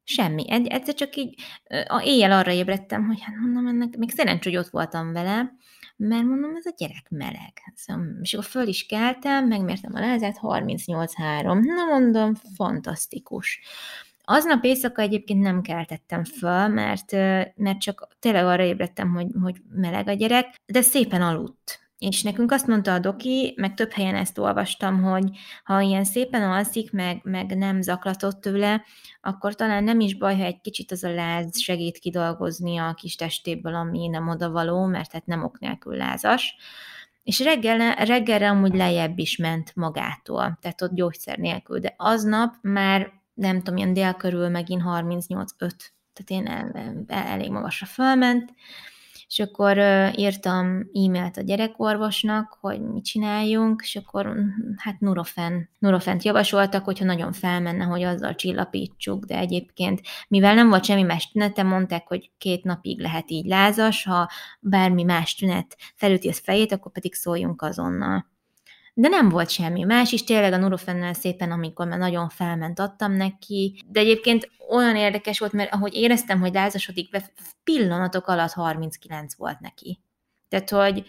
semmi. 0.03 0.51
Egy, 0.51 0.67
egyszer 0.67 0.93
csak 0.93 1.15
így 1.15 1.39
a 1.87 2.01
éjjel 2.03 2.31
arra 2.31 2.51
ébredtem, 2.51 3.05
hogy 3.05 3.21
hát 3.21 3.35
mondom, 3.35 3.67
ennek 3.67 3.97
még 3.97 4.11
szerencs, 4.11 4.43
hogy 4.43 4.57
ott 4.57 4.69
voltam 4.69 5.13
vele, 5.13 5.53
mert 5.97 6.23
mondom, 6.23 6.55
ez 6.55 6.65
a 6.65 6.73
gyerek 6.77 7.09
meleg. 7.09 7.53
Szóval, 7.75 8.05
és 8.21 8.33
akkor 8.33 8.45
föl 8.45 8.67
is 8.67 8.85
keltem, 8.85 9.47
megmértem 9.47 9.95
a 9.95 9.99
lázát, 9.99 10.37
38,3. 10.41 11.43
Na 11.43 11.85
mondom, 11.85 12.33
fantasztikus. 12.55 13.59
Aznap 14.29 14.63
éjszaka 14.63 15.01
egyébként 15.01 15.41
nem 15.41 15.61
keltettem 15.61 16.23
föl, 16.23 16.67
mert, 16.67 17.11
mert 17.55 17.79
csak 17.79 18.07
tényleg 18.19 18.45
arra 18.45 18.63
ébredtem, 18.63 19.13
hogy, 19.13 19.27
hogy 19.41 19.55
meleg 19.71 20.07
a 20.07 20.13
gyerek, 20.13 20.55
de 20.65 20.81
szépen 20.81 21.21
aludt. 21.21 21.79
És 21.97 22.23
nekünk 22.23 22.51
azt 22.51 22.67
mondta 22.67 22.93
a 22.93 22.99
doki, 22.99 23.53
meg 23.57 23.73
több 23.73 23.91
helyen 23.91 24.15
ezt 24.15 24.37
olvastam, 24.37 25.01
hogy 25.01 25.29
ha 25.63 25.79
ilyen 25.79 26.03
szépen 26.03 26.41
alszik, 26.41 26.91
meg, 26.91 27.19
meg 27.23 27.57
nem 27.57 27.81
zaklatott 27.81 28.41
tőle, 28.41 28.83
akkor 29.21 29.55
talán 29.55 29.83
nem 29.83 29.99
is 29.99 30.17
baj, 30.17 30.37
ha 30.37 30.43
egy 30.43 30.61
kicsit 30.61 30.91
az 30.91 31.03
a 31.03 31.13
láz 31.13 31.59
segít 31.59 31.97
kidolgozni 31.97 32.77
a 32.77 32.93
kis 32.93 33.15
testéből, 33.15 33.75
ami 33.75 34.07
nem 34.07 34.27
odavaló, 34.27 34.85
mert 34.85 35.11
hát 35.11 35.25
nem 35.25 35.43
ok 35.43 35.59
nélkül 35.59 35.95
lázas. 35.95 36.55
És 37.23 37.39
reggel, 37.39 38.05
reggelre 38.05 38.49
amúgy 38.49 38.75
lejjebb 38.75 39.19
is 39.19 39.37
ment 39.37 39.75
magától, 39.75 40.57
tehát 40.61 40.81
ott 40.81 40.93
gyógyszer 40.93 41.37
nélkül, 41.37 41.79
de 41.79 41.93
aznap 41.97 42.53
már 42.61 43.16
nem 43.37 43.57
tudom, 43.57 43.77
ilyen 43.77 43.93
dél 43.93 44.13
körül 44.13 44.49
megint 44.49 44.81
38-5, 44.85 45.47
tehát 45.57 46.27
én 46.27 46.47
el, 46.47 46.71
el, 46.73 47.05
elég 47.07 47.51
magasra 47.51 47.85
fölment, 47.85 48.53
és 49.29 49.39
akkor 49.39 49.77
írtam 50.15 50.65
e-mailt 50.93 51.37
a 51.37 51.41
gyerekorvosnak, 51.41 52.57
hogy 52.61 52.81
mit 52.81 53.05
csináljunk, 53.05 53.81
és 53.81 53.95
akkor 53.95 54.25
hm, 54.25 54.41
hát 54.77 54.99
Nurofen, 54.99 55.69
Nurofent 55.79 56.23
javasoltak, 56.23 56.85
hogyha 56.85 57.05
nagyon 57.05 57.31
felmenne, 57.31 57.83
hogy 57.83 58.03
azzal 58.03 58.35
csillapítsuk, 58.35 59.25
de 59.25 59.37
egyébként, 59.37 60.01
mivel 60.27 60.53
nem 60.55 60.69
volt 60.69 60.85
semmi 60.85 61.03
más 61.03 61.31
tünete, 61.31 61.63
mondták, 61.63 62.07
hogy 62.07 62.31
két 62.37 62.63
napig 62.63 62.99
lehet 62.99 63.31
így 63.31 63.45
lázas, 63.45 64.03
ha 64.03 64.29
bármi 64.59 65.03
más 65.03 65.35
tünet 65.35 65.77
felüti 65.95 66.29
az 66.29 66.39
fejét, 66.39 66.71
akkor 66.71 66.91
pedig 66.91 67.13
szóljunk 67.13 67.61
azonnal 67.61 68.25
de 68.99 69.07
nem 69.07 69.29
volt 69.29 69.49
semmi 69.49 69.83
más 69.83 70.11
is, 70.11 70.23
tényleg 70.23 70.53
a 70.53 70.57
Nurofennel 70.57 71.13
szépen, 71.13 71.51
amikor 71.51 71.87
már 71.87 71.97
nagyon 71.97 72.29
felment, 72.29 72.79
adtam 72.79 73.11
neki, 73.11 73.83
de 73.87 73.99
egyébként 73.99 74.49
olyan 74.69 74.95
érdekes 74.95 75.39
volt, 75.39 75.51
mert 75.51 75.73
ahogy 75.73 75.93
éreztem, 75.93 76.39
hogy 76.39 76.53
lázasodik 76.53 77.09
be, 77.09 77.31
pillanatok 77.63 78.27
alatt 78.27 78.51
39 78.51 79.35
volt 79.35 79.59
neki. 79.59 80.01
Tehát, 80.49 80.69
hogy 80.69 81.05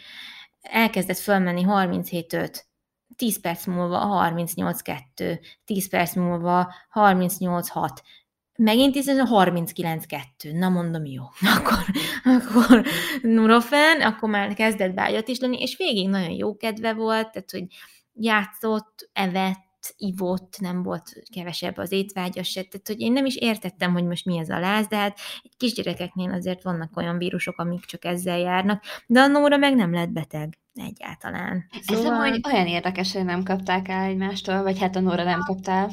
elkezdett 0.60 1.18
fölmenni 1.18 1.64
37-5, 1.68 2.60
10 3.16 3.40
perc 3.40 3.66
múlva 3.66 4.30
38-2, 4.34 5.40
10 5.64 5.88
perc 5.88 6.14
múlva 6.14 6.74
38-6, 6.94 7.88
megint 8.58 8.94
is 8.94 9.06
ez 9.06 9.18
a 9.18 9.44
39-2. 9.44 10.58
Na 10.58 10.68
mondom, 10.68 11.04
jó. 11.04 11.22
Akkor, 11.56 11.84
akkor 12.24 12.84
Nurofen, 13.22 14.00
akkor 14.00 14.28
már 14.28 14.54
kezdett 14.54 14.94
bágyat 14.94 15.28
is 15.28 15.38
lenni, 15.38 15.60
és 15.60 15.76
végig 15.76 16.08
nagyon 16.08 16.30
jó 16.30 16.56
kedve 16.56 16.92
volt, 16.92 17.30
tehát, 17.32 17.50
hogy 17.50 17.64
játszott, 18.14 19.10
evett, 19.12 19.66
ivott, 19.96 20.56
nem 20.60 20.82
volt 20.82 21.02
kevesebb 21.34 21.76
az 21.76 21.92
étvágya 21.92 22.42
se, 22.42 22.62
tehát 22.62 22.86
hogy 22.86 23.00
én 23.00 23.12
nem 23.12 23.26
is 23.26 23.36
értettem, 23.36 23.92
hogy 23.92 24.04
most 24.04 24.24
mi 24.24 24.38
ez 24.38 24.48
a 24.48 24.58
láz, 24.58 24.86
de 24.86 24.96
hát 24.96 25.18
egy 25.42 25.56
kisgyerekeknél 25.56 26.32
azért 26.32 26.62
vannak 26.62 26.96
olyan 26.96 27.18
vírusok, 27.18 27.58
amik 27.58 27.84
csak 27.84 28.04
ezzel 28.04 28.38
járnak, 28.38 28.82
de 29.06 29.20
a 29.20 29.26
Nóra 29.26 29.56
meg 29.56 29.74
nem 29.74 29.92
lett 29.92 30.10
beteg 30.10 30.58
egyáltalán. 30.74 31.64
Szóval... 31.80 32.24
Ez 32.24 32.30
hogy 32.30 32.40
olyan 32.52 32.66
érdekes, 32.66 33.12
hogy 33.12 33.24
nem 33.24 33.42
kapták 33.42 33.88
el 33.88 34.04
egymástól, 34.04 34.62
vagy 34.62 34.78
hát 34.78 34.96
a 34.96 35.00
Nóra 35.00 35.24
nem 35.24 35.40
kaptál. 35.40 35.90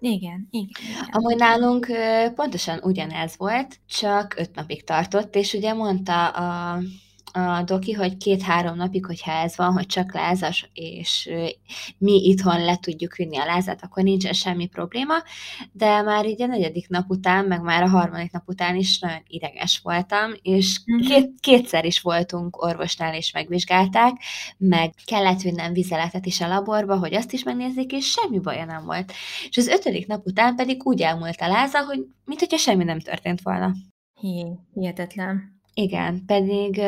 Igen, 0.00 0.48
igen, 0.50 0.70
igen. 0.90 1.08
Amúgy 1.10 1.36
nálunk 1.36 1.86
pontosan 2.34 2.80
ugyanez 2.82 3.34
volt, 3.36 3.80
csak 3.88 4.34
öt 4.36 4.54
napig 4.54 4.84
tartott, 4.84 5.34
és 5.34 5.52
ugye 5.52 5.72
mondta 5.72 6.28
a 6.28 6.78
a 7.36 7.62
doki, 7.62 7.92
hogy 7.92 8.16
két-három 8.16 8.76
napig, 8.76 9.06
hogyha 9.06 9.32
ez 9.32 9.56
van, 9.56 9.72
hogy 9.72 9.86
csak 9.86 10.14
lázas, 10.14 10.70
és 10.72 11.30
mi 11.98 12.12
itthon 12.12 12.64
le 12.64 12.76
tudjuk 12.76 13.16
vinni 13.16 13.36
a 13.36 13.44
lázát, 13.44 13.84
akkor 13.84 14.02
nincsen 14.02 14.32
semmi 14.32 14.66
probléma, 14.66 15.14
de 15.72 16.02
már 16.02 16.26
így 16.26 16.42
a 16.42 16.46
negyedik 16.46 16.88
nap 16.88 17.10
után, 17.10 17.44
meg 17.44 17.60
már 17.60 17.82
a 17.82 17.88
harmadik 17.88 18.32
nap 18.32 18.42
után 18.46 18.76
is 18.76 18.98
nagyon 18.98 19.22
ideges 19.26 19.80
voltam, 19.82 20.32
és 20.42 20.80
mhm. 20.84 21.06
két, 21.06 21.30
kétszer 21.40 21.84
is 21.84 22.00
voltunk 22.00 22.62
orvosnál, 22.62 23.14
és 23.14 23.32
megvizsgálták, 23.32 24.12
meg 24.58 24.94
kellett 25.04 25.40
vinnem 25.40 25.72
vizeletet 25.72 26.26
is 26.26 26.40
a 26.40 26.48
laborba, 26.48 26.98
hogy 26.98 27.14
azt 27.14 27.32
is 27.32 27.42
megnézzék, 27.42 27.92
és 27.92 28.10
semmi 28.10 28.38
baja 28.38 28.64
nem 28.64 28.84
volt. 28.84 29.12
És 29.48 29.56
az 29.56 29.68
ötödik 29.68 30.06
nap 30.06 30.26
után 30.26 30.56
pedig 30.56 30.86
úgy 30.86 31.00
elmúlt 31.00 31.40
a 31.40 31.48
láza, 31.48 31.84
hogy 31.84 32.06
mint 32.24 32.40
hogyha 32.40 32.56
semmi 32.56 32.84
nem 32.84 33.00
történt 33.00 33.40
volna. 33.42 33.72
Hi, 34.20 34.46
hihetetlen. 34.74 35.53
Igen, 35.74 36.24
pedig 36.26 36.80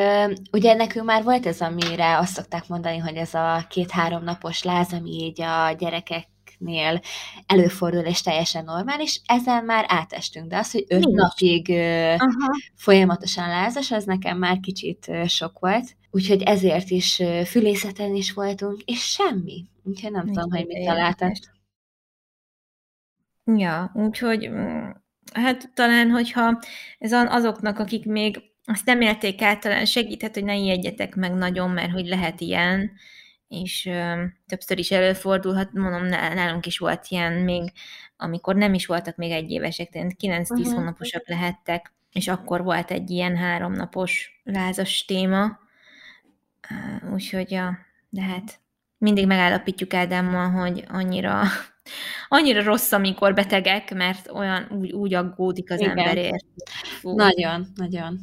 ugye 0.53 0.75
nekünk 0.75 1.07
már 1.07 1.23
volt 1.23 1.47
ez, 1.47 1.61
amire 1.61 2.19
azt 2.19 2.35
szokták 2.35 2.69
mondani, 2.69 2.99
hogy 2.99 3.17
ez 3.17 3.35
a 3.35 3.67
két-három 3.69 4.25
napos 4.25 4.63
láz, 4.63 4.93
ami 4.93 5.11
így 5.11 5.43
a 5.43 5.73
gyerekeknél 5.79 7.01
előfordul 7.47 8.01
és 8.03 8.23
teljesen 8.23 8.65
normális, 8.65 9.21
ezen 9.27 9.65
már 9.65 9.85
átestünk, 9.89 10.49
de 10.49 10.57
az, 10.57 10.71
hogy 10.71 10.85
öt 10.89 11.05
Nincs. 11.05 11.17
napig 11.17 11.71
Aha. 12.19 12.51
folyamatosan 12.75 13.49
lázas, 13.49 13.91
az 13.91 14.05
nekem 14.05 14.39
már 14.39 14.61
kicsit 14.61 15.11
sok 15.27 15.59
volt, 15.59 15.97
úgyhogy 16.11 16.43
ezért 16.43 16.91
is 16.91 17.23
fülészeten 17.45 18.15
is 18.15 18.33
voltunk, 18.33 18.83
és 18.83 19.01
semmi. 19.01 19.65
Úgyhogy 19.83 20.11
nem 20.11 20.25
Nincs 20.25 20.37
tudom, 20.37 20.51
hogy 20.51 20.67
mit 20.67 20.87
találtál. 20.87 21.33
Ja, 23.57 23.91
úgyhogy 23.95 24.49
mm, 24.49 24.89
hát 25.33 25.71
talán, 25.75 26.11
hogyha 26.11 26.59
ez 26.99 27.13
azoknak, 27.13 27.79
akik 27.79 28.05
még 28.05 28.55
azt 28.67 28.85
nem 28.85 29.01
élték 29.01 29.43
át, 29.43 29.61
talán 29.61 29.85
segíthet, 29.85 30.35
hogy 30.35 30.45
ne 30.45 30.55
ijedjetek 30.55 31.15
meg 31.15 31.35
nagyon, 31.35 31.71
mert 31.71 31.93
hogy 31.93 32.07
lehet 32.07 32.41
ilyen, 32.41 32.93
és 33.49 33.87
ö, 33.87 34.25
többször 34.47 34.79
is 34.79 34.91
előfordulhat, 34.91 35.73
mondom, 35.73 36.07
nálunk 36.07 36.67
is 36.67 36.79
volt 36.79 37.07
ilyen 37.09 37.33
még, 37.33 37.73
amikor 38.17 38.55
nem 38.55 38.75
is 38.75 38.87
voltak 38.87 39.17
még 39.17 39.31
egy 39.31 39.51
évesek, 39.51 39.89
tehát 39.89 40.13
9-10 40.19 40.51
uh-huh. 40.51 40.75
hónaposak 40.75 41.29
lehettek, 41.29 41.93
és 42.13 42.29
akkor 42.29 42.63
volt 42.63 42.91
egy 42.91 43.11
ilyen 43.11 43.37
háromnapos 43.37 44.41
lázas 44.45 45.05
téma, 45.05 45.59
úgyhogy, 47.13 47.51
ja, 47.51 47.79
de 48.09 48.23
hát 48.23 48.61
mindig 48.99 49.27
megállapítjuk 49.27 49.95
Ádámmal, 49.95 50.51
hogy 50.51 50.85
annyira 50.89 51.43
annyira 52.29 52.63
rossz, 52.63 52.93
amikor 52.93 53.35
betegek, 53.35 53.95
mert 53.95 54.31
olyan 54.31 54.69
úgy, 54.81 54.93
úgy 54.93 55.15
aggódik 55.15 55.71
az 55.71 55.81
Igen. 55.81 55.99
emberért. 55.99 56.45
Fú. 57.01 57.15
Nagyon, 57.15 57.67
nagyon. 57.75 58.19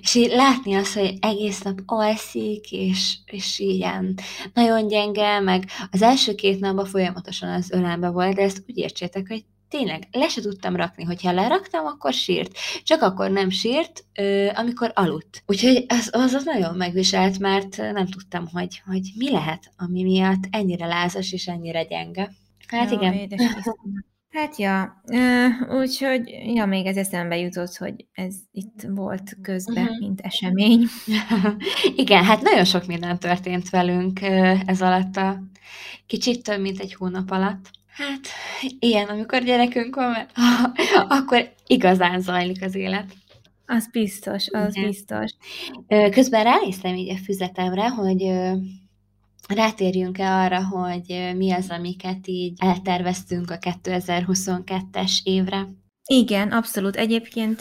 És 0.00 0.14
így 0.14 0.30
látni 0.30 0.74
azt, 0.74 0.94
hogy 0.94 1.16
egész 1.20 1.62
nap 1.62 1.80
alszik, 1.86 2.72
és, 2.72 3.16
és 3.26 3.58
ilyen 3.58 4.18
nagyon 4.54 4.86
gyenge, 4.86 5.40
meg 5.40 5.64
az 5.90 6.02
első 6.02 6.34
két 6.34 6.60
napban 6.60 6.86
folyamatosan 6.86 7.48
az 7.48 7.70
ölembe 7.70 8.08
volt, 8.08 8.34
de 8.34 8.42
ezt 8.42 8.64
úgy 8.68 8.78
értsétek, 8.78 9.28
hogy 9.28 9.44
tényleg 9.70 10.08
le 10.12 10.28
se 10.28 10.40
tudtam 10.40 10.76
rakni, 10.76 11.04
hogyha 11.04 11.32
leraktam, 11.32 11.86
akkor 11.86 12.12
sírt. 12.12 12.50
Csak 12.82 13.02
akkor 13.02 13.30
nem 13.30 13.50
sírt, 13.50 14.04
ö, 14.14 14.48
amikor 14.54 14.92
aludt. 14.94 15.42
Úgyhogy 15.46 15.84
az, 15.88 16.08
az, 16.12 16.32
az 16.32 16.44
nagyon 16.44 16.76
megviselt, 16.76 17.38
mert 17.38 17.76
nem 17.76 18.06
tudtam, 18.06 18.48
hogy, 18.52 18.82
hogy 18.86 19.10
mi 19.16 19.30
lehet, 19.30 19.70
ami 19.76 20.02
miatt 20.02 20.42
ennyire 20.50 20.86
lázas 20.86 21.32
és 21.32 21.46
ennyire 21.46 21.84
gyenge. 21.84 22.30
Hát 22.70 22.90
Jó, 22.90 22.96
igen. 22.96 23.28
Hát 24.30 24.56
ja, 24.56 25.02
úgyhogy 25.68 26.28
ja, 26.54 26.66
még 26.66 26.86
ez 26.86 26.96
eszembe 26.96 27.38
jutott, 27.38 27.76
hogy 27.76 28.06
ez 28.12 28.34
itt 28.52 28.82
volt 28.88 29.36
közben, 29.42 29.82
uh-huh. 29.82 29.98
mint 29.98 30.20
esemény. 30.20 30.86
igen, 31.96 32.24
hát 32.24 32.42
nagyon 32.42 32.64
sok 32.64 32.86
minden 32.86 33.18
történt 33.18 33.70
velünk 33.70 34.20
ez 34.66 34.82
alatt 34.82 35.16
a 35.16 35.42
kicsit 36.06 36.42
több, 36.42 36.60
mint 36.60 36.80
egy 36.80 36.94
hónap 36.94 37.30
alatt. 37.30 37.70
Hát 37.86 38.20
ilyen, 38.78 39.08
amikor 39.08 39.42
gyerekünk 39.42 39.94
van, 39.94 40.10
mert 40.10 40.30
akkor 41.18 41.52
igazán 41.66 42.20
zajlik 42.20 42.62
az 42.62 42.74
élet. 42.74 43.12
Az 43.66 43.88
biztos, 43.92 44.48
az 44.48 44.76
Igen. 44.76 44.88
biztos. 44.88 45.32
Közben 46.10 46.44
ránéztem 46.44 46.94
így 46.94 47.10
a 47.10 47.18
füzetemre, 47.24 47.88
hogy 47.88 48.32
rátérjünk-e 49.54 50.32
arra, 50.32 50.66
hogy 50.66 51.32
mi 51.36 51.52
az, 51.52 51.70
amiket 51.70 52.26
így 52.26 52.52
elterveztünk 52.58 53.50
a 53.50 53.58
2022-es 53.58 55.12
évre? 55.22 55.66
Igen, 56.12 56.50
abszolút. 56.52 56.96
Egyébként 56.96 57.60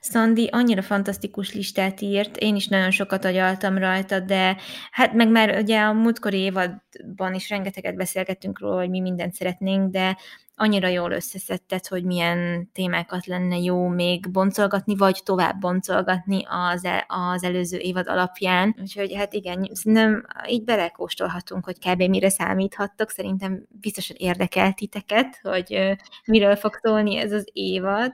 Szandi 0.00 0.48
annyira 0.52 0.82
fantasztikus 0.82 1.54
listát 1.54 2.00
írt, 2.00 2.36
én 2.36 2.56
is 2.56 2.66
nagyon 2.66 2.90
sokat 2.90 3.24
agyaltam 3.24 3.78
rajta, 3.78 4.20
de 4.20 4.56
hát 4.90 5.12
meg 5.12 5.30
már 5.30 5.58
ugye 5.58 5.80
a 5.80 5.92
múltkori 5.92 6.38
évadban 6.38 7.34
is 7.34 7.48
rengeteget 7.48 7.96
beszélgettünk 7.96 8.60
róla, 8.60 8.76
hogy 8.76 8.90
mi 8.90 9.00
mindent 9.00 9.34
szeretnénk, 9.34 9.90
de 9.90 10.16
annyira 10.56 10.88
jól 10.88 11.10
összeszedted, 11.10 11.86
hogy 11.86 12.04
milyen 12.04 12.70
témákat 12.72 13.26
lenne 13.26 13.58
jó 13.58 13.88
még 13.88 14.30
boncolgatni, 14.30 14.96
vagy 14.96 15.20
tovább 15.24 15.60
boncolgatni 15.60 16.44
az, 16.48 16.84
el, 16.84 17.04
az 17.08 17.42
előző 17.42 17.78
évad 17.78 18.08
alapján. 18.08 18.76
Úgyhogy 18.80 19.14
hát 19.14 19.32
igen, 19.32 19.70
nem 19.82 20.26
így 20.48 20.64
belekóstolhatunk, 20.64 21.64
hogy 21.64 21.78
kb. 21.78 22.02
mire 22.02 22.28
számíthattok. 22.28 23.10
Szerintem 23.10 23.66
biztosan 23.68 24.16
érdekel 24.18 24.72
titeket, 24.72 25.38
hogy 25.42 25.96
miről 26.24 26.56
fog 26.56 26.78
szólni 26.82 27.16
ez 27.16 27.32
az 27.32 27.48
évad. 27.52 28.12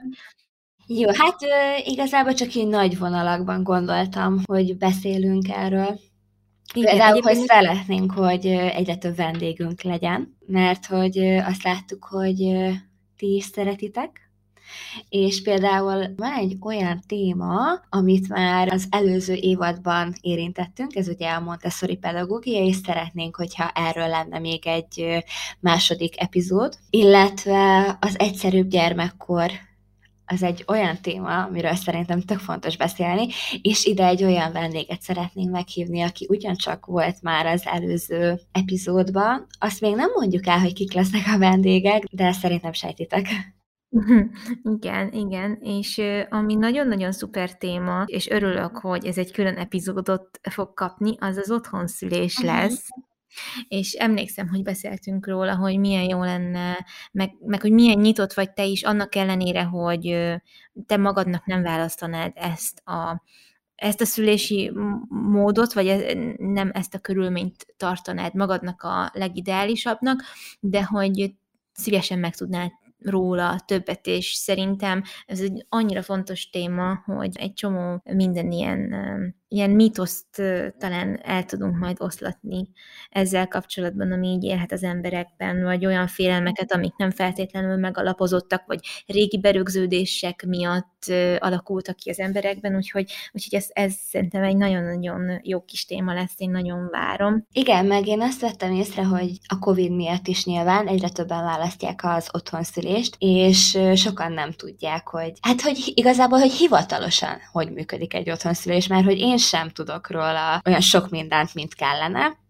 Jó, 0.87 1.09
hát 1.13 1.39
igazából 1.85 2.33
csak 2.33 2.53
így 2.53 2.67
nagy 2.67 2.97
vonalakban 2.97 3.63
gondoltam, 3.63 4.41
hogy 4.45 4.77
beszélünk 4.77 5.49
erről. 5.49 5.99
Igen, 6.73 6.89
Például, 6.89 7.21
hogy 7.21 7.35
szeretnénk, 7.35 8.11
hogy 8.11 8.45
egyre 8.45 8.95
több 8.95 9.15
vendégünk 9.15 9.81
legyen, 9.81 10.37
mert 10.45 10.85
hogy 10.85 11.17
azt 11.19 11.63
láttuk, 11.63 12.03
hogy 12.03 12.37
ti 13.17 13.35
is 13.35 13.43
szeretitek, 13.43 14.23
és 15.09 15.41
például 15.41 16.13
van 16.15 16.31
egy 16.31 16.57
olyan 16.61 17.01
téma, 17.07 17.57
amit 17.89 18.29
már 18.29 18.71
az 18.71 18.87
előző 18.89 19.33
évadban 19.33 20.13
érintettünk, 20.21 20.95
ez 20.95 21.07
ugye 21.07 21.29
a 21.29 21.39
Montessori 21.39 21.95
pedagógia, 21.95 22.63
és 22.63 22.75
szeretnénk, 22.75 23.35
hogyha 23.35 23.71
erről 23.73 24.07
lenne 24.07 24.39
még 24.39 24.67
egy 24.67 25.23
második 25.59 26.21
epizód, 26.21 26.77
illetve 26.89 27.97
az 28.01 28.19
egyszerűbb 28.19 28.67
gyermekkor 28.67 29.51
ez 30.25 30.41
egy 30.41 30.63
olyan 30.67 30.97
téma, 31.01 31.43
amiről 31.43 31.75
szerintem 31.75 32.21
tök 32.21 32.39
fontos 32.39 32.77
beszélni, 32.77 33.27
és 33.61 33.85
ide 33.85 34.05
egy 34.07 34.23
olyan 34.23 34.51
vendéget 34.51 35.01
szeretnénk 35.01 35.51
meghívni, 35.51 36.01
aki 36.01 36.27
ugyancsak 36.29 36.85
volt 36.85 37.21
már 37.21 37.45
az 37.45 37.65
előző 37.65 38.39
epizódban. 38.51 39.45
Azt 39.59 39.81
még 39.81 39.95
nem 39.95 40.09
mondjuk 40.15 40.47
el, 40.47 40.59
hogy 40.59 40.73
kik 40.73 40.93
lesznek 40.93 41.23
a 41.33 41.37
vendégek, 41.37 42.03
de 42.03 42.31
szerintem 42.31 42.73
sejtitek. 42.73 43.27
Igen, 44.75 45.11
igen, 45.11 45.57
és 45.61 46.01
ami 46.29 46.55
nagyon-nagyon 46.55 47.11
szuper 47.11 47.57
téma, 47.57 48.03
és 48.05 48.29
örülök, 48.29 48.77
hogy 48.77 49.05
ez 49.05 49.17
egy 49.17 49.31
külön 49.31 49.55
epizódot 49.55 50.39
fog 50.49 50.73
kapni, 50.73 51.15
az 51.19 51.37
az 51.37 51.51
otthonszülés 51.51 52.39
lesz. 52.39 52.87
És 53.67 53.93
emlékszem, 53.93 54.47
hogy 54.47 54.63
beszéltünk 54.63 55.27
róla, 55.27 55.55
hogy 55.55 55.79
milyen 55.79 56.03
jó 56.03 56.23
lenne, 56.23 56.85
meg, 57.11 57.31
meg 57.45 57.61
hogy 57.61 57.71
milyen 57.71 57.99
nyitott 57.99 58.33
vagy 58.33 58.51
te 58.51 58.65
is, 58.65 58.83
annak 58.83 59.15
ellenére, 59.15 59.63
hogy 59.63 60.33
te 60.85 60.97
magadnak 60.97 61.45
nem 61.45 61.61
választanád 61.61 62.31
ezt 62.35 62.87
a, 62.87 63.23
ezt 63.75 64.01
a 64.01 64.05
szülési 64.05 64.71
módot, 65.09 65.73
vagy 65.73 65.87
e, 65.87 66.13
nem 66.37 66.71
ezt 66.73 66.93
a 66.93 66.99
körülményt 66.99 67.65
tartanád 67.77 68.33
magadnak 68.33 68.81
a 68.81 69.11
legideálisabbnak, 69.13 70.23
de 70.59 70.83
hogy 70.83 71.33
szívesen 71.73 72.19
meg 72.19 72.35
tudnád 72.35 72.71
róla 72.99 73.59
többet, 73.65 74.07
és 74.07 74.33
szerintem 74.33 75.03
ez 75.25 75.39
egy 75.39 75.65
annyira 75.69 76.01
fontos 76.01 76.49
téma, 76.49 77.03
hogy 77.05 77.37
egy 77.37 77.53
csomó 77.53 78.01
minden 78.03 78.51
ilyen, 78.51 78.93
ilyen 79.53 79.69
mítoszt 79.69 80.41
talán 80.77 81.19
el 81.23 81.45
tudunk 81.45 81.77
majd 81.77 81.97
oszlatni 81.99 82.69
ezzel 83.09 83.47
kapcsolatban, 83.47 84.11
ami 84.11 84.27
így 84.27 84.43
élhet 84.43 84.71
az 84.71 84.83
emberekben, 84.83 85.63
vagy 85.63 85.85
olyan 85.85 86.07
félelmeket, 86.07 86.73
amik 86.73 86.95
nem 86.95 87.11
feltétlenül 87.11 87.75
megalapozottak, 87.75 88.63
vagy 88.65 88.79
régi 89.05 89.39
berögződések 89.39 90.45
miatt 90.47 90.91
alakultak 91.37 91.95
ki 91.95 92.09
az 92.09 92.19
emberekben, 92.19 92.75
úgyhogy, 92.75 93.11
úgyhogy 93.31 93.59
ez, 93.59 93.67
ez 93.69 93.93
szerintem 93.93 94.43
egy 94.43 94.57
nagyon-nagyon 94.57 95.39
jó 95.43 95.61
kis 95.61 95.85
téma 95.85 96.13
lesz, 96.13 96.33
én 96.37 96.49
nagyon 96.49 96.87
várom. 96.91 97.45
Igen, 97.51 97.85
meg 97.85 98.07
én 98.07 98.21
azt 98.21 98.41
vettem 98.41 98.71
észre, 98.71 99.03
hogy 99.03 99.29
a 99.47 99.59
Covid 99.59 99.91
miatt 99.91 100.27
is 100.27 100.45
nyilván 100.45 100.87
egyre 100.87 101.09
többen 101.09 101.43
választják 101.43 101.99
az 102.03 102.29
otthonszülést, 102.33 103.15
és 103.19 103.79
sokan 103.95 104.31
nem 104.31 104.51
tudják, 104.51 105.07
hogy 105.07 105.31
hát, 105.41 105.61
hogy 105.61 105.91
igazából, 105.93 106.39
hogy 106.39 106.51
hivatalosan 106.51 107.41
hogy 107.51 107.71
működik 107.71 108.13
egy 108.13 108.29
otthonszülés, 108.29 108.87
mert 108.87 109.05
hogy 109.05 109.17
én 109.19 109.37
sem 109.47 109.69
tudok 109.69 110.11
róla 110.11 110.61
olyan 110.65 110.81
sok 110.81 111.09
mindent, 111.09 111.53
mint 111.53 111.75
kellene, 111.75 112.41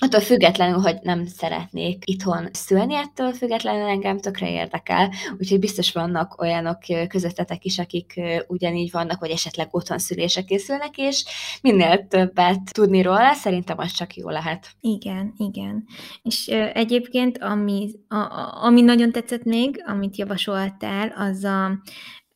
attól 0.00 0.20
függetlenül, 0.20 0.78
hogy 0.78 0.98
nem 1.02 1.26
szeretnék 1.26 2.02
itthon 2.06 2.48
szülni, 2.52 2.94
ettől 2.94 3.32
függetlenül 3.32 3.88
engem 3.88 4.18
tökre 4.18 4.50
érdekel, 4.50 5.12
úgyhogy 5.38 5.58
biztos 5.58 5.92
vannak 5.92 6.40
olyanok 6.40 6.78
közöttetek 7.08 7.64
is, 7.64 7.78
akik 7.78 8.20
ugyanígy 8.46 8.90
vannak, 8.90 9.20
vagy 9.20 9.30
esetleg 9.30 9.68
otthon 9.70 9.98
szülések 9.98 10.44
készülnek, 10.44 10.96
és 10.96 11.24
minél 11.62 12.06
többet 12.08 12.72
tudni 12.72 13.02
róla, 13.02 13.32
szerintem 13.32 13.78
az 13.78 13.90
csak 13.92 14.14
jó 14.14 14.28
lehet. 14.28 14.70
Igen, 14.80 15.34
igen. 15.36 15.84
És 16.22 16.46
egyébként, 16.72 17.38
ami, 17.38 17.90
a, 18.08 18.16
ami 18.64 18.80
nagyon 18.80 19.12
tetszett 19.12 19.44
még, 19.44 19.82
amit 19.86 20.16
javasoltál, 20.16 21.14
az 21.16 21.44
a 21.44 21.78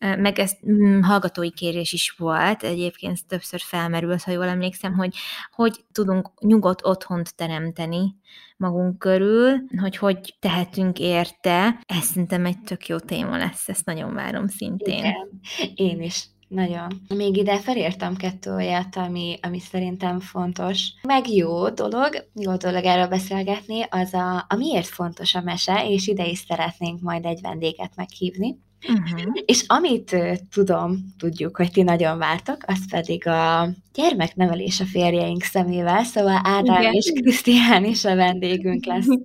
meg 0.02 0.38
ezt 0.38 0.58
mm, 0.70 1.00
hallgatói 1.00 1.50
kérés 1.50 1.92
is 1.92 2.14
volt, 2.18 2.62
egyébként 2.62 3.26
többször 3.26 3.60
felmerült, 3.60 4.22
ha 4.22 4.30
jól 4.30 4.46
emlékszem, 4.46 4.94
hogy 4.94 5.14
hogy 5.52 5.84
tudunk 5.92 6.30
nyugodt 6.40 6.84
otthont 6.84 7.36
teremteni 7.36 8.16
magunk 8.56 8.98
körül, 8.98 9.60
hogy 9.80 9.96
hogy 9.96 10.36
tehetünk 10.40 10.98
érte. 10.98 11.78
Ez 11.86 12.04
szerintem 12.04 12.46
egy 12.46 12.60
tök 12.60 12.86
jó 12.86 12.98
téma 12.98 13.36
lesz, 13.36 13.68
ezt 13.68 13.84
nagyon 13.84 14.14
várom 14.14 14.46
szintén. 14.46 14.98
Igen, 14.98 15.40
én 15.74 16.02
is. 16.02 16.26
Nagyon. 16.48 16.86
Még 17.08 17.36
ide 17.36 17.58
felírtam 17.58 18.16
kettő 18.16 18.54
olyat, 18.54 18.96
ami, 18.96 19.38
ami 19.42 19.58
szerintem 19.58 20.20
fontos. 20.20 20.88
Meg 21.02 21.28
jó 21.28 21.68
dolog, 21.68 22.28
jó 22.34 22.56
dolog 22.56 22.84
erről 22.84 23.06
beszélgetni, 23.06 23.82
az 23.90 24.14
a, 24.14 24.46
a 24.48 24.56
miért 24.56 24.86
fontos 24.86 25.34
a 25.34 25.40
mese, 25.40 25.88
és 25.88 26.06
ide 26.06 26.26
is 26.26 26.38
szeretnénk 26.38 27.00
majd 27.00 27.24
egy 27.24 27.40
vendéget 27.40 27.96
meghívni. 27.96 28.58
Uh-huh. 28.88 29.32
És 29.44 29.64
amit 29.66 30.16
tudom, 30.50 31.14
tudjuk, 31.18 31.56
hogy 31.56 31.70
ti 31.70 31.82
nagyon 31.82 32.18
vártok, 32.18 32.56
az 32.66 32.90
pedig 32.90 33.26
a 33.26 33.68
gyermeknevelés 33.94 34.80
a 34.80 34.84
férjeink 34.84 35.42
szemével, 35.42 36.04
szóval 36.04 36.40
Ádám 36.44 36.80
Igen. 36.80 36.92
és 36.92 37.12
Krisztián 37.14 37.84
is 37.84 38.04
a 38.04 38.14
vendégünk 38.14 38.84
lesz. 38.84 39.06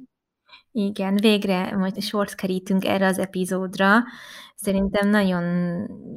Igen, 0.72 1.16
végre 1.16 1.78
majd 1.78 2.01
sort 2.01 2.36
kerítünk 2.36 2.86
erre 2.86 3.05
az 3.05 3.20
epizódra. 3.20 4.03
Szerintem 4.55 5.10
nagyon 5.10 5.43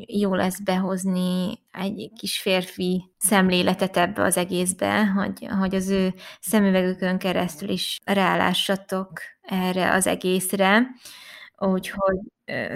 jó 0.07 0.35
lesz 0.35 0.61
behozni 0.61 1.59
egy 1.73 2.11
kis 2.19 2.41
férfi 2.41 3.11
szemléletet 3.19 3.97
ebbe 3.97 4.23
az 4.23 4.37
egészbe, 4.37 5.07
hogy, 5.07 5.47
hogy 5.59 5.75
az 5.75 5.89
ő 5.89 6.15
szemüvegükön 6.41 7.19
keresztül 7.19 7.69
is 7.69 7.99
rálássatok 8.05 9.21
erre 9.43 9.93
az 9.93 10.07
egészre. 10.07 10.87
Úgyhogy 11.67 12.19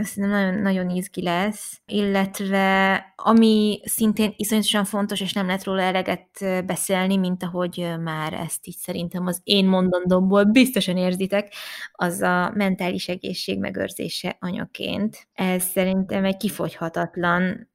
szerintem 0.02 0.28
nagyon, 0.28 0.54
nagyon 0.54 0.90
izgi 0.90 1.22
lesz, 1.22 1.80
illetve 1.86 2.96
ami 3.16 3.80
szintén 3.84 4.32
iszonyatosan 4.36 4.84
fontos, 4.84 5.20
és 5.20 5.32
nem 5.32 5.46
lehet 5.46 5.64
róla 5.64 5.82
eleget 5.82 6.64
beszélni, 6.66 7.16
mint 7.16 7.42
ahogy 7.42 7.94
már 8.00 8.32
ezt 8.32 8.66
így 8.66 8.76
szerintem 8.76 9.26
az 9.26 9.40
én 9.44 9.66
mondandómból 9.66 10.44
biztosan 10.44 10.96
érzitek, 10.96 11.54
az 11.92 12.20
a 12.20 12.52
mentális 12.54 13.08
egészség 13.08 13.58
megőrzése 13.58 14.36
anyaként. 14.40 15.28
Ez 15.34 15.62
szerintem 15.62 16.24
egy 16.24 16.36
kifogyhatatlan 16.36 17.72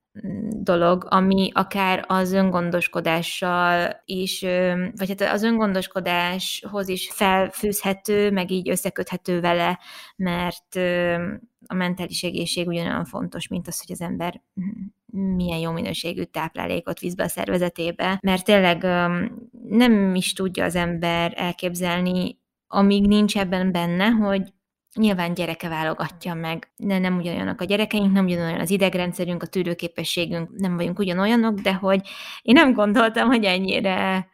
dolog, 0.62 1.06
ami 1.10 1.50
akár 1.54 2.06
az 2.08 2.32
öngondoskodással 2.32 4.02
is, 4.06 4.42
vagy 4.96 5.08
hát 5.08 5.34
az 5.34 5.44
öngondoskodáshoz 5.44 6.88
is 6.88 7.12
felfűzhető, 7.12 8.32
meg 8.32 8.52
így 8.52 8.70
összeköthető 8.70 9.40
vele, 9.40 9.80
mert 10.16 10.76
a 11.68 11.74
mentális 11.74 12.24
egészség 12.24 12.68
ugyanolyan 12.68 13.06
fontos, 13.06 13.48
mint 13.48 13.68
az, 13.68 13.80
hogy 13.80 13.92
az 13.92 14.02
ember 14.02 14.42
milyen 15.12 15.60
jó 15.60 15.72
minőségű 15.72 16.24
táplálékot 16.24 17.00
visz 17.00 17.14
be 17.14 17.24
a 17.24 17.28
szervezetébe, 17.28 18.20
mert 18.22 18.46
tényleg 18.46 18.84
nem 19.68 20.16
is 20.16 20.34
tudja 20.34 20.64
az 20.64 20.76
ember 20.76 21.34
elképzelni, 21.36 22.40
amíg 22.68 23.08
nincs 23.08 23.38
ebben 23.38 23.72
benne, 23.72 24.06
hogy 24.06 24.54
Nyilván 24.96 25.34
gyereke 25.34 25.70
válogatja 25.70 26.34
meg, 26.34 26.72
de 26.78 26.98
nem 26.98 27.18
ugyanolyanok 27.18 27.62
a 27.62 27.66
gyerekeink, 27.66 28.12
nem 28.12 28.26
ugyanolyan 28.26 28.60
az 28.60 28.70
idegrendszerünk, 28.70 29.44
a 29.44 29.48
tűrőképességünk, 29.48 30.50
nem 30.58 30.76
vagyunk 30.76 31.00
ugyanolyanok, 31.00 31.60
de 31.60 31.74
hogy 31.74 32.08
én 32.42 32.54
nem 32.54 32.74
gondoltam, 32.74 33.28
hogy 33.28 33.44
ennyire 33.44 34.30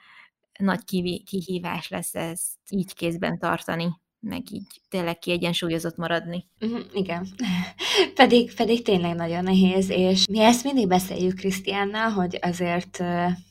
nagy 0.59 0.83
kihívás 1.25 1.89
lesz 1.89 2.15
ezt 2.15 2.57
így 2.69 2.93
kézben 2.93 3.39
tartani 3.39 4.03
meg 4.25 4.51
így 4.51 4.81
tényleg 4.89 5.19
kiegyensúlyozott 5.19 5.97
maradni. 5.97 6.45
Uh-huh, 6.59 6.79
igen. 6.93 7.27
pedig, 8.15 8.53
pedig 8.55 8.81
tényleg 8.81 9.15
nagyon 9.15 9.43
nehéz, 9.43 9.89
és 9.89 10.25
mi 10.27 10.39
ezt 10.39 10.63
mindig 10.63 10.87
beszéljük 10.87 11.35
Krisztiánnal, 11.35 12.09
hogy 12.09 12.39
azért 12.41 13.03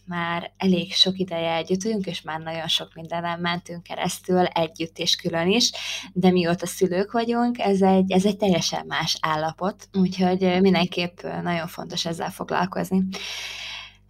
már 0.06 0.52
elég 0.56 0.92
sok 0.92 1.18
ideje 1.18 1.54
együtt 1.54 1.82
vagyunk, 1.82 2.06
és 2.06 2.22
már 2.22 2.40
nagyon 2.40 2.68
sok 2.68 2.94
mindenem 2.94 3.40
mentünk 3.40 3.82
keresztül 3.82 4.44
együtt 4.44 4.98
és 4.98 5.16
külön 5.16 5.48
is, 5.50 5.70
de 6.12 6.30
mióta 6.30 6.66
szülők 6.66 7.12
vagyunk, 7.12 7.58
ez 7.58 7.82
egy, 7.82 8.12
ez 8.12 8.24
egy 8.24 8.36
teljesen 8.36 8.84
más 8.86 9.18
állapot, 9.20 9.88
úgyhogy 9.92 10.60
mindenképp 10.60 11.22
nagyon 11.42 11.66
fontos 11.66 12.06
ezzel 12.06 12.30
foglalkozni. 12.30 13.02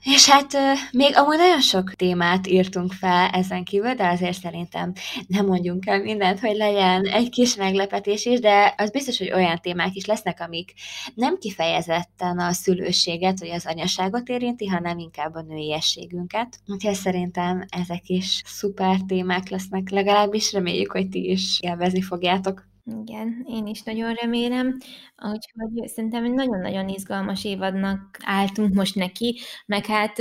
És 0.05 0.29
hát 0.29 0.57
még 0.93 1.17
amúgy 1.17 1.37
nagyon 1.37 1.61
sok 1.61 1.95
témát 1.95 2.47
írtunk 2.47 2.93
fel 2.93 3.29
ezen 3.29 3.65
kívül, 3.65 3.95
de 3.95 4.09
azért 4.09 4.41
szerintem 4.41 4.93
nem 5.27 5.47
mondjunk 5.47 5.87
el 5.87 6.03
mindent, 6.03 6.41
hogy 6.41 6.57
legyen 6.57 7.07
egy 7.07 7.29
kis 7.29 7.55
meglepetés 7.57 8.25
is, 8.25 8.41
de 8.41 8.75
az 8.77 8.91
biztos, 8.91 9.19
hogy 9.19 9.33
olyan 9.33 9.59
témák 9.61 9.95
is 9.95 10.05
lesznek, 10.05 10.41
amik 10.41 10.73
nem 11.15 11.39
kifejezetten 11.39 12.39
a 12.39 12.53
szülőséget 12.53 13.41
vagy 13.41 13.51
az 13.51 13.67
anyaságot 13.67 14.29
érinti, 14.29 14.67
hanem 14.67 14.99
inkább 14.99 15.35
a 15.35 15.43
nőiességünket. 15.43 16.59
Úgyhogy 16.67 16.95
szerintem 16.95 17.65
ezek 17.69 18.09
is 18.09 18.43
szuper 18.45 18.97
témák 19.07 19.49
lesznek, 19.49 19.91
legalábbis 19.91 20.53
reméljük, 20.53 20.93
hogy 20.93 21.09
ti 21.09 21.31
is 21.31 21.59
élvezni 21.61 22.03
fogjátok. 22.03 22.73
Igen, 22.87 23.47
én 23.49 23.67
is 23.67 23.83
nagyon 23.83 24.15
remélem, 24.15 24.77
úgyhogy 25.17 25.89
szerintem 25.89 26.25
egy 26.25 26.33
nagyon-nagyon 26.33 26.89
izgalmas 26.89 27.45
évadnak 27.45 28.19
álltunk 28.25 28.75
most 28.75 28.95
neki, 28.95 29.41
meg 29.67 29.87
hát 29.87 30.17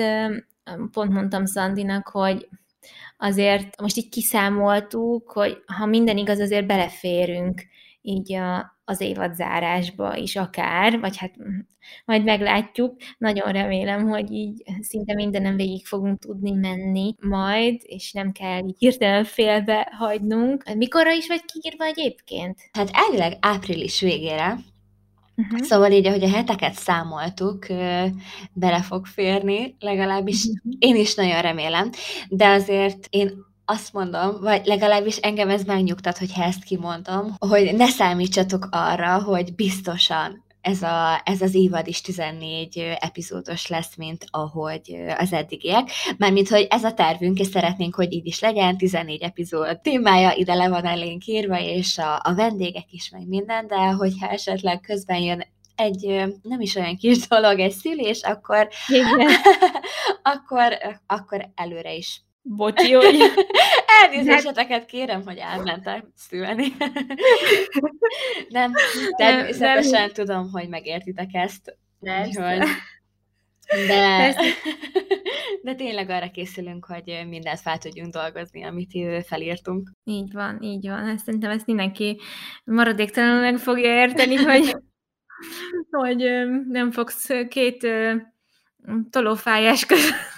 pont 0.92 1.12
mondtam 1.12 1.46
Szandinak, 1.46 2.08
hogy 2.08 2.48
azért 3.18 3.82
most 3.82 3.98
így 3.98 4.10
kiszámoltuk, 4.10 5.32
hogy 5.32 5.64
ha 5.66 5.86
minden 5.86 6.18
igaz, 6.18 6.40
azért 6.40 6.68
beleférünk 6.68 7.62
így 8.06 8.34
a, 8.34 8.78
az 8.86 9.02
évad 9.02 9.34
zárásba 9.34 10.18
is 10.18 10.36
akár, 10.36 11.00
vagy 11.00 11.18
hát 11.18 11.34
majd 12.06 12.24
meglátjuk. 12.24 12.96
Nagyon 13.18 13.52
remélem, 13.52 14.08
hogy 14.08 14.32
így 14.32 14.64
szinte 14.82 15.14
mindenem 15.14 15.56
végig 15.56 15.86
fogunk 15.86 16.20
tudni 16.20 16.52
menni 16.52 17.16
majd, 17.20 17.82
és 17.84 18.12
nem 18.12 18.32
kell 18.32 18.68
így 18.68 18.78
hirtelen 18.78 19.24
félbe 19.24 19.92
hagynunk. 19.98 20.64
Mikorra 20.76 21.12
is 21.12 21.28
vagy 21.28 21.42
kiírva 21.46 21.86
egyébként? 21.86 22.60
Hát 22.72 22.90
elvileg 22.94 23.38
április 23.40 24.00
végére, 24.00 24.58
Uh-huh. 25.36 25.60
Szóval 25.60 25.92
így, 25.92 26.08
ahogy 26.08 26.24
a 26.24 26.30
heteket 26.30 26.74
számoltuk, 26.74 27.66
bele 28.54 28.82
fog 28.82 29.06
férni, 29.06 29.76
legalábbis 29.80 30.46
uh-huh. 30.46 30.74
én 30.80 30.96
is 30.96 31.16
nagyon 31.16 31.42
remélem, 31.42 31.90
de 32.30 32.48
azért 32.48 33.08
én 33.10 33.32
azt 33.66 33.94
mondom, 33.94 34.40
vagy 34.42 34.66
legalábbis 34.66 35.18
engem 35.18 35.50
ez 35.50 35.64
megnyugtat, 35.64 36.18
hogy 36.18 36.32
ezt 36.40 36.64
kimondom, 36.64 37.36
hogy 37.40 37.74
ne 37.76 37.88
számítsatok 37.88 38.68
arra, 38.72 39.24
hogy 39.24 39.56
biztosan 39.56 40.44
ez, 40.64 40.82
a, 40.82 41.22
ez 41.24 41.42
az 41.42 41.54
évad 41.56 41.88
is 41.88 42.02
14 42.02 42.78
epizódos 43.00 43.68
lesz, 43.68 43.96
mint 43.96 44.26
ahogy 44.32 44.96
az 45.18 45.34
eddigiek. 45.34 45.90
Mármint, 46.18 46.50
hogy 46.50 46.68
ez 46.70 46.84
a 46.84 46.94
tervünk, 46.94 47.40
és 47.40 47.48
szeretnénk, 47.48 47.96
hogy 47.96 48.14
így 48.14 48.26
is 48.26 48.40
legyen, 48.40 48.78
14 48.78 49.22
epizód 49.22 49.80
témája 49.82 50.34
ide 50.34 50.54
le 50.54 50.70
van 50.70 50.86
elénk 50.86 51.26
írva, 51.26 51.60
és 51.60 51.98
a, 51.98 52.20
a 52.24 52.34
vendégek 52.36 52.92
is, 52.92 53.10
meg 53.10 53.28
minden, 53.28 53.68
de 53.68 53.76
hogyha 53.76 54.28
esetleg 54.28 54.80
közben 54.80 55.20
jön 55.20 55.46
egy 55.76 56.06
nem 56.42 56.62
is 56.62 56.76
olyan 56.76 56.96
kis 56.96 57.28
dolog, 57.28 57.60
egy 57.60 57.72
szülés, 57.72 58.22
akkor, 58.22 58.68
akkor, 60.34 60.78
akkor 61.08 61.52
előre 61.56 61.94
is 61.94 62.22
Bocsi, 62.46 62.92
hogy... 62.92 63.16
Elnézéseteket 64.04 64.86
kérem, 64.86 65.24
hogy 65.26 65.38
elmentem 65.38 66.12
szülni. 66.16 66.66
nem, 68.50 68.72
természetesen 69.18 70.02
nem. 70.02 70.12
tudom, 70.12 70.50
hogy 70.52 70.70
megértitek 70.70 71.30
ezt. 71.32 71.78
Hogy... 72.00 72.64
De, 73.88 74.36
de 75.64 75.76
tényleg 75.76 76.10
arra 76.10 76.32
készülünk, 76.32 76.86
hogy 76.86 77.26
mindent 77.30 77.60
fel 77.60 77.78
tudjunk 77.78 78.14
dolgozni, 78.14 78.64
amit 78.64 79.26
felírtunk. 79.26 79.92
Így 80.04 80.32
van, 80.34 80.62
így 80.62 80.88
van. 80.88 81.08
Ezt 81.08 81.26
szerintem 81.26 81.52
ezt 81.52 81.66
mindenki 81.66 82.20
maradéktalanul 82.64 83.42
meg 83.42 83.58
fogja 83.58 83.94
érteni, 83.94 84.36
hogy, 84.36 84.76
hogy 85.92 86.18
nem 86.70 86.92
fogsz 86.92 87.30
két 87.50 87.88
tolófájás 89.10 89.86
között 89.86 90.32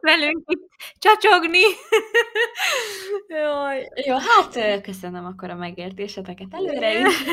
velünk 0.00 0.42
itt 0.46 0.68
csacsogni. 0.98 1.62
Jaj. 3.28 3.88
Jó, 4.06 4.14
hát 4.14 4.80
köszönöm 4.80 5.24
akkor 5.24 5.50
a 5.50 5.54
megértéseteket 5.54 6.48
előre 6.50 6.98
is. 6.98 7.24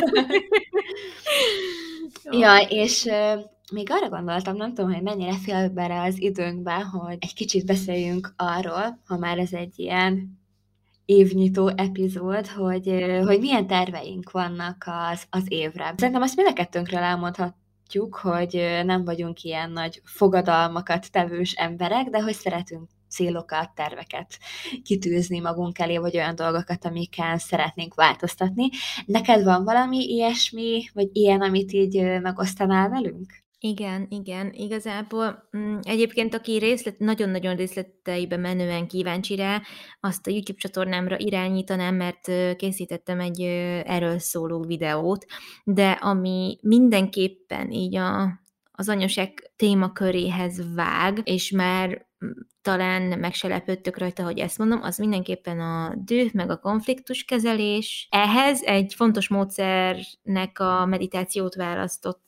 ja, 2.41 2.57
és 2.69 3.09
még 3.71 3.91
arra 3.91 4.09
gondoltam, 4.09 4.55
nem 4.55 4.73
tudom, 4.73 4.93
hogy 4.93 5.01
mennyire 5.03 5.37
fél 5.43 5.69
bele 5.69 6.01
az 6.01 6.21
időnkbe, 6.21 6.73
hogy 6.73 7.17
egy 7.19 7.33
kicsit 7.33 7.65
beszéljünk 7.65 8.33
arról, 8.37 9.01
ha 9.05 9.17
már 9.17 9.37
ez 9.37 9.53
egy 9.53 9.79
ilyen 9.79 10.41
évnyitó 11.05 11.67
epizód, 11.75 12.47
hogy, 12.47 13.05
hogy 13.25 13.39
milyen 13.39 13.67
terveink 13.67 14.31
vannak 14.31 14.83
az, 15.11 15.23
az 15.29 15.43
évre. 15.47 15.93
Szerintem 15.97 16.21
azt 16.21 16.35
mind 16.35 16.47
a 16.47 16.53
kettőnkről 16.53 16.99
elmondhat, 16.99 17.55
látjuk, 17.93 18.15
hogy 18.15 18.81
nem 18.85 19.03
vagyunk 19.03 19.43
ilyen 19.43 19.71
nagy 19.71 20.01
fogadalmakat 20.03 21.11
tevős 21.11 21.53
emberek, 21.53 22.05
de 22.07 22.21
hogy 22.21 22.33
szeretünk 22.33 22.89
célokat, 23.09 23.75
terveket 23.75 24.39
kitűzni 24.83 25.39
magunk 25.39 25.79
elé, 25.79 25.97
vagy 25.97 26.15
olyan 26.15 26.35
dolgokat, 26.35 26.85
amikkel 26.85 27.37
szeretnénk 27.37 27.93
változtatni. 27.93 28.69
Neked 29.05 29.43
van 29.43 29.63
valami 29.63 29.97
ilyesmi, 29.97 30.83
vagy 30.93 31.09
ilyen, 31.11 31.41
amit 31.41 31.71
így 31.71 32.21
megosztanál 32.21 32.89
velünk? 32.89 33.42
Igen, 33.65 34.05
igen, 34.09 34.53
igazából 34.53 35.49
mm, 35.57 35.77
egyébként 35.81 36.33
aki 36.33 36.57
részlet, 36.57 36.99
nagyon-nagyon 36.99 37.55
részleteibe 37.55 38.37
menően 38.37 38.87
kíváncsi 38.87 39.35
rá, 39.35 39.61
azt 39.99 40.27
a 40.27 40.29
YouTube 40.29 40.59
csatornámra 40.59 41.17
irányítanám, 41.19 41.95
mert 41.95 42.55
készítettem 42.55 43.19
egy 43.19 43.41
erről 43.85 44.19
szóló 44.19 44.61
videót, 44.61 45.25
de 45.63 45.91
ami 45.91 46.57
mindenképpen 46.61 47.71
így 47.71 47.95
a, 47.95 48.39
az 48.71 48.89
anyaság 48.89 49.51
témaköréhez 49.63 50.75
vág, 50.75 51.21
és 51.23 51.51
már 51.51 52.05
talán 52.61 53.19
meg 53.19 53.33
se 53.33 53.47
lepődtök 53.47 53.97
rajta, 53.97 54.23
hogy 54.23 54.39
ezt 54.39 54.57
mondom, 54.57 54.81
az 54.81 54.97
mindenképpen 54.97 55.59
a 55.59 55.93
düh, 55.95 56.33
meg 56.33 56.49
a 56.49 56.59
konfliktuskezelés. 56.59 58.07
Ehhez 58.11 58.61
egy 58.63 58.93
fontos 58.93 59.27
módszernek 59.27 60.59
a 60.59 60.85
meditációt 60.85 61.55
választottam, 61.55 62.21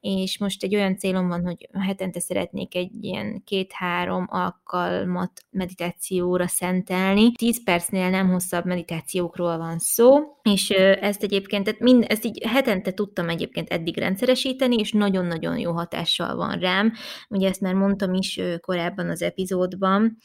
és 0.00 0.38
most 0.38 0.62
egy 0.62 0.74
olyan 0.74 0.96
célom 0.96 1.28
van, 1.28 1.44
hogy 1.44 1.68
hetente 1.86 2.20
szeretnék 2.20 2.74
egy 2.74 3.04
ilyen 3.04 3.42
két-három 3.44 4.26
alkalmat 4.30 5.32
meditációra 5.50 6.46
szentelni. 6.46 7.32
Tíz 7.32 7.64
percnél 7.64 8.10
nem 8.10 8.28
hosszabb 8.28 8.64
meditációkról 8.64 9.58
van 9.58 9.78
szó, 9.78 10.18
és 10.42 10.70
ezt 10.70 11.22
egyébként, 11.22 11.64
tehát 11.64 11.80
mind, 11.80 12.04
ezt 12.08 12.24
így 12.24 12.46
hetente 12.46 12.92
tudtam 12.92 13.28
egyébként 13.28 13.68
eddig 13.68 13.98
rendszeresíteni, 13.98 14.74
és 14.74 14.92
nagyon-nagyon 14.92 15.58
jó 15.58 15.72
hatással 15.72 16.19
van 16.26 16.58
rám. 16.58 16.92
Ugye 17.28 17.48
ezt 17.48 17.60
már 17.60 17.74
mondtam 17.74 18.14
is 18.14 18.40
korábban 18.60 19.08
az 19.08 19.22
epizódban. 19.22 20.16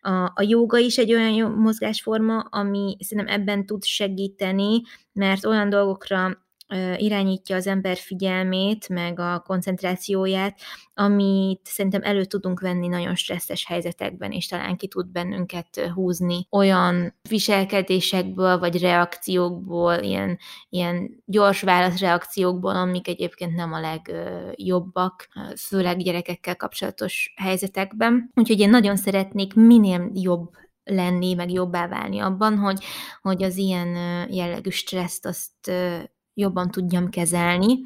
A, 0.00 0.10
a 0.10 0.42
joga 0.42 0.78
is 0.78 0.98
egy 0.98 1.12
olyan 1.12 1.32
jó 1.32 1.48
mozgásforma, 1.48 2.38
ami 2.38 2.96
szerintem 3.00 3.40
ebben 3.40 3.66
tud 3.66 3.84
segíteni, 3.84 4.82
mert 5.12 5.44
olyan 5.44 5.68
dolgokra 5.68 6.42
irányítja 6.96 7.56
az 7.56 7.66
ember 7.66 7.96
figyelmét, 7.96 8.88
meg 8.88 9.18
a 9.18 9.42
koncentrációját, 9.46 10.60
amit 10.94 11.60
szerintem 11.64 12.02
elő 12.02 12.24
tudunk 12.24 12.60
venni 12.60 12.88
nagyon 12.88 13.14
stresszes 13.14 13.66
helyzetekben, 13.66 14.30
és 14.32 14.46
talán 14.46 14.76
ki 14.76 14.88
tud 14.88 15.06
bennünket 15.06 15.90
húzni 15.94 16.46
olyan 16.50 17.14
viselkedésekből, 17.28 18.58
vagy 18.58 18.80
reakciókból, 18.80 19.98
ilyen, 19.98 20.38
ilyen 20.68 21.22
gyors 21.24 21.62
válaszreakciókból, 21.62 22.76
amik 22.76 23.08
egyébként 23.08 23.54
nem 23.54 23.72
a 23.72 23.80
legjobbak, 23.80 25.28
főleg 25.56 25.96
gyerekekkel 25.96 26.56
kapcsolatos 26.56 27.34
helyzetekben. 27.36 28.30
Úgyhogy 28.34 28.60
én 28.60 28.70
nagyon 28.70 28.96
szeretnék 28.96 29.54
minél 29.54 30.10
jobb 30.14 30.50
lenni, 30.84 31.34
meg 31.34 31.52
jobbá 31.52 31.88
válni 31.88 32.18
abban, 32.18 32.58
hogy, 32.58 32.84
hogy 33.20 33.42
az 33.42 33.56
ilyen 33.56 33.96
jellegű 34.30 34.70
stresszt 34.70 35.26
azt 35.26 35.70
jobban 36.34 36.70
tudjam 36.70 37.10
kezelni, 37.10 37.82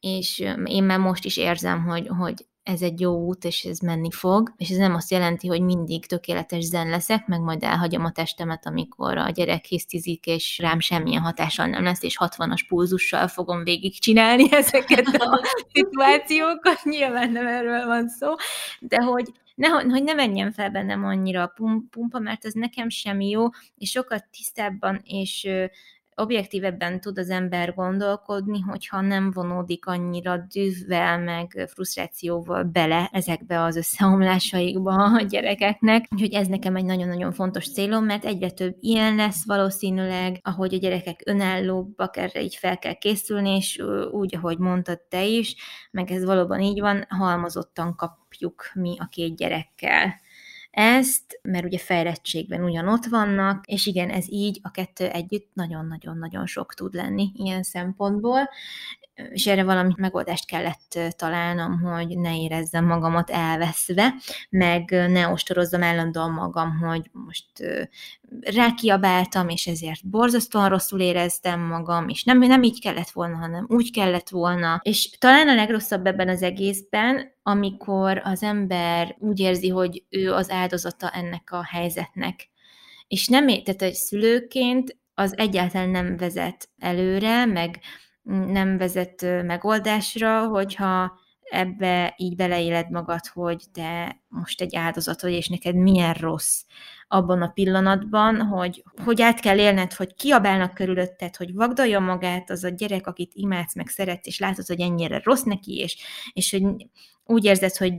és 0.00 0.44
én 0.64 0.84
már 0.84 0.98
most 0.98 1.24
is 1.24 1.36
érzem, 1.36 1.84
hogy, 1.84 2.08
hogy 2.18 2.46
ez 2.64 2.82
egy 2.82 3.00
jó 3.00 3.26
út, 3.26 3.44
és 3.44 3.64
ez 3.64 3.78
menni 3.78 4.10
fog, 4.10 4.54
és 4.56 4.70
ez 4.70 4.76
nem 4.76 4.94
azt 4.94 5.10
jelenti, 5.10 5.46
hogy 5.46 5.60
mindig 5.60 6.06
tökéletes 6.06 6.64
zen 6.64 6.88
leszek, 6.88 7.26
meg 7.26 7.40
majd 7.40 7.62
elhagyom 7.62 8.04
a 8.04 8.12
testemet, 8.12 8.66
amikor 8.66 9.18
a 9.18 9.30
gyerek 9.30 9.64
hisztizik, 9.64 10.26
és 10.26 10.58
rám 10.58 10.80
semmilyen 10.80 11.22
hatással 11.22 11.66
nem 11.66 11.82
lesz, 11.82 12.02
és 12.02 12.16
60-as 12.20 12.60
pulzussal 12.68 13.28
fogom 13.28 13.64
végigcsinálni 13.64 14.52
ezeket 14.62 15.06
a 15.06 15.46
szituációkat, 15.72 16.84
nyilván 16.84 17.30
nem 17.30 17.46
erről 17.46 17.86
van 17.86 18.08
szó, 18.08 18.34
de 18.80 19.02
hogy 19.02 19.32
ne, 19.54 19.68
hogy 19.68 20.02
ne 20.02 20.12
menjen 20.12 20.52
fel 20.52 20.70
bennem 20.70 21.04
annyira 21.04 21.42
a 21.42 21.54
pumpa, 21.90 22.18
mert 22.18 22.44
ez 22.44 22.52
nekem 22.52 22.88
sem 22.88 23.20
jó, 23.20 23.48
és 23.76 23.90
sokat 23.90 24.24
tisztábban 24.30 25.00
és 25.04 25.48
objektívebben 26.16 27.00
tud 27.00 27.18
az 27.18 27.30
ember 27.30 27.74
gondolkodni, 27.74 28.60
hogyha 28.60 29.00
nem 29.00 29.30
vonódik 29.30 29.86
annyira 29.86 30.36
dűvvel, 30.36 31.18
meg 31.18 31.68
frusztrációval 31.72 32.62
bele 32.62 33.08
ezekbe 33.12 33.62
az 33.62 33.76
összeomlásaikba 33.76 34.92
a 34.94 35.22
gyerekeknek. 35.22 36.06
Úgyhogy 36.10 36.32
ez 36.32 36.46
nekem 36.46 36.76
egy 36.76 36.84
nagyon-nagyon 36.84 37.32
fontos 37.32 37.72
célom, 37.72 38.04
mert 38.04 38.24
egyre 38.24 38.50
több 38.50 38.76
ilyen 38.80 39.14
lesz 39.14 39.44
valószínűleg, 39.46 40.38
ahogy 40.42 40.74
a 40.74 40.78
gyerekek 40.78 41.22
önállóbbak, 41.24 42.16
erre 42.16 42.42
így 42.42 42.54
fel 42.54 42.78
kell 42.78 42.94
készülni, 42.94 43.56
és 43.56 43.82
úgy, 44.10 44.36
ahogy 44.36 44.58
mondtad 44.58 45.00
te 45.08 45.24
is, 45.24 45.56
meg 45.90 46.10
ez 46.10 46.24
valóban 46.24 46.60
így 46.60 46.80
van, 46.80 47.06
halmozottan 47.08 47.96
kapjuk 47.96 48.70
mi 48.74 48.96
a 48.98 49.08
két 49.10 49.36
gyerekkel 49.36 50.22
ezt, 50.74 51.40
mert 51.42 51.64
ugye 51.64 51.78
fejlettségben 51.78 52.64
ugyanott 52.64 53.04
vannak, 53.04 53.66
és 53.66 53.86
igen, 53.86 54.10
ez 54.10 54.24
így 54.28 54.60
a 54.62 54.70
kettő 54.70 55.08
együtt 55.08 55.50
nagyon-nagyon-nagyon 55.52 56.46
sok 56.46 56.74
tud 56.74 56.94
lenni 56.94 57.32
ilyen 57.34 57.62
szempontból, 57.62 58.48
és 59.14 59.46
erre 59.46 59.64
valami 59.64 59.92
megoldást 59.96 60.46
kellett 60.46 60.98
találnom, 61.16 61.80
hogy 61.80 62.18
ne 62.18 62.36
érezzem 62.40 62.84
magamat 62.84 63.30
elveszve, 63.30 64.14
meg 64.50 64.90
ne 64.90 65.28
ostorozzam 65.28 65.82
állandóan 65.82 66.30
magam, 66.30 66.78
hogy 66.78 67.10
most 67.12 67.46
rákiabáltam, 68.40 69.48
és 69.48 69.66
ezért 69.66 70.08
borzasztóan 70.08 70.68
rosszul 70.68 71.00
éreztem 71.00 71.60
magam, 71.60 72.08
és 72.08 72.24
nem, 72.24 72.38
nem 72.38 72.62
így 72.62 72.80
kellett 72.80 73.10
volna, 73.10 73.36
hanem 73.36 73.66
úgy 73.68 73.92
kellett 73.92 74.28
volna. 74.28 74.80
És 74.82 75.10
talán 75.10 75.48
a 75.48 75.54
legrosszabb 75.54 76.06
ebben 76.06 76.28
az 76.28 76.42
egészben, 76.42 77.32
amikor 77.42 78.20
az 78.24 78.42
ember 78.42 79.16
úgy 79.18 79.40
érzi, 79.40 79.68
hogy 79.68 80.04
ő 80.08 80.32
az 80.32 80.50
áldozata 80.50 81.10
ennek 81.10 81.52
a 81.52 81.64
helyzetnek. 81.64 82.48
És 83.08 83.28
nem, 83.28 83.46
tehát 83.46 83.82
egy 83.82 83.94
szülőként 83.94 84.96
az 85.14 85.36
egyáltalán 85.36 85.88
nem 85.88 86.16
vezet 86.16 86.68
előre, 86.78 87.44
meg 87.44 87.80
nem 88.24 88.76
vezet 88.76 89.22
megoldásra, 89.22 90.46
hogyha 90.46 91.18
ebbe 91.44 92.14
így 92.16 92.36
beleéled 92.36 92.90
magad, 92.90 93.26
hogy 93.26 93.64
te 93.72 94.20
most 94.28 94.60
egy 94.60 94.76
áldozat 94.76 95.22
vagy, 95.22 95.32
és 95.32 95.48
neked 95.48 95.74
milyen 95.74 96.12
rossz 96.12 96.62
abban 97.08 97.42
a 97.42 97.48
pillanatban, 97.48 98.40
hogy, 98.40 98.84
hogy 99.04 99.22
át 99.22 99.40
kell 99.40 99.58
élned, 99.58 99.92
hogy 99.92 100.14
kiabálnak 100.14 100.74
körülötted, 100.74 101.36
hogy 101.36 101.54
vagdalja 101.54 102.00
magát 102.00 102.50
az 102.50 102.64
a 102.64 102.68
gyerek, 102.68 103.06
akit 103.06 103.32
imádsz, 103.34 103.74
meg 103.74 103.88
szeretsz, 103.88 104.26
és 104.26 104.38
látod, 104.38 104.66
hogy 104.66 104.80
ennyire 104.80 105.20
rossz 105.24 105.42
neki, 105.42 105.76
és, 105.76 105.96
és 106.32 106.50
hogy 106.50 106.62
úgy 107.24 107.44
érzed, 107.44 107.76
hogy 107.76 107.94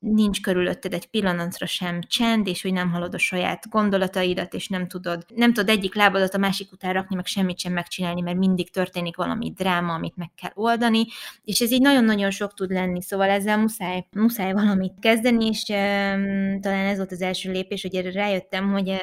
nincs 0.00 0.40
körülötted 0.40 0.94
egy 0.94 1.06
pillanatra 1.06 1.66
sem 1.66 2.00
csend, 2.02 2.46
és 2.46 2.62
hogy 2.62 2.72
nem 2.72 2.90
hallod 2.90 3.14
a 3.14 3.18
saját 3.18 3.68
gondolataidat, 3.68 4.54
és 4.54 4.68
nem 4.68 4.88
tudod, 4.88 5.24
nem 5.34 5.52
tudod 5.52 5.68
egyik 5.68 5.94
lábadat 5.94 6.34
a 6.34 6.38
másik 6.38 6.72
után 6.72 6.92
rakni, 6.92 7.16
meg 7.16 7.26
semmit 7.26 7.58
sem 7.58 7.72
megcsinálni, 7.72 8.20
mert 8.20 8.38
mindig 8.38 8.70
történik 8.70 9.16
valami 9.16 9.52
dráma, 9.56 9.94
amit 9.94 10.16
meg 10.16 10.30
kell 10.36 10.50
oldani, 10.54 11.06
és 11.44 11.60
ez 11.60 11.72
így 11.72 11.80
nagyon-nagyon 11.80 12.30
sok 12.30 12.54
tud 12.54 12.70
lenni, 12.70 13.02
szóval 13.02 13.28
ezzel 13.28 13.58
muszáj, 13.58 14.06
muszáj 14.10 14.52
valamit 14.52 14.94
kezdeni, 15.00 15.46
és 15.46 15.64
um, 15.68 16.60
talán 16.60 16.86
ez 16.86 16.96
volt 16.96 17.12
az 17.12 17.22
első 17.22 17.50
lépés, 17.50 17.82
hogy 17.82 17.94
erre 17.94 18.12
rájöttem, 18.12 18.72
hogy 18.72 18.88
uh, 18.88 18.96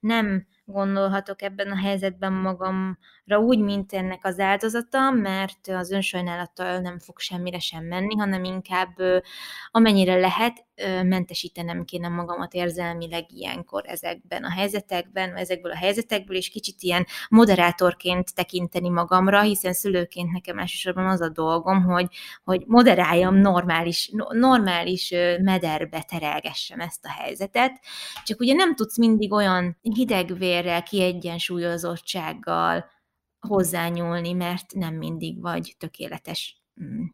nem 0.00 0.46
gondolhatok 0.66 1.42
ebben 1.42 1.70
a 1.70 1.76
helyzetben 1.76 2.32
magamra 2.32 3.38
úgy, 3.38 3.58
mint 3.58 3.92
ennek 3.92 4.24
az 4.24 4.38
áldozata, 4.38 5.10
mert 5.10 5.68
az 5.68 5.90
önsajnálattal 5.90 6.78
nem 6.78 6.98
fog 6.98 7.18
semmire 7.18 7.58
sem 7.58 7.84
menni, 7.84 8.16
hanem 8.16 8.44
inkább 8.44 8.96
amennyire 9.70 10.14
lehet, 10.18 10.65
mentesítenem 11.02 11.84
kéne 11.84 12.08
magamat 12.08 12.54
érzelmileg 12.54 13.32
ilyenkor 13.32 13.82
ezekben 13.86 14.44
a 14.44 14.50
helyzetekben, 14.50 15.36
ezekből 15.36 15.72
a 15.72 15.76
helyzetekből, 15.76 16.36
és 16.36 16.48
kicsit 16.48 16.82
ilyen 16.82 17.06
moderátorként 17.28 18.34
tekinteni 18.34 18.88
magamra, 18.88 19.42
hiszen 19.42 19.72
szülőként 19.72 20.32
nekem 20.32 20.58
elsősorban 20.58 21.06
az 21.06 21.20
a 21.20 21.28
dolgom, 21.28 21.82
hogy, 21.82 22.06
hogy 22.44 22.64
moderáljam 22.66 23.34
normális, 23.34 24.10
normális 24.30 25.10
mederbe 25.42 26.02
terelgessem 26.02 26.80
ezt 26.80 27.04
a 27.04 27.10
helyzetet, 27.10 27.80
csak 28.24 28.40
ugye 28.40 28.54
nem 28.54 28.74
tudsz 28.74 28.98
mindig 28.98 29.32
olyan 29.32 29.76
hidegvérrel, 29.82 30.82
kiegyensúlyozottsággal 30.82 32.84
hozzányúlni, 33.40 34.32
mert 34.32 34.74
nem 34.74 34.94
mindig 34.94 35.40
vagy 35.40 35.74
tökéletes 35.78 36.62
mm, 36.82 37.04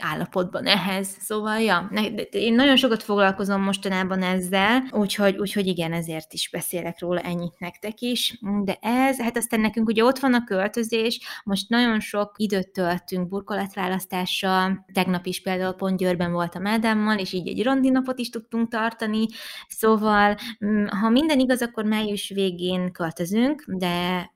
állapotban 0.00 0.66
ehhez. 0.66 1.08
Szóval, 1.20 1.60
ja, 1.60 1.88
ne, 1.90 2.06
én 2.30 2.54
nagyon 2.54 2.76
sokat 2.76 3.02
foglalkozom 3.02 3.62
mostanában 3.62 4.22
ezzel, 4.22 4.82
úgyhogy, 4.90 5.36
úgyhogy 5.36 5.66
igen, 5.66 5.92
ezért 5.92 6.32
is 6.32 6.50
beszélek 6.50 7.00
róla 7.00 7.20
ennyit 7.20 7.58
nektek 7.58 8.00
is. 8.00 8.38
De 8.64 8.78
ez, 8.80 9.20
hát 9.20 9.36
aztán 9.36 9.60
nekünk 9.60 9.88
ugye 9.88 10.04
ott 10.04 10.18
van 10.18 10.34
a 10.34 10.44
költözés, 10.44 11.20
most 11.44 11.68
nagyon 11.68 12.00
sok 12.00 12.32
időt 12.36 12.72
töltünk 12.72 13.28
burkolatválasztással, 13.28 14.84
tegnap 14.92 15.26
is 15.26 15.42
például 15.42 15.72
pont 15.72 15.98
Győrben 15.98 16.32
voltam 16.32 16.66
Ádámmal, 16.66 17.18
és 17.18 17.32
így 17.32 17.48
egy 17.48 17.62
randinapot 17.62 18.18
is 18.18 18.30
tudtunk 18.30 18.68
tartani, 18.68 19.26
szóval 19.68 20.36
mm, 20.64 20.86
ha 20.86 21.08
minden 21.08 21.38
igaz, 21.38 21.62
akkor 21.62 21.84
május 21.84 22.28
végén 22.28 22.92
költözünk, 22.92 23.64
de 23.66 24.28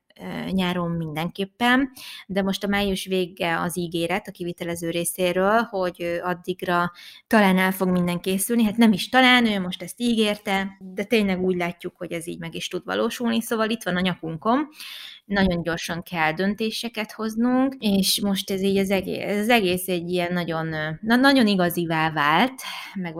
nyáron 0.50 0.90
mindenképpen, 0.90 1.90
de 2.26 2.42
most 2.42 2.64
a 2.64 2.68
május 2.68 3.06
vége 3.06 3.60
az 3.60 3.78
ígéret 3.78 4.28
a 4.28 4.30
kivitelező 4.32 4.90
részéről, 4.90 5.60
hogy 5.60 6.20
addigra 6.22 6.92
talán 7.26 7.58
el 7.58 7.72
fog 7.72 7.88
minden 7.88 8.20
készülni, 8.20 8.64
hát 8.64 8.76
nem 8.76 8.92
is 8.92 9.08
talán, 9.08 9.46
ő 9.46 9.60
most 9.60 9.82
ezt 9.82 10.00
ígérte, 10.00 10.76
de 10.80 11.04
tényleg 11.04 11.42
úgy 11.42 11.56
látjuk, 11.56 11.96
hogy 11.96 12.12
ez 12.12 12.26
így 12.26 12.38
meg 12.38 12.54
is 12.54 12.68
tud 12.68 12.84
valósulni, 12.84 13.40
szóval 13.40 13.70
itt 13.70 13.82
van 13.82 13.96
a 13.96 14.00
nyakunkon, 14.00 14.68
nagyon 15.24 15.62
gyorsan 15.62 16.02
kell 16.02 16.32
döntéseket 16.32 17.12
hoznunk, 17.12 17.74
és 17.78 18.20
most 18.20 18.50
ez 18.50 18.62
így 18.62 18.76
az 18.76 18.90
egész, 18.90 19.38
az 19.38 19.48
egész 19.48 19.88
egy 19.88 20.10
ilyen 20.10 20.32
nagyon, 20.32 20.66
na, 21.00 21.16
nagyon 21.16 21.46
igazivá 21.46 22.10
vált, 22.10 22.62
meg 22.94 23.14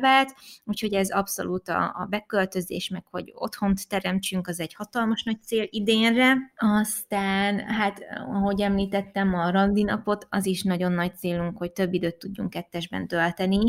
vált, 0.00 0.34
úgyhogy 0.64 0.94
ez 0.94 1.10
abszolút 1.10 1.68
a, 1.68 1.82
a 1.82 2.06
beköltözés, 2.10 2.88
meg 2.88 3.04
hogy 3.10 3.32
otthont 3.34 3.88
teremtsünk, 3.88 4.48
az 4.48 4.60
egy 4.60 4.74
hatalmas 4.74 5.22
nagy 5.22 5.42
cél 5.42 5.66
idénre. 5.70 6.36
Aztán, 6.56 7.58
hát, 7.58 7.98
ahogy 8.26 8.60
említettem, 8.60 9.34
a 9.34 9.50
randinapot, 9.50 10.26
az 10.30 10.46
is 10.46 10.62
nagyon 10.62 10.92
nagy 10.92 11.16
célunk, 11.16 11.58
hogy 11.58 11.72
több 11.72 11.92
időt 11.92 12.16
tudjunk 12.16 12.50
kettesben 12.50 13.06
tölteni, 13.06 13.60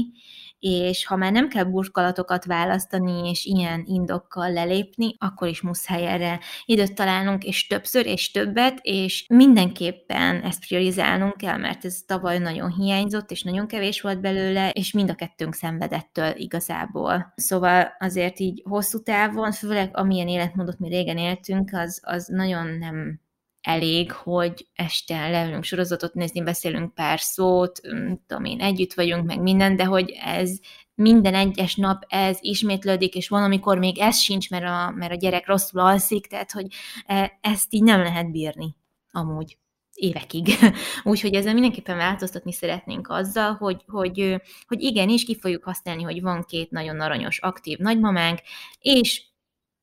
és 0.61 1.05
ha 1.05 1.15
már 1.15 1.31
nem 1.31 1.47
kell 1.47 1.63
burkolatokat 1.63 2.45
választani, 2.45 3.29
és 3.29 3.45
ilyen 3.45 3.83
indokkal 3.85 4.51
lelépni, 4.51 5.15
akkor 5.17 5.47
is 5.47 5.61
muszáj 5.61 6.07
erre 6.07 6.39
időt 6.65 6.95
találnunk, 6.95 7.43
és 7.43 7.67
többször, 7.67 8.05
és 8.05 8.31
többet, 8.31 8.79
és 8.81 9.25
mindenképpen 9.29 10.41
ezt 10.41 10.67
priorizálnunk 10.67 11.37
kell, 11.37 11.57
mert 11.57 11.85
ez 11.85 11.99
tavaly 12.05 12.37
nagyon 12.37 12.71
hiányzott, 12.71 13.31
és 13.31 13.43
nagyon 13.43 13.67
kevés 13.67 14.01
volt 14.01 14.21
belőle, 14.21 14.69
és 14.69 14.91
mind 14.91 15.09
a 15.09 15.15
kettőnk 15.15 15.53
szenvedettől 15.53 16.33
igazából. 16.35 17.33
Szóval 17.35 17.95
azért 17.99 18.39
így 18.39 18.61
hosszú 18.69 19.03
távon, 19.03 19.51
főleg 19.51 19.89
amilyen 19.93 20.27
életmódot 20.27 20.79
mi 20.79 20.89
régen 20.89 21.17
éltünk, 21.17 21.69
az, 21.73 21.99
az 22.03 22.27
nagyon 22.27 22.67
nem 22.67 23.19
elég, 23.61 24.11
hogy 24.11 24.67
este 24.75 25.29
leülünk 25.29 25.63
sorozatot 25.63 26.13
nézni, 26.13 26.43
beszélünk 26.43 26.93
pár 26.93 27.19
szót, 27.19 27.81
tudom 28.27 28.45
én, 28.45 28.61
együtt 28.61 28.93
vagyunk, 28.93 29.25
meg 29.25 29.41
minden, 29.41 29.75
de 29.75 29.85
hogy 29.85 30.17
ez 30.23 30.51
minden 30.95 31.33
egyes 31.33 31.75
nap 31.75 32.03
ez 32.07 32.37
ismétlődik, 32.41 33.15
és 33.15 33.27
van, 33.27 33.43
amikor 33.43 33.77
még 33.77 33.99
ez 33.99 34.17
sincs, 34.17 34.49
mert 34.49 34.65
a, 34.65 34.91
mert 34.95 35.11
a 35.11 35.15
gyerek 35.15 35.47
rosszul 35.47 35.79
alszik, 35.79 36.27
tehát 36.27 36.51
hogy 36.51 36.67
e, 37.05 37.37
ezt 37.41 37.73
így 37.73 37.83
nem 37.83 38.01
lehet 38.01 38.31
bírni 38.31 38.75
amúgy 39.11 39.57
évekig. 39.93 40.47
Úgyhogy 41.03 41.33
ezzel 41.33 41.53
mindenképpen 41.53 41.97
változtatni 41.97 42.53
szeretnénk 42.53 43.09
azzal, 43.09 43.53
hogy, 43.53 43.83
hogy, 43.87 44.41
hogy 44.67 44.81
igenis 44.81 45.23
ki 45.23 45.39
fogjuk 45.39 45.63
használni, 45.63 46.03
hogy 46.03 46.21
van 46.21 46.43
két 46.47 46.71
nagyon 46.71 46.99
aranyos, 46.99 47.39
aktív 47.39 47.77
nagymamánk, 47.77 48.39
és 48.79 49.23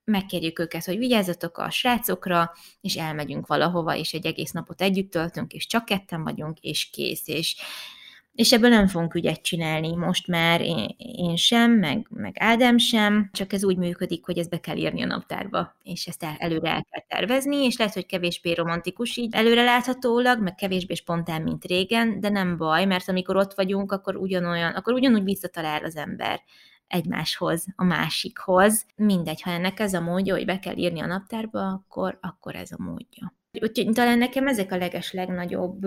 megkérjük 0.09 0.59
őket, 0.59 0.85
hogy 0.85 0.99
vigyázzatok 0.99 1.59
a 1.59 1.71
srácokra, 1.71 2.53
és 2.81 2.95
elmegyünk 2.95 3.47
valahova, 3.47 3.97
és 3.97 4.13
egy 4.13 4.27
egész 4.27 4.51
napot 4.51 4.81
együtt 4.81 5.11
töltünk, 5.11 5.53
és 5.53 5.67
csak 5.67 5.85
ketten 5.85 6.23
vagyunk, 6.23 6.59
és 6.61 6.91
kész, 6.91 7.29
és, 7.29 7.57
és 8.35 8.53
ebből 8.53 8.71
nem 8.71 8.87
fogunk 8.87 9.15
ügyet 9.15 9.43
csinálni. 9.43 9.95
Most 9.95 10.27
már 10.27 10.61
én, 10.61 10.95
én 10.99 11.37
sem, 11.37 11.73
meg, 11.73 12.07
meg 12.11 12.37
Ádám 12.39 12.79
sem, 12.79 13.31
csak 13.33 13.53
ez 13.53 13.65
úgy 13.65 13.77
működik, 13.77 14.25
hogy 14.25 14.39
ezt 14.39 14.51
be 14.51 14.61
kell 14.61 14.77
írni 14.77 15.03
a 15.03 15.07
naptárba, 15.07 15.77
és 15.83 16.07
ezt 16.07 16.23
el, 16.23 16.37
előre 16.39 16.71
el 16.71 16.87
kell 16.91 17.19
tervezni, 17.19 17.57
és 17.57 17.77
lehet, 17.77 17.95
hogy 17.95 18.07
kevésbé 18.07 18.53
romantikus 18.53 19.17
így 19.17 19.35
előre 19.35 19.65
láthatólag, 19.65 20.43
meg 20.43 20.55
kevésbé 20.55 20.95
spontán, 20.95 21.43
mint 21.43 21.65
régen, 21.65 22.21
de 22.21 22.29
nem 22.29 22.57
baj, 22.57 22.85
mert 22.85 23.09
amikor 23.09 23.37
ott 23.37 23.55
vagyunk, 23.55 23.93
akkor 23.93 24.17
ugyanolyan, 24.17 24.73
akkor 24.73 24.93
ugyanúgy 24.93 25.25
visszatalál 25.25 25.85
az 25.85 25.97
ember 25.97 26.41
egymáshoz, 26.89 27.67
a 27.77 27.85
másikhoz. 27.85 28.87
Mindegy, 28.97 29.43
ha 29.43 29.51
ennek 29.51 29.81
ez 29.81 29.95
a 29.95 30.01
módja, 30.01 30.35
hogy 30.35 30.45
be 30.45 30.59
kell 30.59 30.77
írni 30.77 31.01
a 31.01 31.07
naptárba, 31.07 31.67
akkor, 31.67 32.19
akkor 32.21 32.55
ez 32.55 32.73
a 32.73 32.83
módja. 32.83 33.33
Úgyhogy 33.61 33.93
talán 33.93 34.19
nekem 34.19 34.47
ezek 34.47 34.73
a 34.73 34.77
leges 34.77 35.13
legnagyobb 35.13 35.81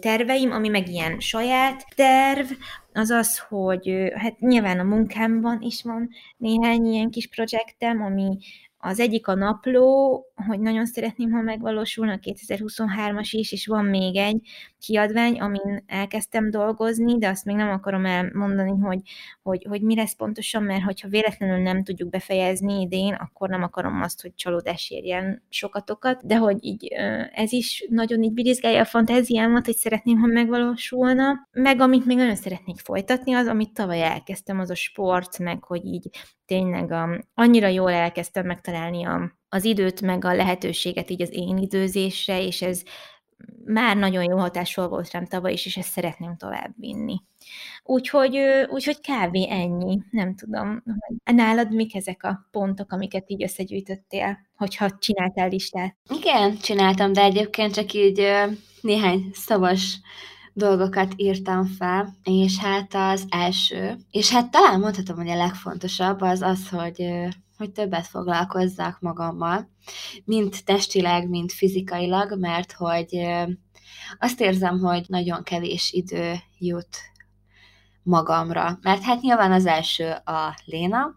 terveim, 0.00 0.50
ami 0.50 0.68
meg 0.68 0.88
ilyen 0.88 1.20
saját 1.20 1.84
terv, 1.94 2.50
az 2.92 3.10
az, 3.10 3.38
hogy 3.38 4.12
hát 4.14 4.40
nyilván 4.40 4.78
a 4.78 4.82
munkámban 4.82 5.60
is 5.60 5.82
van 5.82 6.08
néhány 6.36 6.86
ilyen 6.86 7.10
kis 7.10 7.28
projektem, 7.28 8.02
ami, 8.02 8.38
az 8.84 9.00
egyik 9.00 9.28
a 9.28 9.34
napló, 9.34 10.24
hogy 10.46 10.60
nagyon 10.60 10.86
szeretném, 10.86 11.30
ha 11.30 11.40
megvalósulna, 11.40 12.12
a 12.12 12.18
2023-as 12.18 13.28
is, 13.30 13.52
és 13.52 13.66
van 13.66 13.84
még 13.84 14.16
egy 14.16 14.40
kiadvány, 14.78 15.40
amin 15.40 15.84
elkezdtem 15.86 16.50
dolgozni, 16.50 17.18
de 17.18 17.28
azt 17.28 17.44
még 17.44 17.56
nem 17.56 17.68
akarom 17.68 18.04
elmondani, 18.04 18.80
hogy, 18.80 19.00
hogy, 19.42 19.66
hogy 19.68 19.82
mi 19.82 19.96
lesz 19.96 20.14
pontosan, 20.14 20.62
mert 20.62 20.82
hogyha 20.82 21.08
véletlenül 21.08 21.58
nem 21.58 21.84
tudjuk 21.84 22.10
befejezni 22.10 22.80
idén, 22.80 23.14
akkor 23.14 23.48
nem 23.48 23.62
akarom 23.62 24.02
azt, 24.02 24.22
hogy 24.22 24.34
csalódás 24.34 24.90
érjen 24.90 25.42
sokatokat, 25.48 26.26
de 26.26 26.36
hogy 26.36 26.56
így 26.60 26.86
ez 27.32 27.52
is 27.52 27.86
nagyon 27.88 28.22
így 28.22 28.32
birizgálja 28.32 28.80
a 28.80 28.84
fantáziámat, 28.84 29.66
hogy 29.66 29.76
szeretném, 29.76 30.18
ha 30.18 30.26
megvalósulna. 30.26 31.48
Meg 31.52 31.80
amit 31.80 32.06
még 32.06 32.16
nagyon 32.16 32.36
szeretnék 32.36 32.78
folytatni, 32.78 33.32
az, 33.32 33.46
amit 33.46 33.74
tavaly 33.74 34.02
elkezdtem, 34.02 34.58
az 34.58 34.70
a 34.70 34.74
sport, 34.74 35.38
meg 35.38 35.64
hogy 35.64 35.84
így 35.84 36.10
tényleg 36.46 36.92
a, 36.92 37.24
annyira 37.34 37.68
jól 37.68 37.90
elkezdtem 37.90 38.46
megtalálni 38.46 39.04
a, 39.04 39.32
az 39.48 39.64
időt, 39.64 40.00
meg 40.00 40.24
a 40.24 40.34
lehetőséget 40.34 41.10
így 41.10 41.22
az 41.22 41.32
én 41.32 41.56
időzésre, 41.56 42.42
és 42.42 42.62
ez 42.62 42.82
már 43.64 43.96
nagyon 43.96 44.24
jó 44.24 44.36
hatásol 44.38 44.88
volt 44.88 45.10
rám 45.10 45.26
tavaly 45.26 45.52
is, 45.52 45.66
és 45.66 45.76
ezt 45.76 45.90
szeretném 45.90 46.36
tovább 46.36 46.74
vinni. 46.76 47.22
Úgyhogy, 47.84 48.38
úgyhogy 48.68 49.00
kávé 49.00 49.48
ennyi, 49.50 49.98
nem 50.10 50.34
tudom. 50.34 50.82
Nálad 51.24 51.74
mik 51.74 51.94
ezek 51.94 52.22
a 52.22 52.48
pontok, 52.50 52.92
amiket 52.92 53.30
így 53.30 53.42
összegyűjtöttél, 53.42 54.38
hogyha 54.56 54.98
csináltál 54.98 55.48
listát? 55.48 55.96
Igen, 56.18 56.56
csináltam, 56.56 57.12
de 57.12 57.22
egyébként 57.22 57.74
csak 57.74 57.92
így 57.92 58.28
néhány 58.80 59.30
szavas 59.32 60.00
dolgokat 60.52 61.12
írtam 61.16 61.66
fel, 61.66 62.16
és 62.24 62.58
hát 62.58 62.94
az 62.94 63.24
első, 63.28 63.96
és 64.10 64.30
hát 64.30 64.50
talán 64.50 64.80
mondhatom, 64.80 65.16
hogy 65.16 65.28
a 65.28 65.36
legfontosabb 65.36 66.20
az 66.20 66.40
az, 66.42 66.68
hogy, 66.68 67.06
hogy 67.56 67.70
többet 67.70 68.06
foglalkozzak 68.06 69.00
magammal, 69.00 69.68
mint 70.24 70.64
testileg, 70.64 71.28
mint 71.28 71.52
fizikailag, 71.52 72.38
mert 72.38 72.72
hogy 72.72 73.26
azt 74.18 74.40
érzem, 74.40 74.78
hogy 74.78 75.04
nagyon 75.08 75.42
kevés 75.42 75.92
idő 75.92 76.34
jut 76.58 76.96
magamra. 78.02 78.78
Mert 78.82 79.02
hát 79.02 79.20
nyilván 79.20 79.52
az 79.52 79.66
első 79.66 80.10
a 80.10 80.56
Léna, 80.64 81.14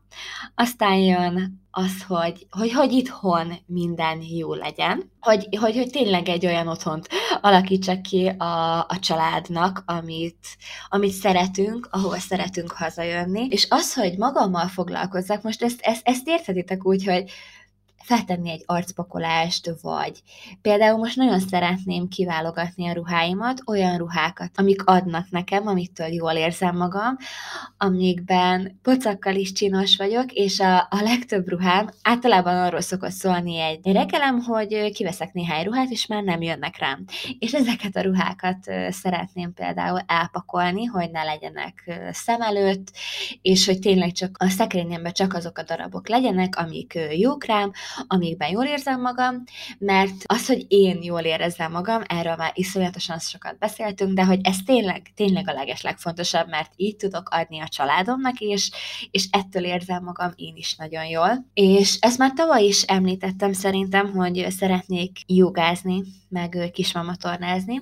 aztán 0.56 0.96
jön 0.96 1.64
az, 1.72 2.04
hogy, 2.08 2.48
hogy, 2.50 2.72
hogy 2.72 2.92
itthon 2.92 3.54
minden 3.66 4.22
jó 4.22 4.54
legyen, 4.54 5.12
hogy, 5.20 5.48
hogy, 5.60 5.76
hogy 5.76 5.90
tényleg 5.90 6.30
egy 6.30 6.46
olyan 6.46 6.68
otthont 6.68 7.08
alakítsak 7.42 8.02
ki 8.02 8.28
a, 8.28 8.80
a 8.80 9.00
családnak, 9.00 9.84
amit, 9.86 10.48
amit 10.88 11.12
szeretünk, 11.12 11.88
ahova 11.92 12.18
szeretünk 12.18 12.72
hazajönni, 12.72 13.48
és 13.50 13.68
az, 13.70 13.94
hogy 13.94 14.18
magammal 14.18 14.68
foglalkozzak, 14.68 15.42
most 15.42 15.64
ezt, 15.64 15.82
ezt, 15.82 16.08
ezt 16.08 16.28
érthetitek 16.28 16.86
úgy, 16.86 17.06
hogy 17.06 17.32
feltenni 18.06 18.52
egy 18.52 18.64
arcpakolást, 18.66 19.72
vagy 19.82 20.22
például 20.62 20.98
most 20.98 21.16
nagyon 21.16 21.40
szeretném 21.40 22.08
kiválogatni 22.08 22.88
a 22.88 22.94
ruháimat, 22.94 23.62
olyan 23.66 23.98
ruhákat, 23.98 24.52
amik 24.56 24.84
adnak 24.84 25.30
nekem, 25.30 25.68
amitől 25.68 26.08
jól 26.08 26.32
érzem 26.32 26.78
magam, 26.78 27.18
amikben 27.78 28.80
pocakkal 28.82 29.36
is 29.36 29.52
csinos 29.52 29.98
vagyok, 29.98 30.32
és 30.32 30.60
a, 30.60 30.78
a 30.78 31.02
legtöbb 31.02 31.48
ruhám 31.48 31.90
általában 32.02 32.56
arról 32.56 32.82
szokott 32.82 33.12
szólni 33.12 33.60
egy 33.60 33.92
rekelem, 33.92 34.40
hogy 34.40 34.92
kiveszek 34.92 35.34
néhány 35.34 35.64
ruhát, 35.64 35.90
és 35.90 36.06
már 36.06 36.24
nem 36.24 36.42
jönnek 36.42 36.78
rám. 36.78 37.06
És 37.40 37.54
ezeket 37.54 37.96
a 37.96 38.02
ruhákat 38.02 38.58
szeretném 38.90 39.54
például 39.54 40.04
elpakolni, 40.08 40.86
hogy 40.86 41.12
ne 41.12 41.24
legyenek 41.24 42.00
szem 42.12 42.42
előtt, 42.42 42.92
és 43.42 43.66
hogy 43.66 43.80
tényleg 43.80 44.12
csak 44.12 44.36
a 44.40 44.50
szekrényemben 44.50 45.14
csak 45.14 45.34
azok 45.34 45.58
a 45.58 45.64
darabok 45.64 46.08
legyenek, 46.08 46.56
amik 46.56 47.00
jók 47.18 47.46
rám, 47.46 47.72
amikben 48.08 48.50
jól 48.50 48.66
érzem 48.66 49.02
magam, 49.02 49.44
mert 49.78 50.14
az, 50.26 50.48
hogy 50.48 50.66
én 50.68 51.04
jól 51.04 51.22
érezzem 51.22 51.72
magam, 51.72 52.02
erről 52.08 52.36
már 52.36 52.52
iszonyatosan 52.54 53.20
sokat 53.20 53.58
beszéltünk, 53.58 54.14
de 54.14 54.26
hogy 54.26 54.40
ez 54.44 54.58
tényleg, 54.66 55.12
tényleg 55.16 55.50
a 55.50 55.54
leges 55.54 55.82
legfontosabb, 55.82 56.50
mert 56.50 56.72
így 56.76 56.96
tudok 56.96 57.30
adni 57.30 57.60
a 57.60 57.68
családomnak, 57.68 58.40
és, 58.40 58.72
és 59.12 59.28
ettől 59.32 59.64
érzem 59.64 60.04
magam 60.04 60.32
én 60.36 60.56
is 60.56 60.76
nagyon 60.76 61.06
jól. 61.06 61.46
És 61.54 61.98
ezt 62.00 62.18
már 62.18 62.32
tavaly 62.34 62.64
is 62.64 62.82
említettem 62.82 63.54
szerintem, 63.54 64.14
hogy 64.14 64.46
szeretnék 64.50 65.18
jogázni, 65.28 66.04
meg 66.30 66.70
kismamatornázni. 66.74 67.82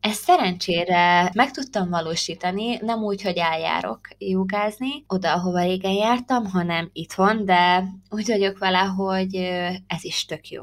Ezt 0.00 0.22
szerencsére 0.22 1.30
meg 1.34 1.50
tudtam 1.50 1.90
valósítani, 1.90 2.76
nem 2.76 3.02
úgy, 3.02 3.22
hogy 3.22 3.36
eljárok 3.36 4.00
jogázni, 4.18 5.04
oda, 5.08 5.32
ahova 5.32 5.62
régen 5.62 5.92
jártam, 5.92 6.44
hanem 6.44 6.90
itthon, 6.92 7.44
de 7.44 7.84
úgy 8.10 8.26
vagyok 8.26 8.58
vele, 8.58 8.78
hogy 8.78 9.43
ez 9.86 10.04
is 10.04 10.24
tök 10.24 10.48
jó. 10.48 10.62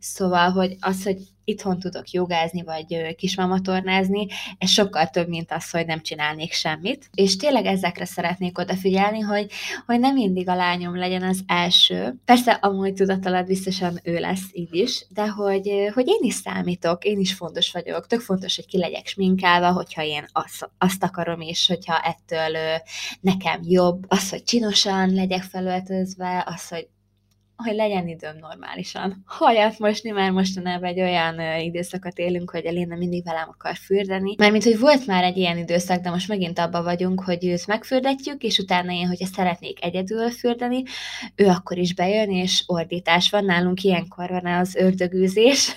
Szóval, 0.00 0.50
hogy 0.50 0.76
az, 0.80 1.04
hogy 1.04 1.18
itthon 1.44 1.78
tudok 1.78 2.10
jogázni, 2.10 2.62
vagy 2.62 3.14
kismamatornázni, 3.16 4.26
ez 4.58 4.70
sokkal 4.70 5.06
több, 5.06 5.28
mint 5.28 5.52
az, 5.52 5.70
hogy 5.70 5.86
nem 5.86 6.02
csinálnék 6.02 6.52
semmit. 6.52 7.10
És 7.14 7.36
tényleg 7.36 7.66
ezekre 7.66 8.04
szeretnék 8.04 8.58
odafigyelni, 8.58 9.20
hogy, 9.20 9.50
hogy 9.86 10.00
nem 10.00 10.14
mindig 10.14 10.48
a 10.48 10.54
lányom 10.54 10.96
legyen 10.96 11.22
az 11.22 11.40
első. 11.46 12.14
Persze, 12.24 12.52
amúgy 12.52 12.94
tudatalad 12.94 13.46
biztosan 13.46 14.00
ő 14.02 14.18
lesz 14.18 14.48
így 14.52 14.74
is, 14.74 15.06
de 15.08 15.28
hogy, 15.28 15.70
hogy 15.94 16.08
én 16.08 16.20
is 16.20 16.34
számítok, 16.34 17.04
én 17.04 17.18
is 17.18 17.34
fontos 17.34 17.72
vagyok. 17.72 18.06
Tök 18.06 18.20
fontos, 18.20 18.56
hogy 18.56 18.66
ki 18.66 18.78
legyek 18.78 19.06
sminkálva, 19.06 19.72
hogyha 19.72 20.02
én 20.02 20.26
azt, 20.32 20.70
azt 20.78 21.02
akarom, 21.02 21.40
és 21.40 21.66
hogyha 21.66 22.00
ettől 22.00 22.56
nekem 23.20 23.60
jobb. 23.62 24.04
Az, 24.08 24.30
hogy 24.30 24.42
csinosan 24.42 25.14
legyek 25.14 25.42
felöltözve, 25.42 26.44
az, 26.46 26.68
hogy 26.68 26.88
hogy 27.64 27.74
legyen 27.74 28.08
időm 28.08 28.36
normálisan. 28.40 29.22
Haját 29.26 29.78
mosni, 29.78 30.10
mert 30.10 30.32
mostanában 30.32 30.88
egy 30.88 31.00
olyan 31.00 31.60
időszakot 31.60 32.18
élünk, 32.18 32.50
hogy 32.50 32.64
Eléna 32.64 32.96
mindig 32.96 33.24
velem 33.24 33.48
akar 33.48 33.76
fürdeni. 33.76 34.34
Mert 34.38 34.52
mint 34.52 34.64
hogy 34.64 34.78
volt 34.78 35.06
már 35.06 35.24
egy 35.24 35.36
ilyen 35.36 35.58
időszak, 35.58 36.02
de 36.02 36.10
most 36.10 36.28
megint 36.28 36.58
abba 36.58 36.82
vagyunk, 36.82 37.22
hogy 37.22 37.46
őt 37.46 37.66
megfürdetjük, 37.66 38.42
és 38.42 38.58
utána 38.58 38.92
én, 38.92 39.06
hogyha 39.06 39.26
szeretnék 39.26 39.84
egyedül 39.84 40.30
fürdeni, 40.30 40.82
ő 41.34 41.46
akkor 41.46 41.78
is 41.78 41.94
bejön, 41.94 42.30
és 42.30 42.62
ordítás 42.66 43.30
van. 43.30 43.44
Nálunk 43.44 43.82
ilyenkor 43.82 44.28
van 44.28 44.46
az 44.46 44.74
ördögűzés. 44.74 45.72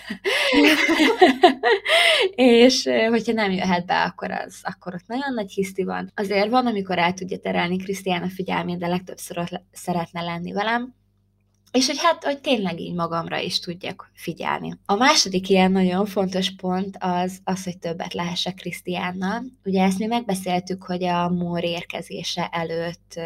és 2.36 2.90
hogyha 3.10 3.34
nem 3.34 3.52
jöhet 3.52 3.86
be, 3.86 4.02
akkor, 4.02 4.32
az, 4.32 4.60
akkor 4.62 4.94
ott 4.94 5.08
nagyon 5.08 5.34
nagy 5.34 5.52
hiszti 5.52 5.84
van. 5.84 6.12
Azért 6.16 6.50
van, 6.50 6.68
amikor 6.68 6.98
el 6.98 7.14
tudja 7.14 7.38
terelni 7.38 7.78
Krisztián 7.78 8.24
a 8.24 8.30
figyelmét, 8.30 8.78
de 8.78 8.88
legtöbbször 8.88 9.62
szeretne 9.72 10.22
lenni 10.22 10.52
velem 10.52 11.00
és 11.72 11.88
hogy 11.88 11.98
hát, 12.02 12.24
hogy 12.24 12.42
tényleg 12.42 12.80
így 12.80 12.94
magamra 12.94 13.38
is 13.38 13.60
tudjak 13.60 14.12
figyelni. 14.14 14.78
A 14.86 14.96
második 14.96 15.50
ilyen 15.50 15.72
nagyon 15.72 16.06
fontos 16.06 16.56
pont 16.56 16.98
az, 17.00 17.40
az 17.44 17.64
hogy 17.64 17.78
többet 17.78 18.14
lehessek 18.14 18.56
Krisztiánnal. 18.56 19.44
Ugye 19.64 19.84
ezt 19.84 20.00
mi 20.00 20.06
megbeszéltük, 20.06 20.84
hogy 20.84 21.04
a 21.04 21.30
Mór 21.30 21.64
érkezése 21.64 22.50
előtt 22.52 23.14
uh, 23.16 23.24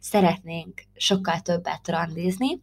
szeretnénk 0.00 0.82
sokkal 0.94 1.40
többet 1.40 1.88
randizni, 1.88 2.60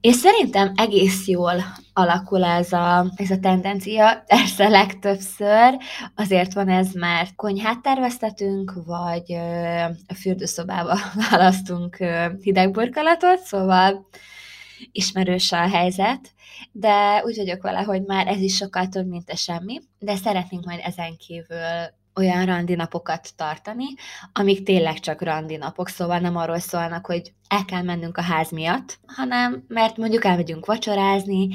és 0.00 0.14
szerintem 0.14 0.72
egész 0.76 1.26
jól 1.26 1.64
alakul 1.92 2.44
ez 2.44 2.72
a, 2.72 3.12
ez 3.16 3.30
a 3.30 3.38
tendencia, 3.38 4.24
persze 4.26 4.68
legtöbbször 4.68 5.76
azért 6.14 6.52
van 6.52 6.68
ez, 6.68 6.92
mert 6.92 7.34
konyhát 7.34 7.82
terveztetünk, 7.82 8.72
vagy 8.86 9.32
ö, 9.32 9.82
a 10.06 10.14
fürdőszobába 10.14 10.98
választunk 11.30 11.96
ö, 12.00 12.26
szóval 13.44 14.06
ismerős 14.92 15.52
a 15.52 15.68
helyzet, 15.68 16.32
de 16.72 17.22
úgy 17.24 17.36
vagyok 17.36 17.62
vele, 17.62 17.80
hogy 17.80 18.02
már 18.02 18.26
ez 18.26 18.40
is 18.40 18.56
sokkal 18.56 18.88
több, 18.88 19.06
mint 19.06 19.30
a 19.30 19.36
semmi, 19.36 19.80
de 19.98 20.16
szeretnénk 20.16 20.64
majd 20.64 20.80
ezen 20.82 21.16
kívül 21.16 21.92
olyan 22.14 22.46
randi 22.46 22.74
napokat 22.74 23.32
tartani, 23.36 23.84
amik 24.32 24.62
tényleg 24.62 25.00
csak 25.00 25.22
randi 25.22 25.56
napok, 25.56 25.88
szóval 25.88 26.18
nem 26.18 26.36
arról 26.36 26.58
szólnak, 26.58 27.06
hogy 27.06 27.32
el 27.48 27.64
kell 27.64 27.82
mennünk 27.82 28.16
a 28.16 28.22
ház 28.22 28.50
miatt, 28.50 28.98
hanem 29.06 29.64
mert 29.68 29.96
mondjuk 29.96 30.24
elmegyünk 30.24 30.66
vacsorázni, 30.66 31.48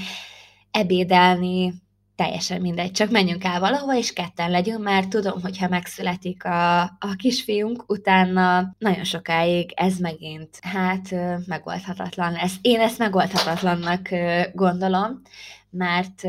ebédelni, 0.72 1.74
teljesen 2.20 2.62
mindegy, 2.62 2.92
csak 2.92 3.10
menjünk 3.10 3.44
el 3.44 3.60
valahova, 3.60 3.96
és 3.98 4.14
ketten 4.14 4.52
legyünk, 4.52 4.84
mert 4.84 5.10
tudom, 5.10 5.42
hogyha 5.42 5.68
megszületik 5.68 6.46
a, 6.46 6.82
a 6.82 7.16
kisfiunk, 7.18 7.84
utána 7.88 8.76
nagyon 8.78 9.04
sokáig 9.04 9.72
ez 9.76 9.98
megint, 9.98 10.60
hát 10.62 11.16
megoldhatatlan 11.46 12.32
lesz. 12.32 12.56
Én 12.62 12.80
ezt 12.80 12.98
megoldhatatlannak 12.98 14.10
gondolom, 14.54 15.22
mert 15.70 16.24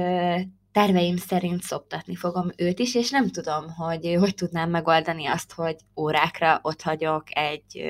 terveim 0.73 1.17
szerint 1.17 1.63
szoptatni 1.63 2.15
fogom 2.15 2.51
őt 2.57 2.79
is, 2.79 2.95
és 2.95 3.11
nem 3.11 3.31
tudom, 3.31 3.71
hogy 3.77 4.17
hogy 4.19 4.35
tudnám 4.35 4.71
megoldani 4.71 5.27
azt, 5.27 5.53
hogy 5.53 5.77
órákra 5.97 6.59
ott 6.63 6.83
hagyok 6.83 7.23
egy 7.31 7.83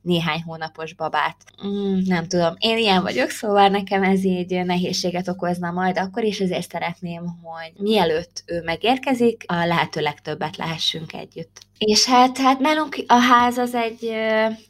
néhány 0.00 0.42
hónapos 0.42 0.94
babát. 0.94 1.36
Mm, 1.66 1.98
nem 2.04 2.28
tudom, 2.28 2.54
én 2.58 2.78
ilyen 2.78 3.02
vagyok, 3.02 3.30
szóval 3.30 3.68
nekem 3.68 4.02
ez 4.02 4.24
így 4.24 4.64
nehézséget 4.64 5.28
okozna 5.28 5.70
majd 5.70 5.98
akkor 5.98 6.24
is, 6.24 6.40
ezért 6.40 6.70
szeretném, 6.70 7.22
hogy 7.42 7.72
mielőtt 7.76 8.42
ő 8.46 8.62
megérkezik, 8.62 9.44
a 9.46 9.54
lehető 9.66 10.00
legtöbbet 10.00 10.56
lehessünk 10.56 11.12
együtt. 11.12 11.66
És 11.78 12.04
hát, 12.04 12.38
hát 12.38 12.58
nálunk 12.58 12.96
a 13.06 13.14
ház 13.14 13.56
az 13.56 13.74
egy, 13.74 14.12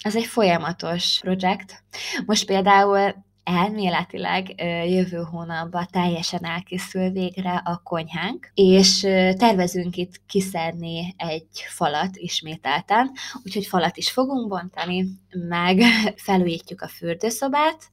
az 0.05 0.17
egy 0.17 0.25
folyamatos 0.25 1.19
projekt. 1.21 1.83
Most 2.27 2.47
például 2.47 3.27
elméletileg 3.49 4.55
jövő 4.91 5.23
hónapban 5.31 5.87
teljesen 5.91 6.45
elkészül 6.45 7.11
végre 7.11 7.63
a 7.65 7.81
konyhánk, 7.85 8.51
és 8.55 9.01
tervezünk 9.37 9.97
itt 9.97 10.21
kiszedni 10.27 11.15
egy 11.17 11.47
falat 11.69 12.17
ismételten, 12.17 13.11
úgyhogy 13.45 13.67
falat 13.67 13.97
is 13.97 14.11
fogunk 14.11 14.49
bontani, 14.49 15.07
meg 15.49 15.83
felújítjuk 16.27 16.83
a 16.83 16.89
fürdőszobát, 16.89 17.91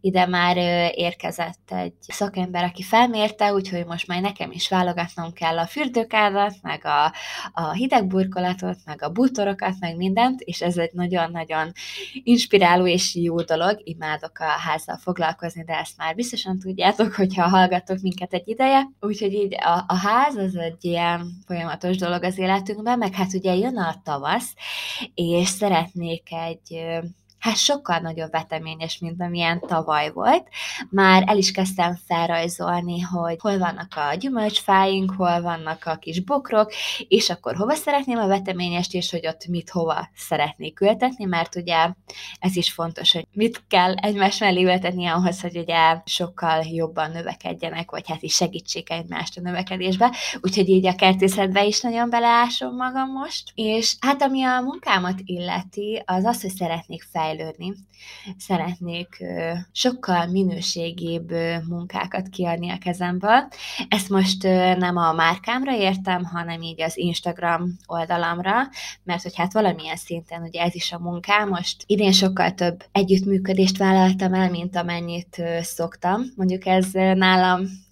ide 0.00 0.26
már 0.26 0.56
érkezett 0.96 1.70
egy 1.70 1.94
szakember, 2.00 2.64
aki 2.64 2.82
felmérte, 2.82 3.52
úgyhogy 3.52 3.86
most 3.86 4.06
már 4.06 4.20
nekem 4.20 4.50
is 4.50 4.68
válogatnom 4.68 5.32
kell 5.32 5.58
a 5.58 5.66
fürdőkádat, 5.66 6.54
meg 6.62 6.84
a, 6.84 7.12
a 7.52 7.72
hidegburkolatot, 7.72 8.76
meg 8.84 9.02
a 9.02 9.10
bútorokat, 9.10 9.74
meg 9.80 9.96
mindent, 9.96 10.40
és 10.40 10.60
ez 10.60 10.76
egy 10.76 10.92
nagyon-nagyon 10.92 11.72
inspiráló 12.22 12.86
és 12.86 13.14
jó 13.14 13.40
dolog. 13.40 13.80
Imádok 13.84 14.38
a 14.38 14.44
házzal 14.44 14.96
foglalkozni, 14.96 15.64
de 15.64 15.78
ezt 15.78 15.96
már 15.96 16.14
biztosan 16.14 16.58
tudjátok, 16.58 17.14
hogyha 17.14 17.48
hallgatok 17.48 18.00
minket 18.00 18.32
egy 18.32 18.48
ideje. 18.48 18.88
Úgyhogy 19.00 19.32
így 19.32 19.54
a, 19.54 19.84
a 19.86 19.96
ház 19.96 20.36
az 20.36 20.56
egy 20.56 20.84
ilyen 20.84 21.30
folyamatos 21.46 21.96
dolog 21.96 22.22
az 22.22 22.38
életünkben, 22.38 22.98
meg 22.98 23.14
hát 23.14 23.34
ugye 23.34 23.54
jön 23.54 23.76
a 23.76 24.00
tavasz, 24.04 24.54
és 25.14 25.48
szeretnék 25.48 26.32
egy 26.32 26.86
hát 27.48 27.56
sokkal 27.56 27.98
nagyobb 27.98 28.30
veteményes, 28.30 28.98
mint 28.98 29.20
amilyen 29.20 29.60
tavaly 29.60 30.10
volt. 30.10 30.48
Már 30.90 31.24
el 31.26 31.36
is 31.36 31.50
kezdtem 31.50 31.98
felrajzolni, 32.06 33.00
hogy 33.00 33.36
hol 33.38 33.58
vannak 33.58 33.92
a 33.96 34.14
gyümölcsfáink, 34.14 35.12
hol 35.16 35.40
vannak 35.40 35.84
a 35.84 35.96
kis 35.96 36.20
bokrok, 36.20 36.72
és 37.08 37.30
akkor 37.30 37.54
hova 37.56 37.74
szeretném 37.74 38.18
a 38.18 38.26
veteményest, 38.26 38.94
és 38.94 39.10
hogy 39.10 39.26
ott 39.26 39.46
mit 39.46 39.70
hova 39.70 40.08
szeretnék 40.16 40.80
ültetni, 40.80 41.24
mert 41.24 41.56
ugye 41.56 41.90
ez 42.38 42.56
is 42.56 42.72
fontos, 42.72 43.12
hogy 43.12 43.26
mit 43.32 43.62
kell 43.68 43.94
egymás 43.94 44.38
mellé 44.38 44.62
ültetni 44.62 45.06
ahhoz, 45.06 45.40
hogy 45.40 45.56
ugye 45.56 46.00
sokkal 46.04 46.64
jobban 46.64 47.10
növekedjenek, 47.10 47.90
vagy 47.90 48.08
hát 48.08 48.22
is 48.22 48.34
segítsék 48.34 48.90
egymást 48.90 49.38
a 49.38 49.40
növekedésbe. 49.40 50.12
Úgyhogy 50.40 50.68
így 50.68 50.86
a 50.86 50.94
kertészetbe 50.94 51.64
is 51.64 51.80
nagyon 51.80 52.10
beleásom 52.10 52.76
magam 52.76 53.10
most. 53.12 53.52
És 53.54 53.96
hát 54.00 54.22
ami 54.22 54.42
a 54.44 54.60
munkámat 54.60 55.20
illeti, 55.24 56.02
az 56.06 56.24
az, 56.24 56.40
hogy 56.40 56.50
szeretnék 56.50 57.02
fel 57.12 57.37
fejlődni. 57.38 57.74
Szeretnék 58.38 59.24
sokkal 59.72 60.26
minőségébb 60.26 61.30
munkákat 61.68 62.28
kiadni 62.28 62.70
a 62.70 62.78
kezemből. 62.78 63.48
Ezt 63.88 64.08
most 64.08 64.42
nem 64.78 64.96
a 64.96 65.12
márkámra 65.12 65.76
értem, 65.76 66.24
hanem 66.24 66.62
így 66.62 66.82
az 66.82 66.96
Instagram 66.96 67.76
oldalamra, 67.86 68.54
mert 69.04 69.22
hogy 69.22 69.36
hát 69.36 69.52
valamilyen 69.52 69.96
szinten 69.96 70.42
ugye 70.42 70.62
ez 70.62 70.74
is 70.74 70.92
a 70.92 70.98
munkám. 70.98 71.48
Most 71.48 71.82
idén 71.86 72.12
sokkal 72.12 72.52
több 72.54 72.84
együttműködést 72.92 73.78
vállaltam 73.78 74.34
el, 74.34 74.50
mint 74.50 74.76
amennyit 74.76 75.42
szoktam. 75.60 76.22
Mondjuk 76.36 76.66
ez 76.66 76.90
nálam 76.92 77.86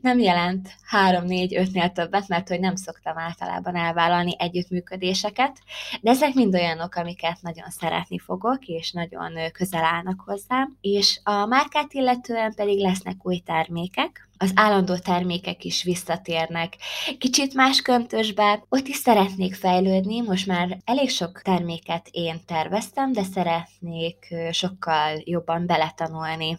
nem 0.00 0.18
jelent 0.18 0.74
3-4-5-nél 0.90 1.92
többet, 1.92 2.28
mert 2.28 2.48
hogy 2.48 2.60
nem 2.60 2.76
szoktam 2.76 3.18
általában 3.18 3.76
elvállalni 3.76 4.34
együttműködéseket, 4.38 5.58
de 6.00 6.10
ezek 6.10 6.34
mind 6.34 6.54
olyanok, 6.54 6.94
amiket 6.94 7.38
nagyon 7.40 7.70
szeretni 7.70 8.18
fogok, 8.18 8.66
és 8.66 8.92
nagyon 8.92 9.32
közel 9.52 9.84
állnak 9.84 10.20
hozzám, 10.26 10.76
és 10.80 11.20
a 11.22 11.46
márkát 11.46 11.92
illetően 11.92 12.54
pedig 12.54 12.78
lesznek 12.78 13.26
új 13.26 13.38
termékek, 13.38 14.28
az 14.38 14.52
állandó 14.54 14.96
termékek 14.96 15.64
is 15.64 15.82
visszatérnek. 15.82 16.76
Kicsit 17.18 17.54
más 17.54 17.82
köntösbe, 17.82 18.64
ott 18.68 18.86
is 18.86 18.96
szeretnék 18.96 19.54
fejlődni, 19.54 20.20
most 20.20 20.46
már 20.46 20.78
elég 20.84 21.10
sok 21.10 21.42
terméket 21.42 22.08
én 22.10 22.40
terveztem, 22.46 23.12
de 23.12 23.22
szeretnék 23.22 24.34
sokkal 24.50 25.20
jobban 25.24 25.66
beletanulni 25.66 26.58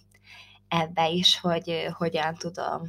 ebbe 0.68 1.10
is, 1.10 1.40
hogy 1.40 1.88
hogyan 1.98 2.36
tudom 2.36 2.82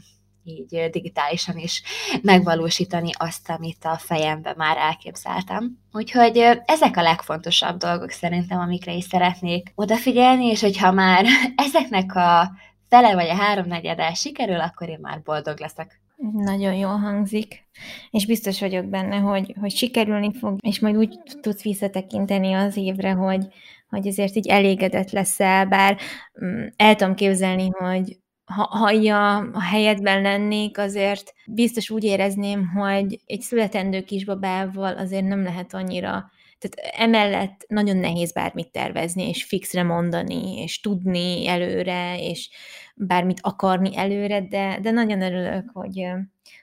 így 0.46 0.90
digitálisan 0.90 1.58
is 1.58 1.82
megvalósítani 2.22 3.10
azt, 3.18 3.50
amit 3.50 3.84
a 3.84 3.96
fejembe 3.98 4.54
már 4.56 4.76
elképzeltem. 4.76 5.78
Úgyhogy 5.92 6.36
ezek 6.66 6.96
a 6.96 7.02
legfontosabb 7.02 7.76
dolgok 7.76 8.10
szerintem, 8.10 8.58
amikre 8.58 8.92
is 8.92 9.04
szeretnék 9.04 9.72
odafigyelni, 9.74 10.46
és 10.46 10.60
hogyha 10.60 10.92
már 10.92 11.26
ezeknek 11.66 12.14
a 12.14 12.50
fele 12.88 13.14
vagy 13.14 13.28
a 13.28 13.34
háromnegyedel 13.34 14.14
sikerül, 14.14 14.60
akkor 14.60 14.88
én 14.88 14.98
már 15.00 15.22
boldog 15.22 15.60
leszek. 15.60 16.00
Nagyon 16.32 16.74
jól 16.74 16.96
hangzik, 16.96 17.64
és 18.10 18.26
biztos 18.26 18.60
vagyok 18.60 18.84
benne, 18.84 19.16
hogy, 19.16 19.54
hogy 19.60 19.70
sikerülni 19.70 20.32
fog, 20.38 20.58
és 20.62 20.80
majd 20.80 20.96
úgy 20.96 21.18
tudsz 21.40 21.62
visszatekinteni 21.62 22.52
az 22.52 22.76
évre, 22.76 23.12
hogy, 23.12 23.46
hogy 23.88 24.08
azért 24.08 24.36
így 24.36 24.48
elégedett 24.48 25.10
leszel, 25.10 25.66
bár 25.66 25.98
mm, 26.44 26.66
el 26.76 26.94
tudom 26.94 27.14
képzelni, 27.14 27.68
hogy 27.68 28.18
ha, 28.44 28.62
ha 28.62 29.14
a 29.52 29.60
helyedben 29.60 30.22
lennék, 30.22 30.78
azért 30.78 31.32
biztos 31.46 31.90
úgy 31.90 32.04
érezném, 32.04 32.66
hogy 32.66 33.20
egy 33.26 33.40
születendő 33.40 34.02
kisbabával 34.02 34.96
azért 34.96 35.24
nem 35.26 35.42
lehet 35.42 35.74
annyira 35.74 36.30
tehát 36.58 36.96
emellett 36.96 37.64
nagyon 37.68 37.96
nehéz 37.96 38.32
bármit 38.32 38.72
tervezni, 38.72 39.28
és 39.28 39.44
fixre 39.44 39.82
mondani, 39.82 40.62
és 40.62 40.80
tudni 40.80 41.48
előre, 41.48 42.16
és 42.20 42.50
bármit 42.94 43.38
akarni 43.42 43.96
előre, 43.96 44.40
de, 44.40 44.78
de 44.82 44.90
nagyon 44.90 45.22
örülök, 45.22 45.70
hogy, 45.72 46.06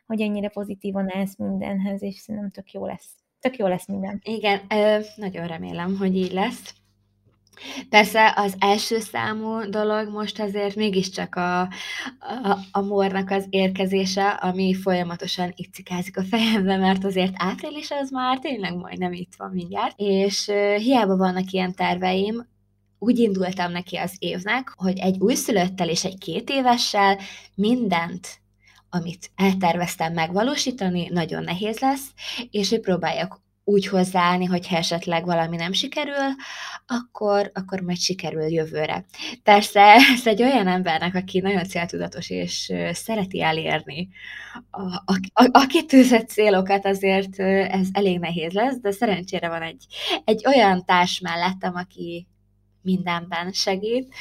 hogy 0.06 0.22
ennyire 0.22 0.50
pozitívan 0.50 1.16
állsz 1.16 1.38
mindenhez, 1.38 2.04
és 2.04 2.16
szerintem 2.16 2.52
tök 2.52 2.72
jó 2.72 2.86
lesz. 2.86 3.10
Tök 3.40 3.58
jó 3.58 3.68
lesz 3.68 3.88
minden. 3.88 4.22
Igen, 4.24 4.62
nagyon 5.16 5.48
remélem, 5.48 5.98
hogy 5.98 6.16
így 6.16 6.32
lesz. 6.32 6.74
Persze 7.90 8.34
az 8.36 8.56
első 8.60 9.00
számú 9.00 9.70
dolog 9.70 10.10
most 10.10 10.40
azért 10.40 10.76
mégiscsak 10.76 11.36
a, 11.36 11.62
a, 11.62 12.58
a 12.72 12.82
mornak 12.82 13.30
az 13.30 13.46
érkezése, 13.50 14.30
ami 14.30 14.74
folyamatosan 14.74 15.54
itt 15.56 15.74
cikázik 15.74 16.18
a 16.18 16.24
fejembe, 16.24 16.78
mert 16.78 17.04
azért 17.04 17.34
április 17.36 17.92
az 17.92 18.10
már 18.10 18.40
tényleg 18.40 18.76
majdnem 18.76 19.14
itt 19.14 19.34
van 19.38 19.52
mindjárt, 19.52 19.94
és 19.98 20.52
hiába 20.78 21.18
vannak 21.18 21.52
ilyen 21.52 21.74
terveim, 21.74 22.52
úgy 23.00 23.20
indultam 23.20 23.72
neki 23.72 23.96
az 23.96 24.16
évnek, 24.20 24.74
hogy 24.76 24.98
egy 24.98 25.18
újszülöttel 25.20 25.90
és 25.90 26.04
egy 26.04 26.18
két 26.18 26.50
évessel 26.50 27.18
mindent 27.56 28.42
amit 28.96 29.32
elterveztem 29.36 30.14
megvalósítani, 30.14 31.10
nagyon 31.12 31.44
nehéz 31.44 31.80
lesz, 31.80 32.08
és 32.52 32.70
hogy 32.70 32.80
próbáljak 32.80 33.43
úgy 33.64 33.88
hozzáállni, 33.88 34.46
hogyha 34.46 34.78
esetleg 34.78 35.26
valami 35.26 35.56
nem 35.56 35.72
sikerül, 35.72 36.36
akkor, 36.88 37.52
akkor 37.54 37.80
majd 37.80 37.98
sikerül 37.98 38.52
jövőre. 38.52 39.06
Persze 39.44 39.82
ez 40.16 40.28
egy 40.28 40.42
olyan 40.42 40.68
embernek, 40.68 41.16
aki 41.16 41.40
nagyon 41.40 41.64
céltudatos 41.64 42.30
és 42.30 42.74
szereti 42.92 43.42
elérni 43.42 44.10
a, 44.70 44.82
a, 44.82 45.20
a, 45.34 45.50
a 45.52 45.66
kitűzött 45.66 46.30
célokat, 46.30 46.86
azért 46.86 47.40
ez 47.40 47.88
elég 47.92 48.20
nehéz 48.20 48.52
lesz, 48.52 48.80
de 48.80 48.92
szerencsére 48.92 49.50
van 49.50 49.62
egy, 49.62 49.86
egy 50.26 50.44
olyan 50.48 50.86
társ 50.86 51.20
mellettem, 51.20 51.76
aki 51.76 52.28
mindenben 52.82 53.52
segít. 53.52 54.14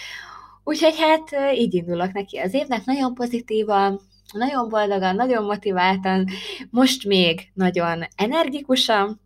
Úgyhogy 0.64 0.98
hát 0.98 1.54
így 1.54 1.74
indulok 1.74 2.12
neki 2.12 2.38
az 2.38 2.54
évnek, 2.54 2.84
nagyon 2.84 3.14
pozitívan, 3.14 4.00
nagyon 4.32 4.68
boldogan, 4.68 5.14
nagyon 5.14 5.44
motiváltan, 5.44 6.26
most 6.70 7.04
még 7.04 7.50
nagyon 7.54 8.04
energikusan, 8.16 9.20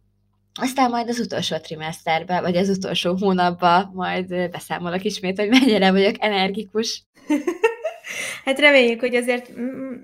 aztán 0.57 0.91
majd 0.91 1.09
az 1.09 1.19
utolsó 1.19 1.57
trimeszterben, 1.57 2.43
vagy 2.43 2.57
az 2.57 2.69
utolsó 2.69 3.17
hónapban 3.21 3.91
majd 3.95 4.51
beszámolok 4.51 5.05
ismét, 5.05 5.39
hogy 5.39 5.49
mennyire 5.49 5.91
vagyok 5.91 6.15
energikus. 6.19 7.05
Hát 8.45 8.59
reméljük, 8.59 9.01
hogy 9.01 9.15
azért 9.15 9.53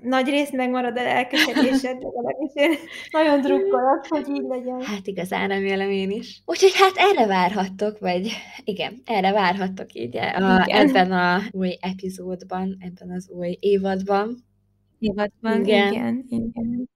nagy 0.01 0.29
részt 0.29 0.51
megmarad 0.51 0.97
a 0.97 1.03
lelkesedésed, 1.03 1.97
legalábbis 2.05 2.51
én 2.53 2.71
nagyon 3.11 3.41
drukkolok, 3.41 4.05
hogy 4.07 4.29
így 4.29 4.45
legyen. 4.47 4.81
Hát 4.81 5.07
igazán 5.07 5.47
remélem 5.47 5.89
én 5.89 6.11
is. 6.11 6.41
Úgyhogy 6.45 6.73
hát 6.75 6.93
erre 6.95 7.27
várhattok, 7.27 7.99
vagy 7.99 8.31
igen, 8.63 9.01
erre 9.05 9.31
várhattok 9.31 9.93
így 9.93 10.17
a, 10.17 10.63
ebben 10.65 11.11
a 11.11 11.41
új 11.51 11.77
epizódban, 11.79 12.77
ebben 12.79 13.15
az 13.15 13.29
új 13.29 13.57
évadban 13.59 14.45
évadban, 15.03 15.61
igen. 15.61 15.93
igen, 15.93 16.25
igen. 16.27 16.89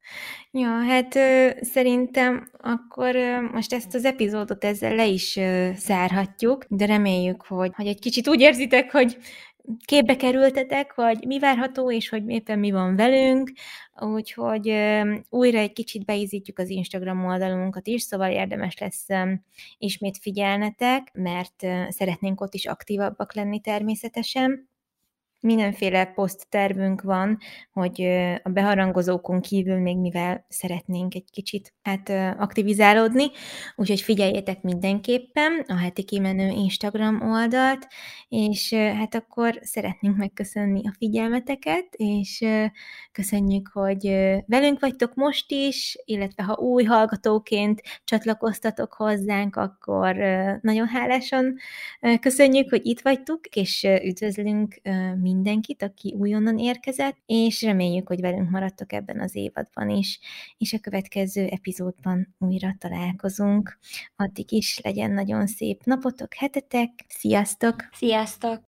Ja, 0.52 0.70
hát 0.70 1.16
ö, 1.16 1.50
szerintem 1.62 2.50
akkor 2.58 3.16
ö, 3.16 3.42
most 3.42 3.74
ezt 3.74 3.96
az 3.96 4.06
epizódot 4.06 4.64
ezzel 4.64 4.96
le 4.96 5.06
is 5.06 5.36
ö, 5.36 5.70
zárhatjuk, 5.76 6.66
de 6.70 6.86
reméljük, 6.86 7.46
hogy, 7.46 7.72
hogy 7.76 7.88
egy 7.88 8.00
kicsit 8.00 8.28
úgy 8.28 8.42
érzitek, 8.42 8.92
hogy 8.92 9.18
képbe 9.86 10.16
kerültetek, 10.16 10.92
hogy 10.92 11.26
mi 11.28 11.40
várható, 11.40 11.92
és 11.92 12.10
hogy 12.10 12.30
éppen 12.30 12.60
mi 12.60 12.72
van 12.72 12.96
velünk, 12.96 13.52
úgyhogy 14.00 14.68
újra 15.30 15.58
egy 15.58 15.74
kicsit 15.74 16.06
beízítjük 16.06 16.60
az 16.60 16.70
Instagram 16.70 17.26
oldalunkat 17.26 17.88
is, 17.88 18.02
szóval 18.02 18.32
érdemes 18.32 18.78
lesz 18.78 19.08
ismét 19.78 20.18
figyelnetek, 20.18 21.10
mert 21.14 21.66
szeretnénk 21.90 22.42
ott 22.42 22.54
is 22.54 22.66
aktívabbak 22.66 23.34
lenni 23.34 23.60
természetesen 23.60 24.70
mindenféle 25.40 26.06
poszttervünk 26.06 27.02
van, 27.02 27.38
hogy 27.72 28.02
a 28.44 28.50
beharangozókon 28.50 29.42
kívül 29.42 29.80
még 29.80 29.98
mivel 29.98 30.46
szeretnénk 30.50 31.16
egy 31.16 31.30
kicsit 31.32 31.74
hát 31.82 32.10
aktivizálódni, 32.40 33.26
úgyhogy 33.76 34.02
figyeljétek 34.02 34.62
mindenképpen 34.62 35.64
a 35.68 35.78
heti 35.78 36.04
kimenő 36.04 36.48
Instagram 36.48 37.32
oldalt, 37.32 37.88
és 38.28 38.74
hát 38.74 39.16
akkor 39.16 39.60
szeretnénk 39.62 40.18
megköszönni 40.18 40.82
a 40.88 40.96
figyelmeteket, 40.98 41.88
és 41.92 42.46
köszönjük, 43.12 43.70
hogy 43.74 44.02
velünk 44.46 44.80
vagytok 44.80 45.16
most 45.16 45.52
is, 45.52 45.98
illetve 46.06 46.44
ha 46.44 46.54
új 46.54 46.84
hallgatóként 46.84 47.82
csatlakoztatok 48.04 48.94
hozzánk, 48.94 49.56
akkor 49.56 50.16
nagyon 50.62 50.88
hálásan 50.88 51.58
köszönjük, 52.20 52.70
hogy 52.70 52.86
itt 52.86 53.02
vagytok, 53.02 53.46
és 53.46 53.88
üdvözlünk 54.04 54.82
mindenkit, 55.28 55.84
aki 55.84 56.16
újonnan 56.18 56.58
érkezett, 56.58 57.18
és 57.26 57.62
reméljük, 57.62 58.08
hogy 58.08 58.22
velünk 58.22 58.50
maradtok 58.50 58.94
ebben 58.94 59.20
az 59.20 59.36
évadban 59.36 59.90
is, 59.90 60.20
és 60.58 60.74
a 60.74 60.80
következő 60.80 61.46
epizódban 61.46 62.36
újra 62.38 62.76
találkozunk. 62.80 63.78
Addig 64.16 64.52
is 64.52 64.80
legyen 64.84 65.12
nagyon 65.12 65.48
szép 65.48 65.84
napotok, 65.84 66.34
hetetek, 66.34 66.90
sziasztok! 67.08 67.76
Sziasztok! 67.92 68.62